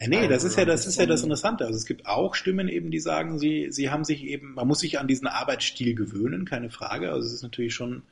Ja, 0.01 0.09
nee, 0.09 0.23
das 0.29 0.45
Also 0.45 0.49
ist 0.49 0.57
ja, 0.59 0.65
das 0.65 0.85
ein 0.85 0.89
ist 0.89 0.97
ja 0.97 1.07
das 1.07 1.21
bisschen- 1.21 1.27
Interessante. 1.27 1.67
Also 1.67 1.77
es 1.79 1.87
gibt 1.87 2.07
auch 2.07 2.35
Stimmen 2.35 2.69
eben, 2.69 2.91
die 2.91 2.99
sagen, 3.01 3.39
sie, 3.39 3.69
sie 3.71 3.91
haben 3.91 4.05
sich 4.05 4.25
eben, 4.25 4.55
man 4.55 4.67
muss 4.67 4.81
sich 4.81 4.99
an 4.99 5.07
diesen 5.09 5.27
Arbeitsstil 5.29 5.95
gewöhnen, 5.95 6.45
keine 6.45 6.71
Frage. 6.71 7.13
Also 7.13 7.27
es 7.29 7.35
ist 7.35 7.43
natürlich 7.43 7.75
schon 7.75 8.03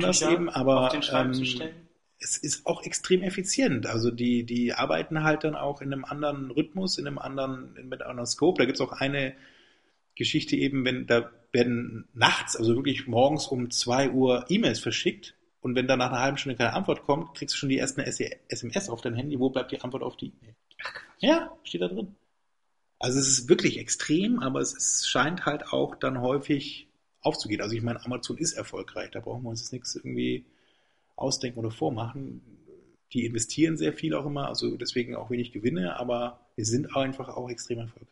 anders 0.00 0.20
eben, 0.34 0.48
aber 0.50 0.90
ähm, 1.24 1.32
es 2.20 2.36
ist 2.36 2.66
auch 2.66 2.82
extrem 2.84 3.22
effizient. 3.22 3.86
Also 3.86 4.10
die, 4.10 4.44
die 4.44 4.72
arbeiten 4.74 5.22
halt 5.22 5.44
dann 5.44 5.54
auch 5.54 5.80
in 5.80 5.92
einem 5.92 6.04
anderen 6.04 6.50
Rhythmus, 6.50 6.98
in 6.98 7.06
einem 7.06 7.18
anderen, 7.18 7.74
mit 7.88 8.02
einem 8.02 8.10
anderen 8.10 8.26
Scope. 8.26 8.58
Da 8.58 8.64
gibt 8.66 8.76
es 8.76 8.80
auch 8.80 8.92
eine 8.92 9.34
Geschichte 10.16 10.56
eben, 10.56 10.84
wenn 10.84 11.06
da 11.06 11.30
werden 11.52 12.06
nachts, 12.12 12.56
also 12.56 12.74
wirklich 12.76 13.06
morgens 13.06 13.46
um 13.46 13.70
zwei 13.70 14.10
Uhr 14.10 14.44
E-Mails 14.48 14.80
verschickt 14.80 15.34
und 15.60 15.74
wenn 15.74 15.88
dann 15.88 15.98
nach 15.98 16.10
einer 16.10 16.20
halben 16.20 16.38
Stunde 16.38 16.56
keine 16.56 16.74
Antwort 16.74 17.02
kommt, 17.02 17.34
kriegst 17.34 17.54
du 17.54 17.58
schon 17.58 17.68
die 17.68 17.78
ersten 17.78 18.00
SMS 18.00 18.88
auf 18.88 19.00
dein 19.00 19.14
Handy. 19.14 19.38
Wo 19.38 19.50
bleibt 19.50 19.72
die 19.72 19.80
Antwort 19.80 20.02
auf 20.02 20.16
die 20.16 20.26
E-Mail? 20.26 20.54
Ja, 21.18 21.56
steht 21.64 21.82
da 21.82 21.88
drin. 21.88 22.14
Also 23.00 23.18
es 23.18 23.28
ist 23.28 23.48
wirklich 23.48 23.78
extrem, 23.78 24.40
aber 24.40 24.60
es 24.60 24.72
ist, 24.72 25.08
scheint 25.08 25.46
halt 25.46 25.72
auch 25.72 25.94
dann 25.94 26.20
häufig 26.20 26.88
aufzugehen. 27.20 27.60
Also 27.60 27.74
ich 27.76 27.82
meine, 27.82 28.04
Amazon 28.04 28.38
ist 28.38 28.52
erfolgreich, 28.54 29.10
da 29.10 29.20
brauchen 29.20 29.42
wir 29.42 29.50
uns 29.50 29.60
jetzt 29.60 29.72
nichts 29.72 29.94
irgendwie 29.96 30.44
ausdenken 31.16 31.58
oder 31.58 31.70
vormachen. 31.70 32.40
Die 33.12 33.24
investieren 33.24 33.76
sehr 33.76 33.92
viel 33.92 34.14
auch 34.14 34.26
immer, 34.26 34.48
also 34.48 34.76
deswegen 34.76 35.16
auch 35.16 35.30
wenig 35.30 35.52
Gewinne, 35.52 35.98
aber 35.98 36.40
wir 36.56 36.66
sind 36.66 36.94
einfach 36.94 37.28
auch 37.28 37.48
extrem 37.48 37.78
erfolgreich 37.78 38.08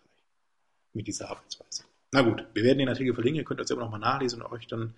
mit 0.93 1.07
dieser 1.07 1.31
Arbeitsweise. 1.31 1.85
Na 2.13 2.23
gut, 2.23 2.47
wir 2.55 2.65
werden 2.65 2.79
den 2.79 2.89
Artikel 2.89 3.13
verlinken, 3.13 3.41
ihr 3.41 3.45
könnt 3.45 3.61
das 3.61 3.69
selber 3.69 3.83
nochmal 3.83 4.01
nachlesen 4.01 4.41
und 4.41 4.51
euch 4.51 4.67
dann 4.67 4.95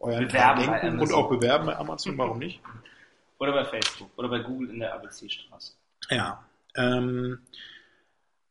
euren 0.00 0.28
Bewerben 0.28 0.62
denken 0.62 1.00
und 1.00 1.12
auch 1.12 1.28
bewerben 1.28 1.66
bei 1.66 1.76
Amazon, 1.76 2.16
warum 2.18 2.38
nicht? 2.38 2.60
Oder 3.38 3.52
bei 3.52 3.64
Facebook. 3.64 4.10
Oder 4.16 4.28
bei 4.28 4.40
Google 4.40 4.70
in 4.70 4.80
der 4.80 4.94
ABC-Straße. 4.94 5.74
Ja. 6.10 6.44
Ähm, 6.76 7.40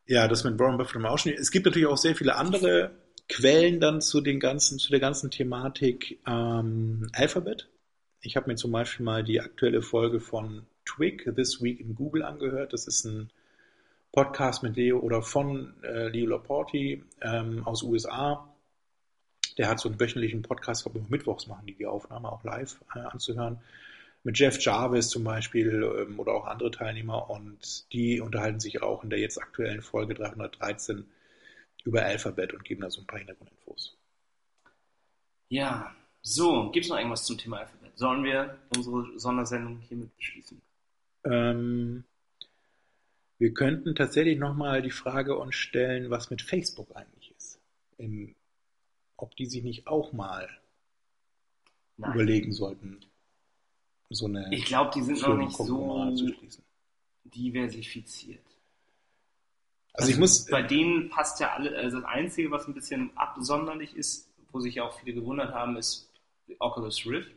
ja, 0.05 0.27
das 0.27 0.43
mit 0.43 0.57
Warren 0.57 0.77
Buffett 0.77 0.95
haben 0.95 1.01
wir 1.03 1.11
auch 1.11 1.17
schon. 1.17 1.33
Es 1.33 1.51
gibt 1.51 1.65
natürlich 1.65 1.87
auch 1.87 1.97
sehr 1.97 2.15
viele 2.15 2.35
andere 2.35 2.91
Quellen 3.29 3.81
dann 3.81 4.01
zu 4.01 4.21
den 4.21 4.39
ganzen, 4.39 4.79
zu 4.79 4.89
der 4.89 5.01
ganzen 5.01 5.29
Thematik 5.29 6.19
ähm, 6.25 7.09
Alphabet. 7.13 7.69
Ich 8.21 8.35
habe 8.37 8.49
mir 8.49 8.55
zum 8.55 8.71
Beispiel 8.71 9.05
mal 9.05 9.23
die 9.23 9.41
aktuelle 9.41 9.81
Folge 9.81 10.19
von 10.19 10.65
Twig, 10.85 11.29
This 11.35 11.61
Week 11.61 11.79
in 11.79 11.95
Google 11.95 12.23
angehört. 12.23 12.71
Das 12.71 12.87
ist 12.87 13.03
ein 13.05 13.29
Podcast 14.13 14.63
mit 14.63 14.77
Leo 14.77 14.99
oder 14.99 15.21
von 15.21 15.73
äh, 15.83 16.07
Leo 16.07 16.27
Laporti 16.27 17.03
ähm, 17.21 17.65
aus 17.67 17.83
USA. 17.83 18.47
Der 19.57 19.67
hat 19.67 19.79
so 19.79 19.89
einen 19.89 19.99
wöchentlichen 19.99 20.41
Podcast, 20.41 20.81
ich 20.81 20.83
glaube, 20.85 20.99
immer 20.99 21.09
mittwochs 21.09 21.47
machen 21.47 21.65
die 21.65 21.73
die 21.73 21.87
Aufnahme 21.87 22.31
auch 22.31 22.43
live 22.43 22.77
äh, 22.95 22.99
anzuhören 22.99 23.59
mit 24.27 24.37
Jeff 24.37 24.59
Jarvis 24.59 25.07
zum 25.07 25.23
Beispiel 25.23 25.83
ähm, 25.99 26.19
oder 26.19 26.33
auch 26.33 26.45
andere 26.47 26.69
Teilnehmer 26.69 27.29
und 27.29 27.91
die 27.93 28.19
unterhalten 28.19 28.59
sich 28.59 28.81
auch 28.81 29.03
in 29.03 29.09
der 29.09 29.19
jetzt 29.19 29.41
aktuellen 29.41 29.81
Folge 29.81 30.15
313 30.15 31.05
über 31.85 32.03
Alphabet 32.03 32.53
und 32.53 32.65
geben 32.65 32.81
da 32.81 32.89
so 32.89 32.99
ein 32.99 33.07
paar 33.07 33.19
Hintergrundinfos. 33.19 33.97
Ja, 35.47 35.95
so, 36.21 36.69
gibt's 36.71 36.89
noch 36.89 36.97
irgendwas 36.97 37.23
zum 37.23 37.37
Thema 37.37 37.59
Alphabet? 37.59 37.97
Sollen 37.97 38.25
wir 38.25 38.57
unsere 38.75 39.17
Sondersendung 39.17 39.79
hiermit 39.79 40.13
beschließen? 40.17 40.61
Ähm, 41.23 42.03
wir 43.37 43.53
könnten 43.53 43.95
tatsächlich 43.95 44.37
nochmal 44.37 44.81
die 44.81 44.91
Frage 44.91 45.37
uns 45.37 45.55
stellen, 45.55 46.09
was 46.09 46.29
mit 46.29 46.41
Facebook 46.41 46.93
eigentlich 46.95 47.33
ist. 47.37 47.61
Im, 47.97 48.35
ob 49.17 49.35
die 49.35 49.45
sich 49.45 49.63
nicht 49.63 49.87
auch 49.87 50.13
mal 50.13 50.47
Nein. 51.97 52.13
überlegen 52.13 52.53
sollten, 52.53 52.99
so 54.09 54.25
eine 54.27 54.53
Ich 54.53 54.65
glaube, 54.65 54.91
die 54.93 55.01
sind 55.01 55.21
noch 55.21 55.35
nicht 55.37 55.57
so 55.57 56.15
zu 56.15 56.33
schließen. 56.33 56.63
diversifiziert. 57.25 58.45
Also 59.93 60.11
ich 60.11 60.17
muss, 60.17 60.45
Bei 60.45 60.61
denen 60.61 61.09
passt 61.09 61.39
ja 61.39 61.53
alle, 61.53 61.75
also 61.75 61.99
das 61.99 62.05
Einzige, 62.07 62.51
was 62.51 62.67
ein 62.67 62.75
bisschen 62.75 63.15
absonderlich 63.17 63.95
ist, 63.95 64.29
wo 64.51 64.59
sich 64.59 64.75
ja 64.75 64.83
auch 64.83 64.99
viele 64.99 65.13
gewundert 65.15 65.53
haben, 65.53 65.75
ist 65.75 66.09
Oculus 66.59 67.05
Rift. 67.07 67.31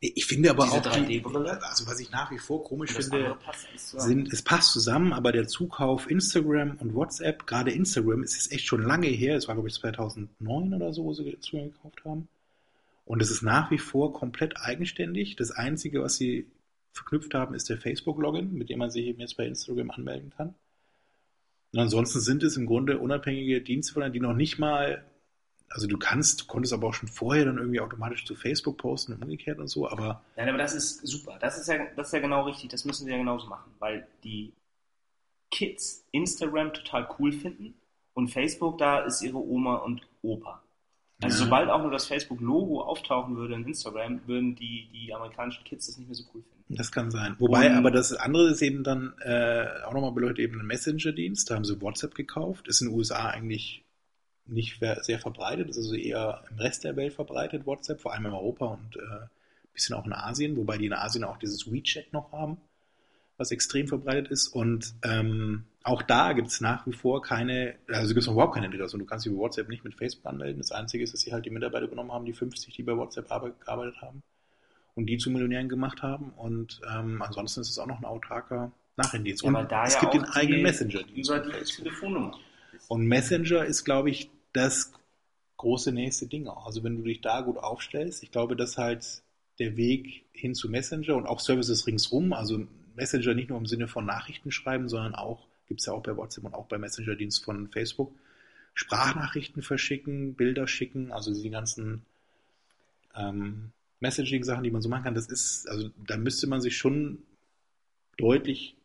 Ich 0.00 0.24
finde 0.24 0.50
aber 0.50 0.64
diese 0.64 0.78
auch, 0.78 0.96
die, 0.96 1.20
3D-Brille. 1.20 1.62
also 1.62 1.86
was 1.86 2.00
ich 2.00 2.10
nach 2.10 2.30
wie 2.30 2.38
vor 2.38 2.64
komisch 2.64 2.92
finde, 2.92 3.36
sind, 3.76 4.32
es 4.32 4.40
passt 4.42 4.72
zusammen, 4.72 5.12
aber 5.12 5.30
der 5.30 5.46
Zukauf 5.46 6.10
Instagram 6.10 6.78
und 6.78 6.94
WhatsApp, 6.94 7.46
gerade 7.46 7.70
Instagram, 7.70 8.22
ist 8.22 8.34
jetzt 8.34 8.52
echt 8.52 8.66
schon 8.66 8.82
lange 8.82 9.08
her, 9.08 9.36
es 9.36 9.46
war 9.46 9.54
glaube 9.54 9.68
ich 9.68 9.74
2009 9.74 10.74
oder 10.74 10.94
so, 10.94 11.04
wo 11.04 11.12
sie 11.12 11.28
Instagram 11.28 11.72
gekauft 11.72 12.04
haben. 12.04 12.28
Und 13.04 13.20
es 13.20 13.30
ist 13.30 13.42
nach 13.42 13.70
wie 13.70 13.78
vor 13.78 14.12
komplett 14.12 14.56
eigenständig. 14.56 15.36
Das 15.36 15.50
Einzige, 15.50 16.00
was 16.02 16.16
sie 16.16 16.46
verknüpft 16.92 17.34
haben, 17.34 17.54
ist 17.54 17.68
der 17.68 17.76
Facebook-Login, 17.76 18.52
mit 18.52 18.70
dem 18.70 18.78
man 18.78 18.90
sich 18.90 19.04
eben 19.04 19.20
jetzt 19.20 19.36
bei 19.36 19.46
Instagram 19.46 19.90
anmelden 19.90 20.30
kann. 20.30 20.54
Und 21.72 21.78
ansonsten 21.78 22.20
sind 22.20 22.42
es 22.42 22.56
im 22.56 22.66
Grunde 22.66 22.98
unabhängige 22.98 23.60
Dienste, 23.60 24.10
die 24.10 24.20
noch 24.20 24.34
nicht 24.34 24.58
mal, 24.58 25.04
also 25.72 25.86
du 25.86 25.96
kannst, 25.98 26.42
du 26.42 26.44
konntest 26.46 26.72
aber 26.74 26.88
auch 26.88 26.94
schon 26.94 27.08
vorher 27.08 27.44
dann 27.46 27.58
irgendwie 27.58 27.80
automatisch 27.80 28.24
zu 28.26 28.34
Facebook 28.34 28.76
posten 28.78 29.12
und 29.14 29.22
umgekehrt 29.22 29.58
und 29.58 29.68
so, 29.68 29.88
aber 29.88 30.22
Nein, 30.36 30.48
aber 30.48 30.58
das 30.58 30.74
ist 30.74 31.06
super. 31.06 31.38
Das 31.40 31.58
ist 31.58 31.68
ja, 31.68 31.78
das 31.96 32.08
ist 32.08 32.12
ja 32.12 32.18
genau 32.20 32.42
richtig. 32.42 32.70
Das 32.70 32.84
müssen 32.84 33.04
sie 33.04 33.10
ja 33.12 33.16
genauso 33.18 33.46
machen, 33.46 33.70
weil 33.78 34.06
die 34.24 34.52
Kids 35.50 36.04
Instagram 36.12 36.72
total 36.72 37.08
cool 37.18 37.32
finden 37.32 37.74
und 38.14 38.28
Facebook, 38.28 38.78
da 38.78 39.00
ist 39.00 39.22
ihre 39.22 39.38
Oma 39.38 39.76
und 39.76 40.02
Opa. 40.22 40.62
Also 41.22 41.38
Ja. 41.38 41.44
sobald 41.44 41.68
auch 41.68 41.82
nur 41.82 41.90
das 41.90 42.06
Facebook-Logo 42.06 42.80
auftauchen 42.82 43.36
würde 43.36 43.54
in 43.54 43.64
Instagram, 43.66 44.20
würden 44.26 44.54
die, 44.56 44.88
die 44.92 45.12
amerikanischen 45.14 45.64
Kids 45.64 45.86
das 45.86 45.98
nicht 45.98 46.06
mehr 46.08 46.14
so 46.14 46.24
cool 46.34 46.42
finden. 46.42 46.76
Das 46.76 46.90
kann 46.92 47.10
sein. 47.10 47.34
Wobei, 47.38 47.66
Und- 47.68 47.76
aber 47.76 47.90
das 47.90 48.12
andere 48.12 48.50
ist 48.50 48.62
eben 48.62 48.84
dann 48.84 49.12
äh, 49.20 49.66
auch 49.86 49.92
nochmal 49.92 50.12
beleuchtet 50.12 50.38
eben 50.38 50.60
ein 50.60 50.66
Messenger-Dienst. 50.66 51.50
Da 51.50 51.56
haben 51.56 51.64
sie 51.64 51.80
WhatsApp 51.80 52.14
gekauft. 52.14 52.68
Ist 52.68 52.80
in 52.80 52.88
den 52.88 52.96
USA 52.96 53.28
eigentlich 53.28 53.84
nicht 54.50 54.80
sehr 55.02 55.18
verbreitet. 55.18 55.68
Ist 55.70 55.78
also 55.78 55.94
eher 55.94 56.44
im 56.50 56.58
Rest 56.58 56.84
der 56.84 56.96
Welt 56.96 57.12
verbreitet, 57.14 57.66
WhatsApp, 57.66 58.00
vor 58.00 58.12
allem 58.12 58.26
in 58.26 58.32
Europa 58.32 58.66
und 58.66 58.96
äh, 58.96 59.00
ein 59.00 59.28
bisschen 59.72 59.96
auch 59.96 60.06
in 60.06 60.12
Asien, 60.12 60.56
wobei 60.56 60.78
die 60.78 60.86
in 60.86 60.92
Asien 60.92 61.24
auch 61.24 61.38
dieses 61.38 61.70
WeChat 61.70 62.12
noch 62.12 62.32
haben, 62.32 62.58
was 63.36 63.50
extrem 63.50 63.86
verbreitet 63.88 64.28
ist. 64.28 64.48
Und 64.48 64.94
ähm, 65.04 65.64
auch 65.82 66.02
da 66.02 66.32
gibt 66.32 66.48
es 66.48 66.60
nach 66.60 66.86
wie 66.86 66.92
vor 66.92 67.22
keine, 67.22 67.76
also 67.88 68.08
gibt 68.14 68.26
es 68.26 68.30
überhaupt 68.30 68.54
keine 68.54 68.66
Integration. 68.66 68.98
Du 68.98 69.06
kannst 69.06 69.24
dich 69.24 69.32
über 69.32 69.42
WhatsApp 69.42 69.68
nicht 69.68 69.84
mit 69.84 69.94
Facebook 69.94 70.26
anmelden. 70.26 70.58
Das 70.58 70.72
Einzige 70.72 71.04
ist, 71.04 71.14
dass 71.14 71.20
sie 71.20 71.32
halt 71.32 71.46
die 71.46 71.50
Mitarbeiter 71.50 71.88
genommen 71.88 72.12
haben, 72.12 72.24
die 72.26 72.32
50, 72.34 72.74
die 72.74 72.82
bei 72.82 72.96
WhatsApp 72.96 73.30
arbe- 73.30 73.54
gearbeitet 73.60 74.00
haben 74.02 74.22
und 74.94 75.06
die 75.06 75.16
zu 75.16 75.30
Millionären 75.30 75.68
gemacht 75.68 76.02
haben. 76.02 76.30
Und 76.36 76.80
ähm, 76.92 77.22
ansonsten 77.22 77.60
ist 77.60 77.70
es 77.70 77.78
auch 77.78 77.86
noch 77.86 77.98
ein 77.98 78.04
autarker 78.04 78.72
Nachrichtendienst. 78.96 79.42
Ja, 79.42 79.48
Und 79.48 79.54
weil 79.54 79.66
da 79.66 79.84
es 79.86 79.94
ja 79.94 80.00
gibt 80.00 80.14
den 80.14 80.24
eigenen 80.24 80.62
Messenger-Dienst. 80.62 81.30
Über 81.30 81.40
die. 81.40 81.64
Telefonnummer. 81.64 82.38
Und 82.88 83.06
Messenger 83.06 83.64
ist, 83.64 83.84
glaube 83.84 84.10
ich, 84.10 84.30
das 84.52 84.92
große 85.56 85.92
nächste 85.92 86.26
Ding 86.26 86.46
auch. 86.46 86.66
Also 86.66 86.82
wenn 86.82 86.96
du 86.96 87.02
dich 87.02 87.20
da 87.20 87.42
gut 87.42 87.58
aufstellst, 87.58 88.22
ich 88.22 88.30
glaube, 88.30 88.56
dass 88.56 88.78
halt 88.78 89.22
der 89.58 89.76
Weg 89.76 90.24
hin 90.32 90.54
zu 90.54 90.70
Messenger 90.70 91.16
und 91.16 91.26
auch 91.26 91.40
Services 91.40 91.86
ringsrum, 91.86 92.32
also 92.32 92.66
Messenger 92.96 93.34
nicht 93.34 93.50
nur 93.50 93.58
im 93.58 93.66
Sinne 93.66 93.88
von 93.88 94.06
Nachrichten 94.06 94.50
schreiben, 94.50 94.88
sondern 94.88 95.14
auch, 95.14 95.46
gibt 95.66 95.80
es 95.80 95.86
ja 95.86 95.92
auch 95.92 96.02
bei 96.02 96.16
WhatsApp 96.16 96.44
und 96.44 96.54
auch 96.54 96.66
bei 96.66 96.78
Messenger-Dienst 96.78 97.44
von 97.44 97.68
Facebook, 97.68 98.12
Sprachnachrichten 98.74 99.62
verschicken, 99.62 100.34
Bilder 100.34 100.66
schicken, 100.66 101.12
also 101.12 101.32
die 101.34 101.50
ganzen 101.50 102.06
ähm, 103.14 103.72
Messaging-Sachen, 104.00 104.64
die 104.64 104.70
man 104.70 104.80
so 104.80 104.88
machen 104.88 105.04
kann, 105.04 105.14
das 105.14 105.26
ist, 105.26 105.68
also 105.68 105.90
da 106.06 106.16
müsste 106.16 106.46
man 106.46 106.62
sich 106.62 106.78
schon 106.78 107.18
deutlich 108.16 108.76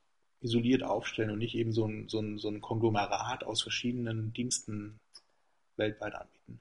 isoliert 0.41 0.83
aufstellen 0.83 1.31
und 1.31 1.39
nicht 1.39 1.55
eben 1.55 1.71
so 1.71 1.87
ein, 1.87 2.09
so 2.09 2.19
ein, 2.19 2.37
so 2.37 2.49
ein 2.49 2.61
Konglomerat 2.61 3.45
aus 3.45 3.61
verschiedenen 3.61 4.33
Diensten 4.33 4.99
weltweit 5.77 6.15
anbieten. 6.15 6.59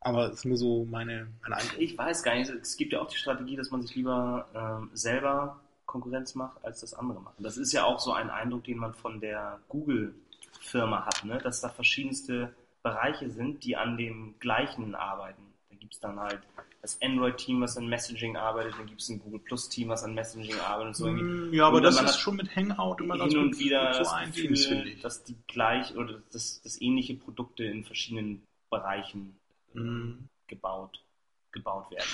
Aber 0.00 0.28
es 0.28 0.38
ist 0.38 0.44
nur 0.46 0.56
so 0.56 0.84
meine, 0.86 1.28
mein 1.42 1.52
Eindruck. 1.52 1.78
Ich 1.78 1.96
weiß 1.96 2.22
gar 2.22 2.34
nicht. 2.34 2.50
Es 2.50 2.76
gibt 2.76 2.92
ja 2.92 3.00
auch 3.00 3.08
die 3.08 3.18
Strategie, 3.18 3.56
dass 3.56 3.70
man 3.70 3.82
sich 3.82 3.94
lieber 3.94 4.48
ähm, 4.54 4.90
selber 4.94 5.60
Konkurrenz 5.84 6.34
macht, 6.34 6.64
als 6.64 6.80
das 6.80 6.94
andere 6.94 7.20
macht. 7.20 7.36
Und 7.36 7.44
das 7.44 7.58
ist 7.58 7.72
ja 7.72 7.84
auch 7.84 7.98
so 7.98 8.12
ein 8.12 8.30
Eindruck, 8.30 8.64
den 8.64 8.78
man 8.78 8.94
von 8.94 9.20
der 9.20 9.60
Google-Firma 9.68 11.04
hat, 11.04 11.24
ne? 11.24 11.38
dass 11.38 11.60
da 11.60 11.68
verschiedenste 11.68 12.54
Bereiche 12.82 13.28
sind, 13.30 13.64
die 13.64 13.76
an 13.76 13.98
dem 13.98 14.34
gleichen 14.38 14.94
arbeiten. 14.94 15.42
Da 15.68 15.76
gibt 15.76 15.92
es 15.92 16.00
dann 16.00 16.18
halt 16.18 16.40
das 16.82 17.00
Android-Team, 17.02 17.60
was 17.60 17.76
an 17.76 17.88
Messaging 17.88 18.36
arbeitet, 18.36 18.74
dann 18.78 18.86
gibt 18.86 19.02
es 19.02 19.08
ein 19.10 19.18
Google 19.18 19.40
Plus-Team, 19.40 19.88
was 19.88 20.02
an 20.02 20.14
Messaging 20.14 20.58
arbeitet 20.60 20.86
und 20.86 20.96
so 20.96 21.06
irgendwie. 21.06 21.24
Mm, 21.24 21.54
Ja, 21.54 21.66
aber 21.66 21.76
Und 21.76 21.82
das 21.82 22.00
ist 22.00 22.18
schon 22.18 22.36
mit 22.36 22.54
Hangout 22.56 22.96
immer 23.00 23.18
ganz 23.18 23.32
hin 23.34 23.42
gut 23.42 23.52
und 23.52 23.58
wieder 23.58 23.92
so 23.92 24.00
das 24.00 24.34
Gefühl, 24.34 24.96
dass 25.02 25.24
die 25.24 25.36
gleich 25.46 25.94
oder 25.94 26.22
dass, 26.32 26.62
dass 26.62 26.80
ähnliche 26.80 27.16
Produkte 27.16 27.64
in 27.64 27.84
verschiedenen 27.84 28.46
Bereichen 28.70 29.36
äh, 29.74 29.78
Mm. 29.80 30.28
gebaut, 30.46 31.02
gebaut 31.52 31.90
werden. 31.90 32.08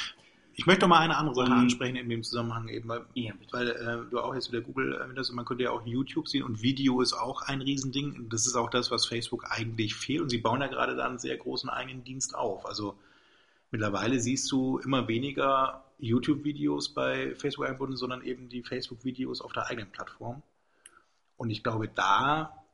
Ich 0.59 0.65
möchte 0.67 0.83
noch 0.83 0.89
mal 0.89 1.01
eine 1.01 1.17
andere 1.17 1.35
Sache 1.35 1.53
Und- 1.53 1.59
ansprechen 1.59 1.97
in 1.97 2.09
dem 2.09 2.23
Zusammenhang 2.23 2.69
eben, 2.69 2.89
weil, 2.89 3.05
Ja, 3.15 3.35
weil 3.51 3.69
äh, 3.69 4.11
du 4.11 4.19
auch 4.21 4.35
jetzt 4.35 4.51
wieder 4.51 4.63
Google 4.63 4.95
erwähnt 4.95 5.33
man 5.35 5.45
könnte 5.45 5.65
ja 5.65 5.71
auch 5.71 5.87
YouTube 5.87 6.29
sehen 6.29 6.43
und 6.43 6.63
Video 6.63 7.01
ist 7.03 7.13
auch 7.13 7.43
ein 7.43 7.61
Riesending. 7.61 8.29
Das 8.31 8.47
ist 8.47 8.57
auch 8.57 8.71
das, 8.71 8.91
was 8.91 9.05
Facebook 9.07 9.45
eigentlich 9.51 9.95
fehlt 9.95 10.23
und 10.23 10.31
sie 10.31 10.39
bauen 10.39 10.61
ja 10.63 10.67
gerade 10.69 10.97
da 10.97 11.07
einen 11.07 11.19
sehr 11.19 11.37
großen 11.37 11.69
eigenen 11.69 12.05
Dienst 12.05 12.35
auf. 12.35 12.65
Also 12.67 12.99
mittlerweile 13.71 14.19
siehst 14.19 14.51
du 14.51 14.79
immer 14.79 15.09
weniger 15.09 15.85
YouTube-Videos 15.99 16.95
bei 16.95 17.35
Facebook 17.37 17.67
eingebunden, 17.67 17.97
sondern 17.97 18.23
eben 18.23 18.49
die 18.49 18.63
Facebook-Videos 18.63 19.41
auf 19.43 19.53
der 19.53 19.67
eigenen 19.67 19.91
Plattform. 19.93 20.43
Und 21.37 21.51
ich 21.51 21.63
glaube, 21.63 21.89
da 21.89 22.65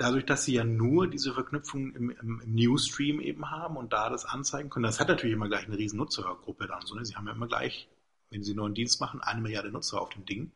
dadurch, 0.00 0.24
dass 0.24 0.44
sie 0.44 0.54
ja 0.54 0.64
nur 0.64 1.06
diese 1.06 1.34
Verknüpfung 1.34 1.94
im, 1.94 2.10
im, 2.10 2.40
im 2.40 2.54
Newsstream 2.54 3.20
eben 3.20 3.50
haben 3.50 3.76
und 3.76 3.92
da 3.92 4.08
das 4.08 4.24
anzeigen 4.24 4.70
können, 4.70 4.84
das 4.84 5.00
hat 5.00 5.08
natürlich 5.08 5.34
immer 5.34 5.48
gleich 5.48 5.66
eine 5.66 5.76
riesen 5.76 5.98
Nutzergruppe 5.98 6.66
dann. 6.66 6.86
So, 6.86 6.94
ne? 6.94 7.04
Sie 7.04 7.16
haben 7.16 7.26
ja 7.26 7.34
immer 7.34 7.48
gleich, 7.48 7.88
wenn 8.30 8.42
sie 8.42 8.58
einen 8.58 8.74
Dienst 8.74 9.00
machen, 9.00 9.20
eine 9.20 9.40
Milliarde 9.40 9.70
Nutzer 9.70 10.00
auf 10.00 10.08
dem 10.10 10.24
Ding. 10.24 10.52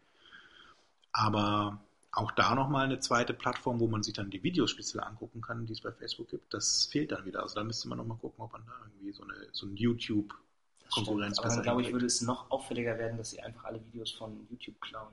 Aber 1.13 1.81
auch 2.11 2.31
da 2.31 2.55
nochmal 2.55 2.85
eine 2.87 3.01
zweite 3.01 3.35
Plattform, 3.35 3.81
wo 3.81 3.87
man 3.87 4.03
sich 4.03 4.15
dann 4.15 4.31
die 4.31 4.43
Videos 4.43 4.71
speziell 4.71 5.03
angucken 5.03 5.41
kann, 5.41 5.67
die 5.67 5.73
es 5.73 5.81
bei 5.81 5.93
Facebook 5.93 6.29
gibt, 6.29 6.55
das 6.55 6.87
fehlt 6.87 7.13
dann 7.13 7.25
wieder. 7.25 7.43
Also 7.43 7.57
da 7.57 7.65
müsste 7.65 7.89
man 7.89 7.99
nochmal 7.99 8.19
gucken, 8.19 8.45
ob 8.45 8.53
man 8.53 8.65
da 8.65 8.73
irgendwie 8.87 9.13
so, 9.13 9.25
eine, 9.25 9.35
so 9.53 9.67
ein 9.67 9.77
YouTube-Konkurrenz 9.77 11.39
Aber 11.39 11.49
dann 11.49 11.57
besser 11.57 11.63
glaube 11.63 11.83
ich, 11.83 11.93
würde 11.93 12.07
es 12.07 12.23
noch 12.23 12.51
auffälliger 12.51 12.99
werden, 12.99 13.19
dass 13.19 13.31
sie 13.31 13.41
einfach 13.41 13.65
alle 13.65 13.85
Videos 13.85 14.13
von 14.13 14.47
YouTube 14.49 14.81
klauen 14.81 15.13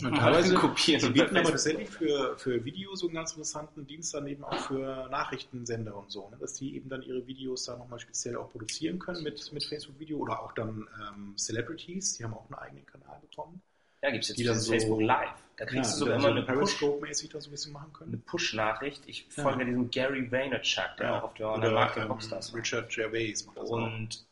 und 0.00 0.06
Und 0.06 0.16
teilweise, 0.16 0.54
kopieren. 0.56 1.00
sie 1.00 1.10
bieten 1.10 1.36
aber 1.36 1.50
tatsächlich 1.50 1.90
für, 1.90 2.36
für 2.38 2.64
Videos 2.64 3.00
so 3.00 3.06
einen 3.08 3.14
ganz 3.14 3.32
interessanten 3.32 3.86
Dienst 3.86 4.14
dann 4.14 4.26
eben 4.26 4.42
auch 4.44 4.58
für 4.58 5.08
Nachrichtensender 5.10 5.94
und 5.96 6.10
so, 6.10 6.30
ne? 6.30 6.38
dass 6.40 6.54
die 6.54 6.74
eben 6.76 6.88
dann 6.88 7.02
ihre 7.02 7.26
Videos 7.26 7.64
da 7.64 7.76
nochmal 7.76 7.98
speziell 7.98 8.36
auch 8.36 8.50
produzieren 8.50 8.98
können 8.98 9.22
mit, 9.22 9.52
mit 9.52 9.64
Facebook-Video 9.64 10.16
oder 10.18 10.40
auch 10.42 10.52
dann 10.52 10.88
ähm, 11.08 11.34
Celebrities, 11.36 12.14
die 12.16 12.24
haben 12.24 12.32
auch 12.34 12.46
einen 12.46 12.54
eigenen 12.58 12.86
Kanal 12.86 13.20
bekommen. 13.20 13.60
Ja, 14.02 14.10
gibt 14.10 14.24
es 14.24 14.30
jetzt 14.30 14.38
die 14.38 14.44
dann 14.44 14.58
so- 14.58 14.72
Facebook 14.72 15.02
Live. 15.02 15.28
Da 15.58 15.66
kriegst 15.66 15.92
Ja, 15.92 15.92
du 15.92 15.98
sogar 15.98 16.14
die 16.16 16.24
immer 16.24 16.34
dann 16.34 16.38
eine 16.38 16.46
Periscope-mäßig 16.46 17.28
da 17.30 17.40
so 17.40 17.48
ein 17.48 17.52
bisschen 17.52 17.72
machen 17.74 17.90
eine 17.90 17.98
können. 17.98 18.22
Push-Nachricht. 18.22 19.02
Ich 19.06 19.26
Ja. 19.36 19.42
folge 19.44 19.66
diesem 19.66 19.90
Gary 19.90 20.32
Vaynerchuk, 20.32 20.96
der 20.98 21.18
auch 21.18 21.22
auf 21.24 21.34
der, 21.34 21.48
der 21.50 21.58
Oder 21.58 21.70
Markt 21.72 21.96
der 21.96 22.04
ähm, 22.04 22.10
Rockstars. 22.10 22.54
Richard 22.54 22.88
Gervais 22.90 23.44
macht 23.46 23.58
das 23.58 23.70
auch. 23.70 23.76
Und 23.76 24.24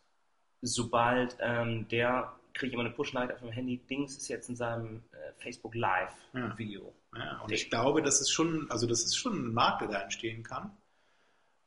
sobald 0.62 1.36
ähm, 1.40 1.86
der 1.88 2.32
kriege 2.54 2.68
ich 2.68 2.72
immer 2.74 2.84
eine 2.84 2.92
Push-Nachricht 2.94 3.34
auf 3.34 3.40
meinem 3.42 3.52
Handy. 3.52 3.78
Dings 3.78 4.16
ist 4.16 4.28
jetzt 4.28 4.48
in 4.48 4.56
seinem 4.56 5.02
äh, 5.12 5.32
Facebook 5.42 5.74
Live 5.74 6.12
Ja. 6.32 6.56
Video. 6.58 6.94
Ja, 7.16 7.40
und 7.40 7.50
ich 7.52 7.70
glaube, 7.70 8.02
das 8.02 8.20
ist 8.20 8.30
schon, 8.30 8.70
also 8.70 8.86
das 8.86 9.02
ist 9.02 9.16
schon 9.16 9.34
ein 9.48 9.52
Markt, 9.54 9.82
der 9.82 9.88
da 9.88 10.02
entstehen 10.02 10.42
kann. 10.42 10.70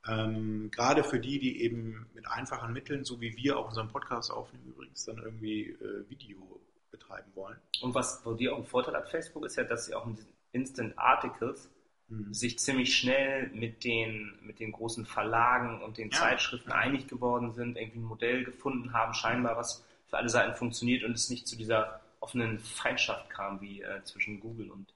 Ähm, 0.07 0.69
gerade 0.71 1.03
für 1.03 1.19
die, 1.19 1.39
die 1.39 1.61
eben 1.63 2.09
mit 2.13 2.27
einfachen 2.27 2.73
Mitteln, 2.73 3.05
so 3.05 3.21
wie 3.21 3.35
wir 3.37 3.57
auch 3.57 3.69
unseren 3.69 3.87
Podcast 3.87 4.31
aufnehmen, 4.31 4.65
übrigens 4.67 5.05
dann 5.05 5.17
irgendwie 5.17 5.69
äh, 5.69 6.09
Video 6.09 6.59
betreiben 6.91 7.31
wollen. 7.35 7.57
Und 7.81 7.95
was, 7.95 8.21
wo 8.25 8.33
die 8.33 8.49
auch 8.49 8.57
einen 8.57 8.65
Vorteil 8.65 8.95
hat, 8.95 9.09
Facebook, 9.09 9.45
ist 9.45 9.55
ja, 9.55 9.63
dass 9.63 9.85
sie 9.85 9.95
auch 9.95 10.05
mit 10.05 10.17
diesen 10.17 10.33
Instant 10.51 10.97
Articles 10.97 11.69
Mhm. 12.09 12.33
sich 12.33 12.59
ziemlich 12.59 12.97
schnell 12.97 13.47
mit 13.53 13.85
den, 13.85 14.37
mit 14.41 14.59
den 14.59 14.73
großen 14.73 15.05
Verlagen 15.05 15.81
und 15.81 15.97
den 15.97 16.09
Ja. 16.11 16.19
Zeitschriften 16.19 16.73
einig 16.73 17.07
geworden 17.07 17.53
sind, 17.53 17.77
irgendwie 17.77 17.99
ein 17.99 18.03
Modell 18.03 18.43
gefunden 18.43 18.91
haben, 18.91 19.13
scheinbar 19.13 19.55
was 19.55 19.85
für 20.13 20.19
alle 20.19 20.29
Seiten 20.29 20.53
funktioniert 20.53 21.03
und 21.03 21.13
es 21.13 21.31
nicht 21.31 21.47
zu 21.47 21.55
dieser 21.55 21.99
offenen 22.19 22.59
Feindschaft 22.59 23.31
kam, 23.31 23.59
wie 23.61 23.81
äh, 23.81 24.03
zwischen 24.03 24.39
Google 24.39 24.69
und 24.69 24.93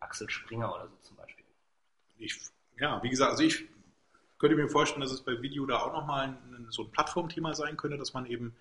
Axel 0.00 0.28
Springer 0.28 0.74
oder 0.74 0.86
so 0.86 0.96
zum 1.00 1.16
Beispiel. 1.16 1.46
Ich, 2.18 2.38
ja, 2.78 3.02
wie 3.02 3.08
gesagt, 3.08 3.30
also 3.30 3.42
ich 3.42 3.64
könnte 4.38 4.56
mir 4.56 4.68
vorstellen, 4.68 5.00
dass 5.00 5.12
es 5.12 5.22
bei 5.22 5.40
Video 5.40 5.64
da 5.64 5.78
auch 5.78 5.94
nochmal 5.94 6.36
so 6.68 6.84
ein 6.84 6.90
Plattformthema 6.90 7.54
sein 7.54 7.78
könnte, 7.78 7.96
dass 7.96 8.12
man 8.12 8.26
eben 8.26 8.54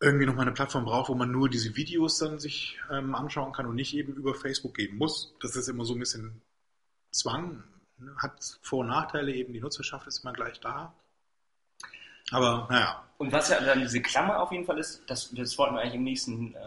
irgendwie 0.00 0.26
nochmal 0.26 0.44
eine 0.44 0.52
Plattform 0.52 0.84
braucht, 0.84 1.08
wo 1.08 1.14
man 1.14 1.30
nur 1.30 1.48
diese 1.48 1.74
Videos 1.74 2.18
dann 2.18 2.38
sich 2.38 2.78
ähm, 2.90 3.14
anschauen 3.14 3.52
kann 3.54 3.64
und 3.64 3.74
nicht 3.74 3.94
eben 3.94 4.12
über 4.12 4.34
Facebook 4.34 4.74
gehen 4.74 4.98
muss. 4.98 5.34
Das 5.40 5.56
ist 5.56 5.68
immer 5.68 5.86
so 5.86 5.94
ein 5.94 5.98
bisschen 5.98 6.42
Zwang, 7.10 7.64
ne? 7.96 8.14
hat 8.18 8.58
Vor- 8.60 8.80
und 8.80 8.88
Nachteile 8.88 9.32
eben, 9.32 9.54
die 9.54 9.60
Nutzerschaft 9.60 10.06
ist 10.06 10.24
immer 10.24 10.34
gleich 10.34 10.60
da. 10.60 10.94
Aber 12.30 12.66
naja, 12.70 13.07
Und 13.18 13.32
was 13.32 13.50
ja 13.50 13.60
dann 13.60 13.80
diese 13.80 14.00
Klammer 14.00 14.40
auf 14.40 14.52
jeden 14.52 14.64
Fall 14.64 14.78
ist, 14.78 15.02
das, 15.08 15.30
das 15.34 15.58
wollten 15.58 15.74
wir 15.74 15.82
eigentlich 15.82 15.94
im 15.94 16.04
nächsten 16.04 16.54
äh, 16.54 16.58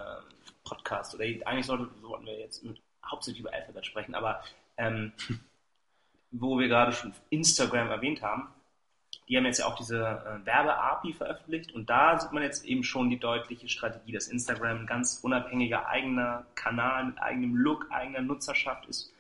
Podcast, 0.64 1.16
oder 1.16 1.24
eigentlich 1.24 1.66
sollte, 1.66 1.90
sollten 2.02 2.26
wir 2.26 2.40
jetzt 2.40 2.64
mit, 2.64 2.82
hauptsächlich 3.06 3.42
über 3.42 3.54
Alphabet 3.54 3.86
sprechen, 3.86 4.16
aber 4.16 4.44
ähm, 4.78 5.14
wo 6.32 6.60
wir 6.60 6.68
gerade 6.68 6.92
schon 6.92 7.14
Instagram 7.30 7.90
erwähnt 7.90 8.22
haben, 8.22 8.50
die 9.28 9.38
haben 9.38 9.46
jetzt 9.46 9.60
ja 9.60 9.66
auch 9.66 9.76
diese 9.76 9.98
äh, 9.98 10.46
Werbe-API 10.46 11.14
veröffentlicht 11.14 11.74
und 11.74 11.90
da 11.90 12.20
sieht 12.20 12.34
man 12.34 12.44
jetzt 12.44 12.66
eben 12.66 12.84
schon 12.84 13.10
die 13.10 13.20
deutliche 13.20 13.70
Strategie, 13.70 14.12
dass 14.12 14.28
Instagram 14.28 14.80
ein 14.80 14.88
ganz 14.88 15.20
unabhängiger 15.24 15.88
eigener 15.88 16.46
Kanal 16.56 17.06
mit 17.06 17.22
eigenem 17.22 17.56
Look, 17.56 17.88
eigener 17.92 18.22
Nutzerschaft 18.22 18.88
ist. 18.88 19.14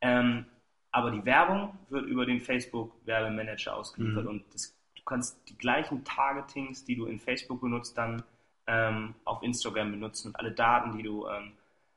Ähm, 0.00 0.46
aber 0.92 1.10
die 1.10 1.24
Werbung 1.24 1.78
wird 1.88 2.06
über 2.06 2.26
den 2.26 2.40
Facebook-Werbemanager 2.40 3.76
ausgeliefert 3.76 4.24
Mhm. 4.24 4.30
und 4.30 4.44
das, 4.54 4.74
kannst 5.10 5.36
die 5.48 5.58
gleichen 5.58 6.04
Targetings, 6.04 6.84
die 6.84 6.94
du 6.94 7.06
in 7.06 7.18
Facebook 7.18 7.60
benutzt, 7.60 7.98
dann 7.98 8.22
ähm, 8.68 9.16
auf 9.24 9.42
Instagram 9.42 9.90
benutzen 9.90 10.28
und 10.28 10.36
alle 10.36 10.52
Daten, 10.52 10.96
die 10.96 11.02
du 11.02 11.26
ähm, 11.28 11.54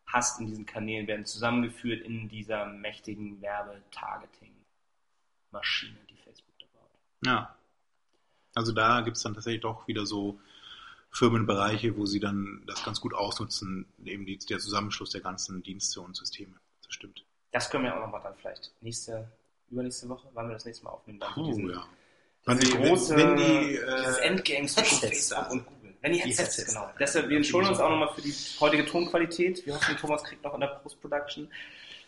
hast 0.07 0.39
in 0.39 0.47
diesen 0.47 0.65
Kanälen, 0.65 1.05
werden 1.07 1.25
zusammengeführt 1.25 2.01
in 2.01 2.27
dieser 2.27 2.65
mächtigen 2.65 3.39
Werbetargeting-Maschine, 3.41 5.99
die 6.09 6.17
Facebook 6.17 6.55
da 6.59 6.65
baut. 6.73 6.89
ja. 7.25 7.55
Also 8.55 8.71
da 8.71 9.01
gibt 9.01 9.17
es 9.17 9.23
dann 9.23 9.33
tatsächlich 9.33 9.61
doch 9.61 9.87
wieder 9.87 10.05
so 10.05 10.39
Firmenbereiche, 11.09 11.97
wo 11.97 12.05
sie 12.05 12.19
dann 12.19 12.61
das 12.67 12.83
ganz 12.83 13.01
gut 13.01 13.15
ausnutzen, 13.15 13.87
eben 14.05 14.27
die, 14.27 14.37
der 14.37 14.59
Zusammenschluss 14.59 15.09
der 15.09 15.21
ganzen 15.21 15.63
Dienste 15.63 16.01
und 16.01 16.15
Systeme. 16.15 16.53
Das 16.83 16.93
stimmt. 16.93 17.25
Das 17.51 17.71
können 17.71 17.85
wir 17.85 17.95
auch 17.95 18.01
nochmal 18.01 18.21
dann 18.21 18.35
vielleicht 18.35 18.71
nächste, 18.81 19.27
übernächste 19.71 20.07
Woche, 20.07 20.27
wann 20.33 20.49
wir 20.49 20.53
das 20.53 20.65
nächste 20.65 20.85
Mal 20.85 20.91
aufnehmen. 20.91 21.19
Dann 21.19 21.33
Puh, 21.33 21.47
diesen, 21.47 21.67
ja. 21.69 21.83
Wenn 22.45 22.59
die- 22.59 22.69
große, 22.71 23.15
wenn 23.15 23.35
die, 23.37 23.75
äh, 23.75 24.19
Endgame 24.27 24.67
zwischen 24.67 24.99
Headsets 24.99 25.29
Facebook 25.29 25.45
da 25.45 25.51
und 25.51 25.65
Google. 25.65 25.93
Wenn 26.01 26.11
die 26.11 26.17
Die 26.19 26.23
Headsets, 26.25 26.57
Headsets 26.57 26.73
genau. 26.73 26.89
Deshalb, 26.99 27.29
wir 27.29 27.37
entschuldigen 27.37 27.71
uns 27.73 27.79
auch 27.81 27.89
nochmal 27.89 28.13
für 28.13 28.21
die 28.21 28.33
heutige 28.59 28.85
Tonqualität. 28.85 29.65
Wir 29.65 29.75
hoffen, 29.75 29.95
Thomas 29.97 30.23
kriegt 30.23 30.43
noch 30.43 30.53
in 30.53 30.59
der 30.59 30.67
Post-Production 30.67 31.49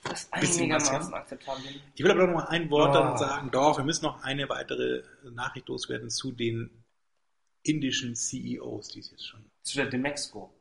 das 0.04 0.28
einigermaßen 0.32 1.14
akzeptabel. 1.14 1.64
Ich 1.96 2.04
will 2.04 2.12
aber 2.12 2.28
noch 2.28 2.34
mal 2.36 2.48
ein 2.50 2.70
Wort 2.70 2.92
Oh. 2.92 2.94
dann 2.94 3.18
sagen. 3.18 3.50
Doch, 3.52 3.78
wir 3.78 3.86
müssen 3.86 4.04
noch 4.06 4.22
eine 4.24 4.48
weitere 4.50 5.02
Nachricht 5.32 5.68
loswerden 5.68 6.10
zu 6.12 6.32
den 6.32 6.70
indischen 7.64 8.16
CEOs, 8.16 8.90
die 8.90 9.00
es 9.00 9.10
jetzt 9.12 9.26
schon 9.28 9.44
Zu 9.64 9.78
der 9.78 9.88
Demexco. 9.88 10.54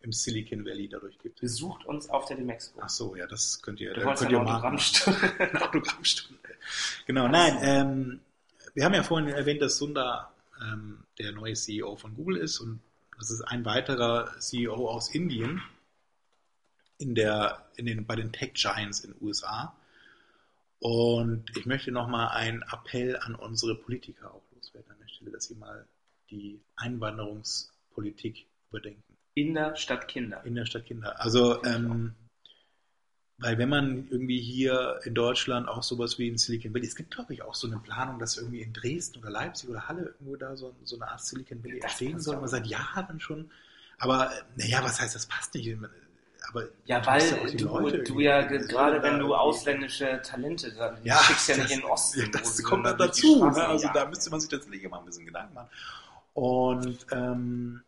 im 0.00 0.10
Silicon 0.12 0.64
Valley 0.64 0.88
dadurch 0.88 1.18
gibt. 1.18 1.40
Besucht 1.40 1.84
uns 1.84 2.08
auf 2.08 2.24
der 2.26 2.36
Demexco. 2.38 2.80
Ach 2.82 2.88
so, 2.88 3.14
ja, 3.14 3.26
das 3.26 3.60
könnt 3.62 3.80
ihr, 3.80 3.92
Du 3.94 4.00
da 4.00 4.06
wolltest 4.06 4.22
könnt 4.22 4.32
ja 4.32 4.38
ihr 4.38 4.44
machen. 4.44 4.54
Autogrammstunde. 4.56 5.62
Autogrammstunde. 5.62 6.42
Genau, 7.06 7.28
nein, 7.28 7.58
ähm, 7.62 8.20
wir 8.74 8.84
haben 8.84 8.94
ja 8.94 9.02
vorhin 9.02 9.28
erwähnt, 9.28 9.62
dass 9.62 9.78
Sundar 9.78 10.32
ähm, 10.60 11.04
der 11.18 11.32
neue 11.32 11.54
CEO 11.54 11.96
von 11.96 12.14
Google 12.14 12.36
ist 12.36 12.60
und 12.60 12.80
das 13.18 13.30
ist 13.30 13.42
ein 13.42 13.64
weiterer 13.64 14.38
CEO 14.38 14.88
aus 14.88 15.12
Indien 15.14 15.60
in 16.98 17.14
der, 17.14 17.66
in 17.76 17.86
den, 17.86 18.06
bei 18.06 18.16
den 18.16 18.32
Tech 18.32 18.54
Giants 18.54 19.00
in 19.00 19.12
den 19.12 19.22
USA. 19.22 19.76
Und 20.80 21.44
ich 21.56 21.66
möchte 21.66 21.90
nochmal 21.90 22.28
einen 22.28 22.62
Appell 22.62 23.16
an 23.16 23.34
unsere 23.34 23.74
Politiker 23.74 24.32
auch 24.32 24.42
loswerden 24.54 24.92
an 24.92 24.98
der 25.00 25.08
Stelle, 25.08 25.30
dass 25.32 25.44
sie 25.44 25.56
mal 25.56 25.86
die 26.30 26.60
Einwanderungspolitik 26.76 28.46
überdenken 28.70 29.16
In 29.34 29.54
der 29.54 29.74
Stadt 29.74 30.06
Kinder. 30.06 30.44
in 30.44 30.54
der 30.54 30.66
Stadt 30.66 30.86
Kinder. 30.86 31.20
Also, 31.20 31.64
ähm, 31.64 32.14
weil 33.40 33.56
wenn 33.58 33.68
man 33.68 34.08
irgendwie 34.10 34.40
hier 34.40 34.98
in 35.04 35.14
Deutschland 35.14 35.68
auch 35.68 35.82
sowas 35.82 36.18
wie 36.18 36.28
in 36.28 36.38
Silicon 36.38 36.74
Valley, 36.74 36.86
es 36.86 36.96
gibt 36.96 37.12
glaube 37.14 37.34
ich 37.34 37.42
auch 37.42 37.54
so 37.54 37.66
eine 37.68 37.78
Planung, 37.78 38.18
dass 38.18 38.36
irgendwie 38.36 38.62
in 38.62 38.72
Dresden 38.72 39.18
oder 39.20 39.30
Leipzig 39.30 39.70
oder 39.70 39.88
Halle 39.88 40.02
irgendwo 40.06 40.36
da 40.36 40.56
so, 40.56 40.74
so 40.84 40.96
eine 40.96 41.08
Art 41.10 41.20
Silicon 41.24 41.62
Valley 41.62 41.80
entstehen 41.80 42.12
passt 42.14 42.24
soll, 42.24 42.34
ja. 42.34 42.38
aber 42.38 42.48
seit 42.48 42.66
Jahren 42.66 43.20
schon. 43.20 43.50
Aber 44.00 44.30
naja, 44.56 44.80
was 44.82 45.00
heißt, 45.00 45.14
das 45.14 45.26
passt 45.26 45.54
nicht? 45.54 45.76
Aber 46.50 46.64
Ja, 46.86 47.00
du 47.00 47.06
weil 47.06 47.56
du, 47.56 47.64
Leute 47.66 47.98
du 47.98 48.02
irgendwie- 48.04 48.24
ja 48.24 48.42
gerade 48.42 48.96
da 48.96 49.02
wenn 49.02 49.18
du 49.18 49.34
ausländische 49.34 50.20
Talente, 50.22 50.72
dann 50.72 50.98
Ja, 51.04 51.18
schickst 51.18 51.48
ja 51.48 51.56
nicht 51.56 51.64
das- 51.66 51.72
in 51.76 51.80
den 51.80 51.90
Osten. 51.90 52.20
Ja, 52.20 52.26
das 52.32 52.62
kommt 52.62 52.86
dann 52.86 52.98
dazu. 52.98 53.44
Ne? 53.44 53.66
Also 53.66 53.86
da 53.88 53.94
jagen. 53.94 54.10
müsste 54.10 54.30
man 54.30 54.40
sich 54.40 54.48
tatsächlich 54.48 54.82
immer 54.82 54.98
ein 55.00 55.04
bisschen 55.06 55.26
Gedanken 55.26 55.54
machen. 55.54 55.68
Und 56.34 57.06
ähm, 57.12 57.82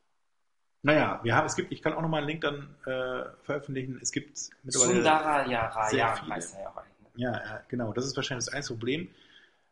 naja, 0.83 1.21
wir 1.23 1.35
haben, 1.35 1.47
es 1.47 1.57
gibt, 1.57 1.73
ich 1.73 1.83
kann 1.83 1.93
auch 1.93 2.01
nochmal 2.01 2.21
einen 2.21 2.29
Link 2.29 2.41
dann 2.41 2.75
äh, 2.87 3.25
veröffentlichen. 3.43 3.99
Es 4.01 4.13
gibt 4.13 4.39
mittlerweile. 4.63 4.95
Sundara 4.95 5.47
ja, 5.47 5.75
heißt 5.75 5.93
er 5.93 5.99
ja 5.99 6.15
auch 6.15 6.77
eigentlich. 6.77 7.05
Ne? 7.15 7.23
Ja, 7.23 7.33
ja, 7.33 7.63
genau. 7.69 7.93
Das 7.93 8.07
ist 8.07 8.17
wahrscheinlich 8.17 8.47
das 8.47 8.55
einzige 8.55 8.79
Problem, 8.79 9.09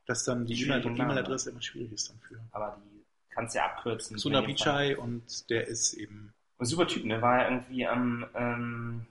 dass 0.07 0.25
dann 0.25 0.45
die 0.45 0.67
Namen. 0.67 0.97
E-Mail-Adresse 0.97 1.51
immer 1.51 1.63
schwierig 1.63 1.93
ist 1.93 2.11
dann 2.11 2.19
für. 2.21 2.41
Aber 2.53 2.79
die 2.85 3.05
kannst 3.31 3.55
du 3.55 3.59
ja 3.59 3.67
abkürzen. 3.67 4.19
Sundar 4.19 4.43
In 4.43 4.51
jedem 4.51 4.65
Fall. 4.65 4.89
Pichai 4.89 4.99
und 4.99 5.49
der 5.49 5.67
ist 5.67 5.95
eben 5.95 6.35
super 6.67 6.87
Typ, 6.89 7.05
ne? 7.05 7.23
War 7.23 7.39
ja 7.39 7.51
irgendwie 7.51 7.87
am 7.87 8.27
ähm, 8.35 9.07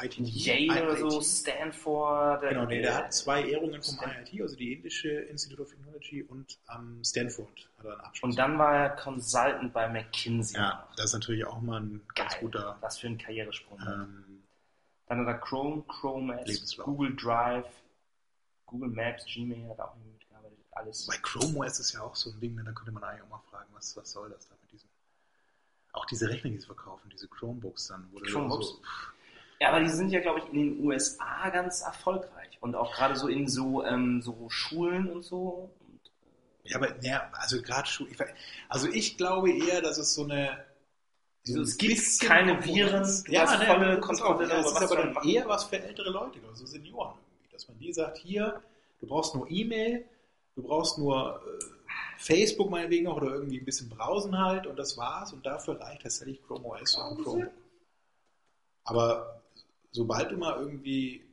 IIT. 0.00 0.18
Yale 0.20 0.84
oder 0.84 0.96
so, 0.96 1.10
IIT. 1.18 1.24
Stanford. 1.24 2.42
Genau, 2.42 2.64
nee, 2.66 2.80
der 2.82 2.90
äh, 2.92 2.94
hat 2.94 3.12
zwei 3.14 3.44
Ehrungen 3.44 3.82
vom 3.82 3.98
IIT, 3.98 4.40
also 4.40 4.54
die 4.56 4.74
indische 4.74 5.08
Institute 5.10 5.60
of 5.62 5.70
Technology 5.70 6.22
und 6.22 6.58
am 6.66 7.02
Stanford 7.04 7.68
hat 7.78 7.84
er 7.86 7.92
einen 7.92 8.00
Abschluss. 8.02 8.30
Und 8.30 8.38
dann 8.38 8.58
war 8.58 8.74
er 8.76 8.90
Consultant 8.90 9.72
bei 9.72 9.88
McKinsey. 9.88 10.56
ja, 10.56 10.88
das 10.96 11.06
ist 11.06 11.12
natürlich 11.14 11.44
auch 11.44 11.60
mal 11.60 11.80
ein 11.80 12.00
ganz 12.14 12.32
Geil. 12.34 12.40
guter 12.42 12.76
Was 12.80 12.98
für 12.98 13.08
ein 13.08 13.18
Karrieresprung. 13.18 13.78
ähm, 13.80 14.42
Dann 15.06 15.20
hat 15.20 15.26
er 15.26 15.38
Chrome, 15.38 15.82
Chrome 15.88 16.34
OS, 16.40 16.46
Lebenslauf. 16.46 16.86
Google 16.86 17.16
Drive, 17.16 17.66
Google 18.66 18.90
Maps, 18.90 19.24
Gmail 19.26 19.68
hat 19.70 19.80
auch 19.80 19.94
irgendwie 19.96 20.12
mitgearbeitet. 20.12 20.58
Alles. 20.70 21.06
Bei 21.06 21.16
Chrome 21.20 21.58
OS 21.58 21.80
ist 21.80 21.92
ja 21.92 22.00
auch 22.02 22.14
so 22.14 22.30
ein 22.30 22.38
Ding, 22.40 22.54
ne? 22.54 22.62
da 22.64 22.70
könnte 22.72 22.92
man 22.92 23.02
eigentlich 23.02 23.22
auch 23.24 23.28
mal 23.28 23.42
fragen, 23.50 23.68
was, 23.74 23.96
was 23.96 24.10
soll 24.12 24.30
das 24.30 24.48
da 24.48 24.54
mit 24.62 24.70
diesem. 24.70 24.88
Auch 25.92 26.06
diese 26.06 26.28
Rechner, 26.28 26.50
die 26.50 26.58
sie 26.58 26.66
verkaufen, 26.66 27.10
diese 27.12 27.28
Chromebooks 27.28 27.88
dann. 27.88 28.08
Chromebooks? 28.24 28.66
So, 28.68 28.80
Ja, 29.60 29.68
aber 29.68 29.80
die 29.80 29.90
sind 29.90 30.10
ja, 30.10 30.20
glaube 30.20 30.40
ich, 30.40 30.46
in 30.46 30.54
den 30.76 30.84
USA 30.84 31.50
ganz 31.50 31.82
erfolgreich. 31.82 32.58
Und 32.60 32.74
auch 32.74 32.94
gerade 32.94 33.16
so 33.16 33.28
in 33.28 33.46
so, 33.48 33.84
ähm, 33.84 34.22
so 34.22 34.48
Schulen 34.48 35.10
und 35.10 35.22
so. 35.22 35.70
Und, 35.88 36.00
ja, 36.64 36.76
aber 36.76 37.02
ja, 37.04 37.30
also 37.34 37.60
gerade 37.60 37.88
Schu- 37.88 38.06
ich, 38.10 38.18
we- 38.18 38.32
Also 38.68 38.88
ich 38.88 39.16
glaube 39.18 39.50
eher, 39.52 39.82
dass 39.82 39.98
es 39.98 40.14
so 40.14 40.24
eine. 40.24 40.64
Also 41.46 41.58
ein 41.60 41.62
es 41.64 41.76
gibt 41.76 42.20
keine 42.20 42.64
Viren, 42.64 43.04
ja, 43.28 43.42
hast 43.42 43.58
ne, 43.58 43.66
volle 43.66 43.86
das 43.86 43.96
ist 43.96 44.00
Kontrolle 44.06 44.46
darüber, 44.46 44.60
Es 44.60 44.66
ist 44.66 44.74
was 44.80 44.92
aber 44.92 45.02
dann 45.02 45.12
machen 45.12 45.28
eher 45.28 45.48
was 45.48 45.64
für 45.64 45.82
ältere 45.82 46.10
Leute, 46.10 46.38
also 46.48 46.66
Senioren 46.66 47.18
irgendwie. 47.18 47.52
Dass 47.52 47.66
man 47.68 47.78
die 47.80 47.92
sagt, 47.92 48.18
hier, 48.18 48.62
du 49.00 49.06
brauchst 49.08 49.34
nur 49.34 49.50
E-Mail, 49.50 50.04
du 50.54 50.62
brauchst 50.62 50.98
nur 50.98 51.42
äh, 51.44 51.64
Facebook 52.22 52.70
meinetwegen 52.70 53.04
noch 53.04 53.16
oder 53.16 53.32
irgendwie 53.32 53.58
ein 53.58 53.64
bisschen 53.64 53.88
browsen 53.88 54.38
halt 54.38 54.66
und 54.66 54.78
das 54.78 54.96
war's 54.96 55.32
und 55.32 55.44
dafür 55.44 55.80
reicht 55.80 56.02
tatsächlich 56.02 56.40
Chrome 56.42 56.64
OS 56.64 56.96
und 56.96 57.22
Chromebook. 57.22 57.52
Aber 58.84 59.42
sobald 59.90 60.30
du 60.30 60.36
mal 60.36 60.58
irgendwie 60.58 61.24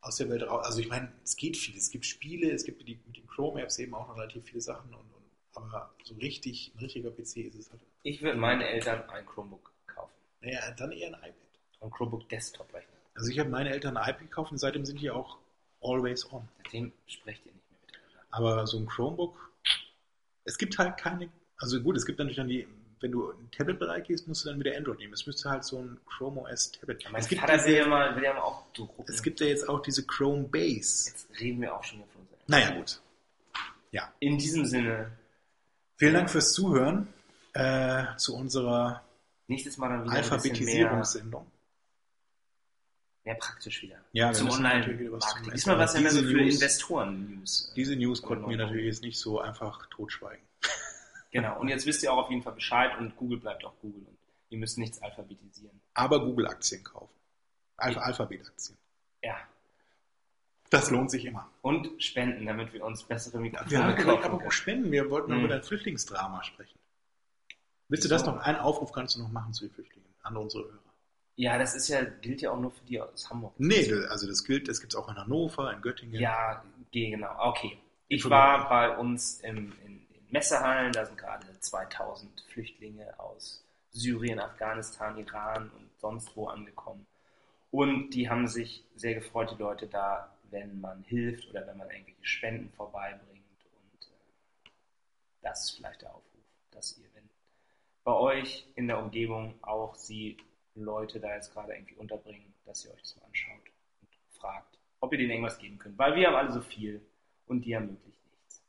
aus 0.00 0.16
der 0.16 0.30
Welt 0.30 0.42
raus, 0.42 0.64
also 0.64 0.80
ich 0.80 0.88
meine, 0.88 1.12
es 1.22 1.36
geht 1.36 1.58
viel. 1.58 1.76
Es 1.76 1.90
gibt 1.90 2.06
Spiele, 2.06 2.50
es 2.52 2.64
gibt 2.64 2.86
die, 2.88 2.98
mit 3.06 3.18
den 3.18 3.26
Chrome-Apps 3.26 3.78
eben 3.78 3.94
auch 3.94 4.08
noch 4.08 4.16
relativ 4.16 4.44
viele 4.44 4.62
Sachen, 4.62 4.88
und, 4.94 5.00
und, 5.00 5.24
aber 5.54 5.90
so 6.04 6.14
richtig, 6.14 6.72
ein 6.74 6.78
richtiger 6.80 7.10
PC 7.10 7.36
ist 7.36 7.56
es 7.56 7.70
halt. 7.70 7.82
Ich 8.02 8.22
würde 8.22 8.38
meinen 8.38 8.62
Eltern 8.62 9.02
ein 9.10 9.26
Chromebook 9.26 9.70
kaufen. 9.86 10.14
Naja, 10.40 10.70
dann 10.72 10.92
eher 10.92 11.08
ein 11.08 11.14
iPad. 11.14 11.34
Ein 11.82 11.90
Chromebook 11.90 12.28
Desktop-Rechner. 12.30 12.94
Also 13.14 13.30
ich 13.30 13.38
habe 13.38 13.50
meine 13.50 13.70
Eltern 13.70 13.98
ein 13.98 14.08
iPad 14.08 14.20
gekauft 14.20 14.52
und 14.52 14.58
seitdem 14.58 14.86
sind 14.86 15.02
die 15.02 15.10
auch 15.10 15.36
always 15.82 16.30
on. 16.32 16.48
Seitdem 16.64 16.92
sprecht 17.06 17.44
ihr 17.44 17.52
nicht 17.52 17.70
mehr 17.70 17.80
miteinander. 17.82 18.26
Aber 18.30 18.66
so 18.66 18.78
ein 18.78 18.86
Chromebook, 18.86 19.49
es 20.44 20.58
gibt 20.58 20.78
halt 20.78 20.96
keine, 20.96 21.28
also 21.58 21.80
gut, 21.80 21.96
es 21.96 22.06
gibt 22.06 22.18
natürlich 22.18 22.36
dann 22.36 22.48
die, 22.48 22.66
wenn 23.00 23.12
du 23.12 23.30
in 23.30 23.38
den 23.38 23.50
Tablet-Bereich 23.50 24.04
gehst, 24.04 24.28
musst 24.28 24.44
du 24.44 24.50
dann 24.50 24.58
wieder 24.58 24.76
Android 24.76 24.98
nehmen. 24.98 25.14
Es 25.14 25.26
müsste 25.26 25.48
halt 25.48 25.64
so 25.64 25.78
ein 25.78 25.98
Chrome 26.06 26.42
OS 26.42 26.72
Tablet. 26.72 27.04
Mein 27.10 27.20
es 27.20 27.28
gibt 27.28 27.40
Vater 27.40 27.64
will 27.64 27.72
ja 27.72 27.78
diese, 27.78 27.88
mal, 27.88 28.16
will 28.16 28.22
ja 28.22 28.34
mal 28.34 28.40
auch 28.40 28.66
so 28.76 28.86
gucken. 28.86 29.14
es 29.14 29.22
gibt 29.22 29.40
ja 29.40 29.46
jetzt 29.46 29.68
auch 29.68 29.80
diese 29.80 30.06
Chrome 30.06 30.44
Base. 30.44 31.10
Jetzt 31.10 31.28
reden 31.40 31.62
wir 31.62 31.74
auch 31.74 31.82
schon 31.82 32.00
von 32.00 32.22
uns. 32.22 32.28
Naja, 32.46 32.76
gut. 32.76 33.00
In 34.20 34.38
diesem 34.38 34.66
Sinne, 34.66 35.10
Vielen 36.00 36.14
Dank 36.14 36.30
fürs 36.30 36.54
Zuhören 36.54 37.08
äh, 37.52 38.04
zu 38.16 38.34
unserer 38.34 39.02
Alphabetisierungssendung. 39.46 41.46
Mehr 43.30 43.38
praktisch 43.38 43.82
wieder. 43.82 43.96
Ja, 44.12 44.32
Zum 44.32 44.50
Online-Marketing. 44.50 45.52
Diesmal 45.52 45.78
war 45.78 45.84
es 45.84 45.94
ja 45.94 46.00
mehr 46.00 46.10
so 46.10 46.22
für 46.22 46.32
News- 46.36 46.54
Investoren-News. 46.54 47.72
Diese 47.76 47.96
News 47.96 48.22
konnten 48.22 48.48
wir 48.48 48.56
natürlich 48.56 48.86
jetzt 48.86 49.02
nicht 49.02 49.18
so 49.18 49.40
einfach 49.40 49.86
totschweigen. 49.86 50.44
Genau. 51.32 51.60
Und 51.60 51.68
jetzt 51.68 51.86
wisst 51.86 52.02
ihr 52.02 52.12
auch 52.12 52.24
auf 52.24 52.30
jeden 52.30 52.42
Fall 52.42 52.54
Bescheid 52.54 52.98
und 52.98 53.14
Google 53.16 53.38
bleibt 53.38 53.64
auch 53.64 53.72
Google 53.82 54.02
und 54.04 54.18
ihr 54.48 54.58
müsst 54.58 54.78
nichts 54.78 55.00
alphabetisieren. 55.00 55.80
Aber 55.94 56.24
Google-Aktien 56.24 56.82
kaufen. 56.82 57.14
Alpha 57.76 58.00
Alphabet-Aktien. 58.00 58.76
Ja. 59.22 59.36
Das 60.70 60.90
lohnt 60.90 61.08
sich 61.08 61.24
immer. 61.26 61.48
Und 61.62 62.02
spenden, 62.02 62.46
damit 62.46 62.72
wir 62.72 62.84
uns 62.84 63.04
bessere 63.04 63.38
Mikrofone 63.38 63.70
Wir 63.70 63.78
haben 63.78 63.94
gesagt, 63.94 64.08
kaufen 64.08 64.24
aber 64.24 64.38
können. 64.38 64.50
Spenden. 64.50 64.90
Wir 64.90 65.08
wollten 65.08 65.30
noch 65.30 65.36
Hm. 65.38 65.44
über 65.44 65.54
dein 65.54 65.62
Flüchtlingsdrama 65.62 66.42
sprechen. 66.42 66.80
Willst 67.86 68.04
du 68.04 68.08
das 68.08 68.26
noch? 68.26 68.36
Einen 68.38 68.58
Aufruf 68.58 68.90
kannst 68.90 69.14
du 69.14 69.20
noch 69.22 69.30
machen 69.30 69.52
zu 69.54 69.66
den 69.66 69.72
Flüchtlingen 69.72 70.12
an 70.22 70.36
unsere 70.36 70.64
Hörer. 70.64 70.89
Ja, 71.36 71.58
das 71.58 71.74
ist 71.74 71.88
ja, 71.88 72.04
gilt 72.04 72.42
ja 72.42 72.50
auch 72.50 72.60
nur 72.60 72.70
für 72.70 72.84
die 72.84 73.00
aus 73.00 73.30
Hamburg. 73.30 73.54
Nee, 73.58 73.90
also 74.08 74.26
das 74.26 74.44
gilt, 74.44 74.68
das 74.68 74.80
gibt 74.80 74.92
es 74.92 74.98
auch 74.98 75.08
in 75.08 75.16
Hannover, 75.16 75.72
in 75.72 75.80
Göttingen. 75.80 76.20
Ja, 76.20 76.62
genau. 76.92 77.34
Okay. 77.38 77.78
Ich 78.08 78.28
war 78.28 78.68
bei 78.68 78.96
uns 78.96 79.40
im, 79.40 79.72
in, 79.84 80.06
in 80.12 80.26
Messehallen, 80.30 80.92
da 80.92 81.06
sind 81.06 81.16
gerade 81.16 81.46
2000 81.60 82.44
Flüchtlinge 82.48 83.18
aus 83.18 83.64
Syrien, 83.92 84.38
Afghanistan, 84.40 85.16
Iran 85.16 85.70
und 85.70 85.90
sonst 85.98 86.36
wo 86.36 86.48
angekommen. 86.48 87.06
Und 87.70 88.10
die 88.10 88.28
haben 88.28 88.48
sich 88.48 88.84
sehr 88.96 89.14
gefreut, 89.14 89.52
die 89.52 89.62
Leute 89.62 89.86
da, 89.86 90.36
wenn 90.50 90.80
man 90.80 91.02
hilft 91.04 91.48
oder 91.50 91.66
wenn 91.66 91.76
man 91.76 91.88
irgendwelche 91.90 92.24
Spenden 92.24 92.70
vorbeibringt. 92.72 93.44
Und 93.72 94.06
äh, 94.06 94.70
das 95.42 95.64
ist 95.64 95.70
vielleicht 95.76 96.02
der 96.02 96.10
Aufruf, 96.10 96.44
dass 96.72 96.98
ihr, 96.98 97.06
wenn 97.14 97.28
bei 98.02 98.12
euch 98.12 98.66
in 98.74 98.88
der 98.88 98.98
Umgebung 98.98 99.54
auch 99.62 99.94
sie 99.94 100.36
Leute 100.80 101.20
da 101.20 101.34
jetzt 101.34 101.52
gerade 101.52 101.72
irgendwie 101.74 101.94
unterbringen, 101.94 102.54
dass 102.64 102.84
ihr 102.84 102.92
euch 102.92 103.00
das 103.02 103.16
mal 103.16 103.24
anschaut 103.26 103.70
und 104.02 104.08
fragt, 104.38 104.78
ob 105.00 105.12
ihr 105.12 105.18
denen 105.18 105.30
irgendwas 105.30 105.58
geben 105.58 105.78
könnt. 105.78 105.98
Weil 105.98 106.14
wir 106.16 106.26
haben 106.28 106.36
alle 106.36 106.52
so 106.52 106.60
viel 106.60 107.00
und 107.46 107.62
die 107.62 107.74
haben 107.76 107.88
wirklich 107.90 108.14
nichts. 108.32 108.62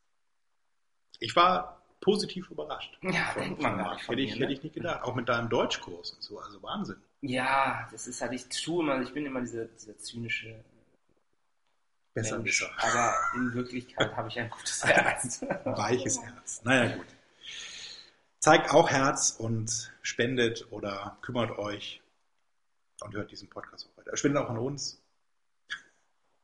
Ich 1.20 1.36
war 1.36 1.82
positiv 2.02 2.50
überrascht. 2.50 2.98
Ja, 3.02 3.26
Von- 3.34 3.42
denkt 3.44 3.62
man 3.62 3.78
gar 3.78 3.94
nicht 3.96 4.08
Hätte 4.10 4.22
ich, 4.22 4.30
dir, 4.30 4.36
hätte 4.36 4.46
ne? 4.48 4.54
ich 4.54 4.64
nicht 4.64 4.76
gedacht. 4.76 5.04
Auch 5.04 5.16
mit 5.16 5.30
deinem 5.30 5.50
Deutschkurs 5.50 6.12
und 6.12 6.22
so, 6.24 6.40
also 6.40 6.62
Wahnsinn. 6.64 7.02
Ja, 7.22 7.88
das 7.92 8.08
ist 8.08 8.22
halt, 8.22 8.34
ich 8.34 8.50
tue 8.50 8.84
immer, 8.84 9.00
ich 9.02 9.14
bin 9.14 9.26
immer 9.26 9.42
dieser, 9.42 9.66
dieser 9.66 9.98
zynische 9.98 10.64
Besser, 12.14 12.40
Mensch, 12.40 12.60
besser. 12.60 12.74
aber 12.78 13.16
in 13.36 13.54
Wirklichkeit 13.54 14.16
habe 14.18 14.28
ich 14.28 14.38
ein 14.40 14.50
gutes 14.50 14.84
Herz. 14.86 15.42
Weiches 15.64 16.22
Herz. 16.22 16.62
Naja, 16.64 16.96
gut. 16.98 17.06
Zeigt 18.40 18.72
auch 18.72 18.90
Herz 18.90 19.36
und 19.38 19.94
spendet 20.02 20.66
oder 20.72 21.18
kümmert 21.22 21.58
euch 21.60 22.01
und 23.02 23.14
hört 23.14 23.32
diesen 23.32 23.50
Podcast 23.50 23.88
auch 23.88 23.98
weiter. 23.98 24.16
Spendet 24.16 24.44
auch 24.44 24.50
an 24.50 24.58
uns. 24.58 25.02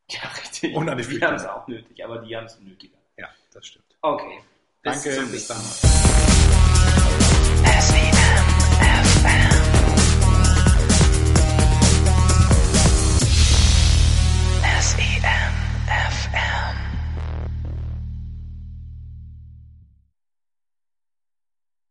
Ja, 0.10 0.22
richtig. 0.30 0.74
Und 0.74 0.88
an 0.88 0.98
die 0.98 1.04
Die 1.04 1.22
haben 1.22 1.36
es 1.36 1.46
auch 1.46 1.68
nötig, 1.68 2.02
aber 2.02 2.20
die 2.20 2.34
haben 2.34 2.46
es 2.46 2.58
nötiger. 2.62 2.98
Ja, 3.18 3.28
das 3.52 3.68
stimmt. 3.68 3.94
Okay. 4.02 4.40
Danke. 4.82 5.04
Bis 5.04 5.18
Danke, 5.18 5.32
bis 5.32 5.48
dann. 5.48 5.62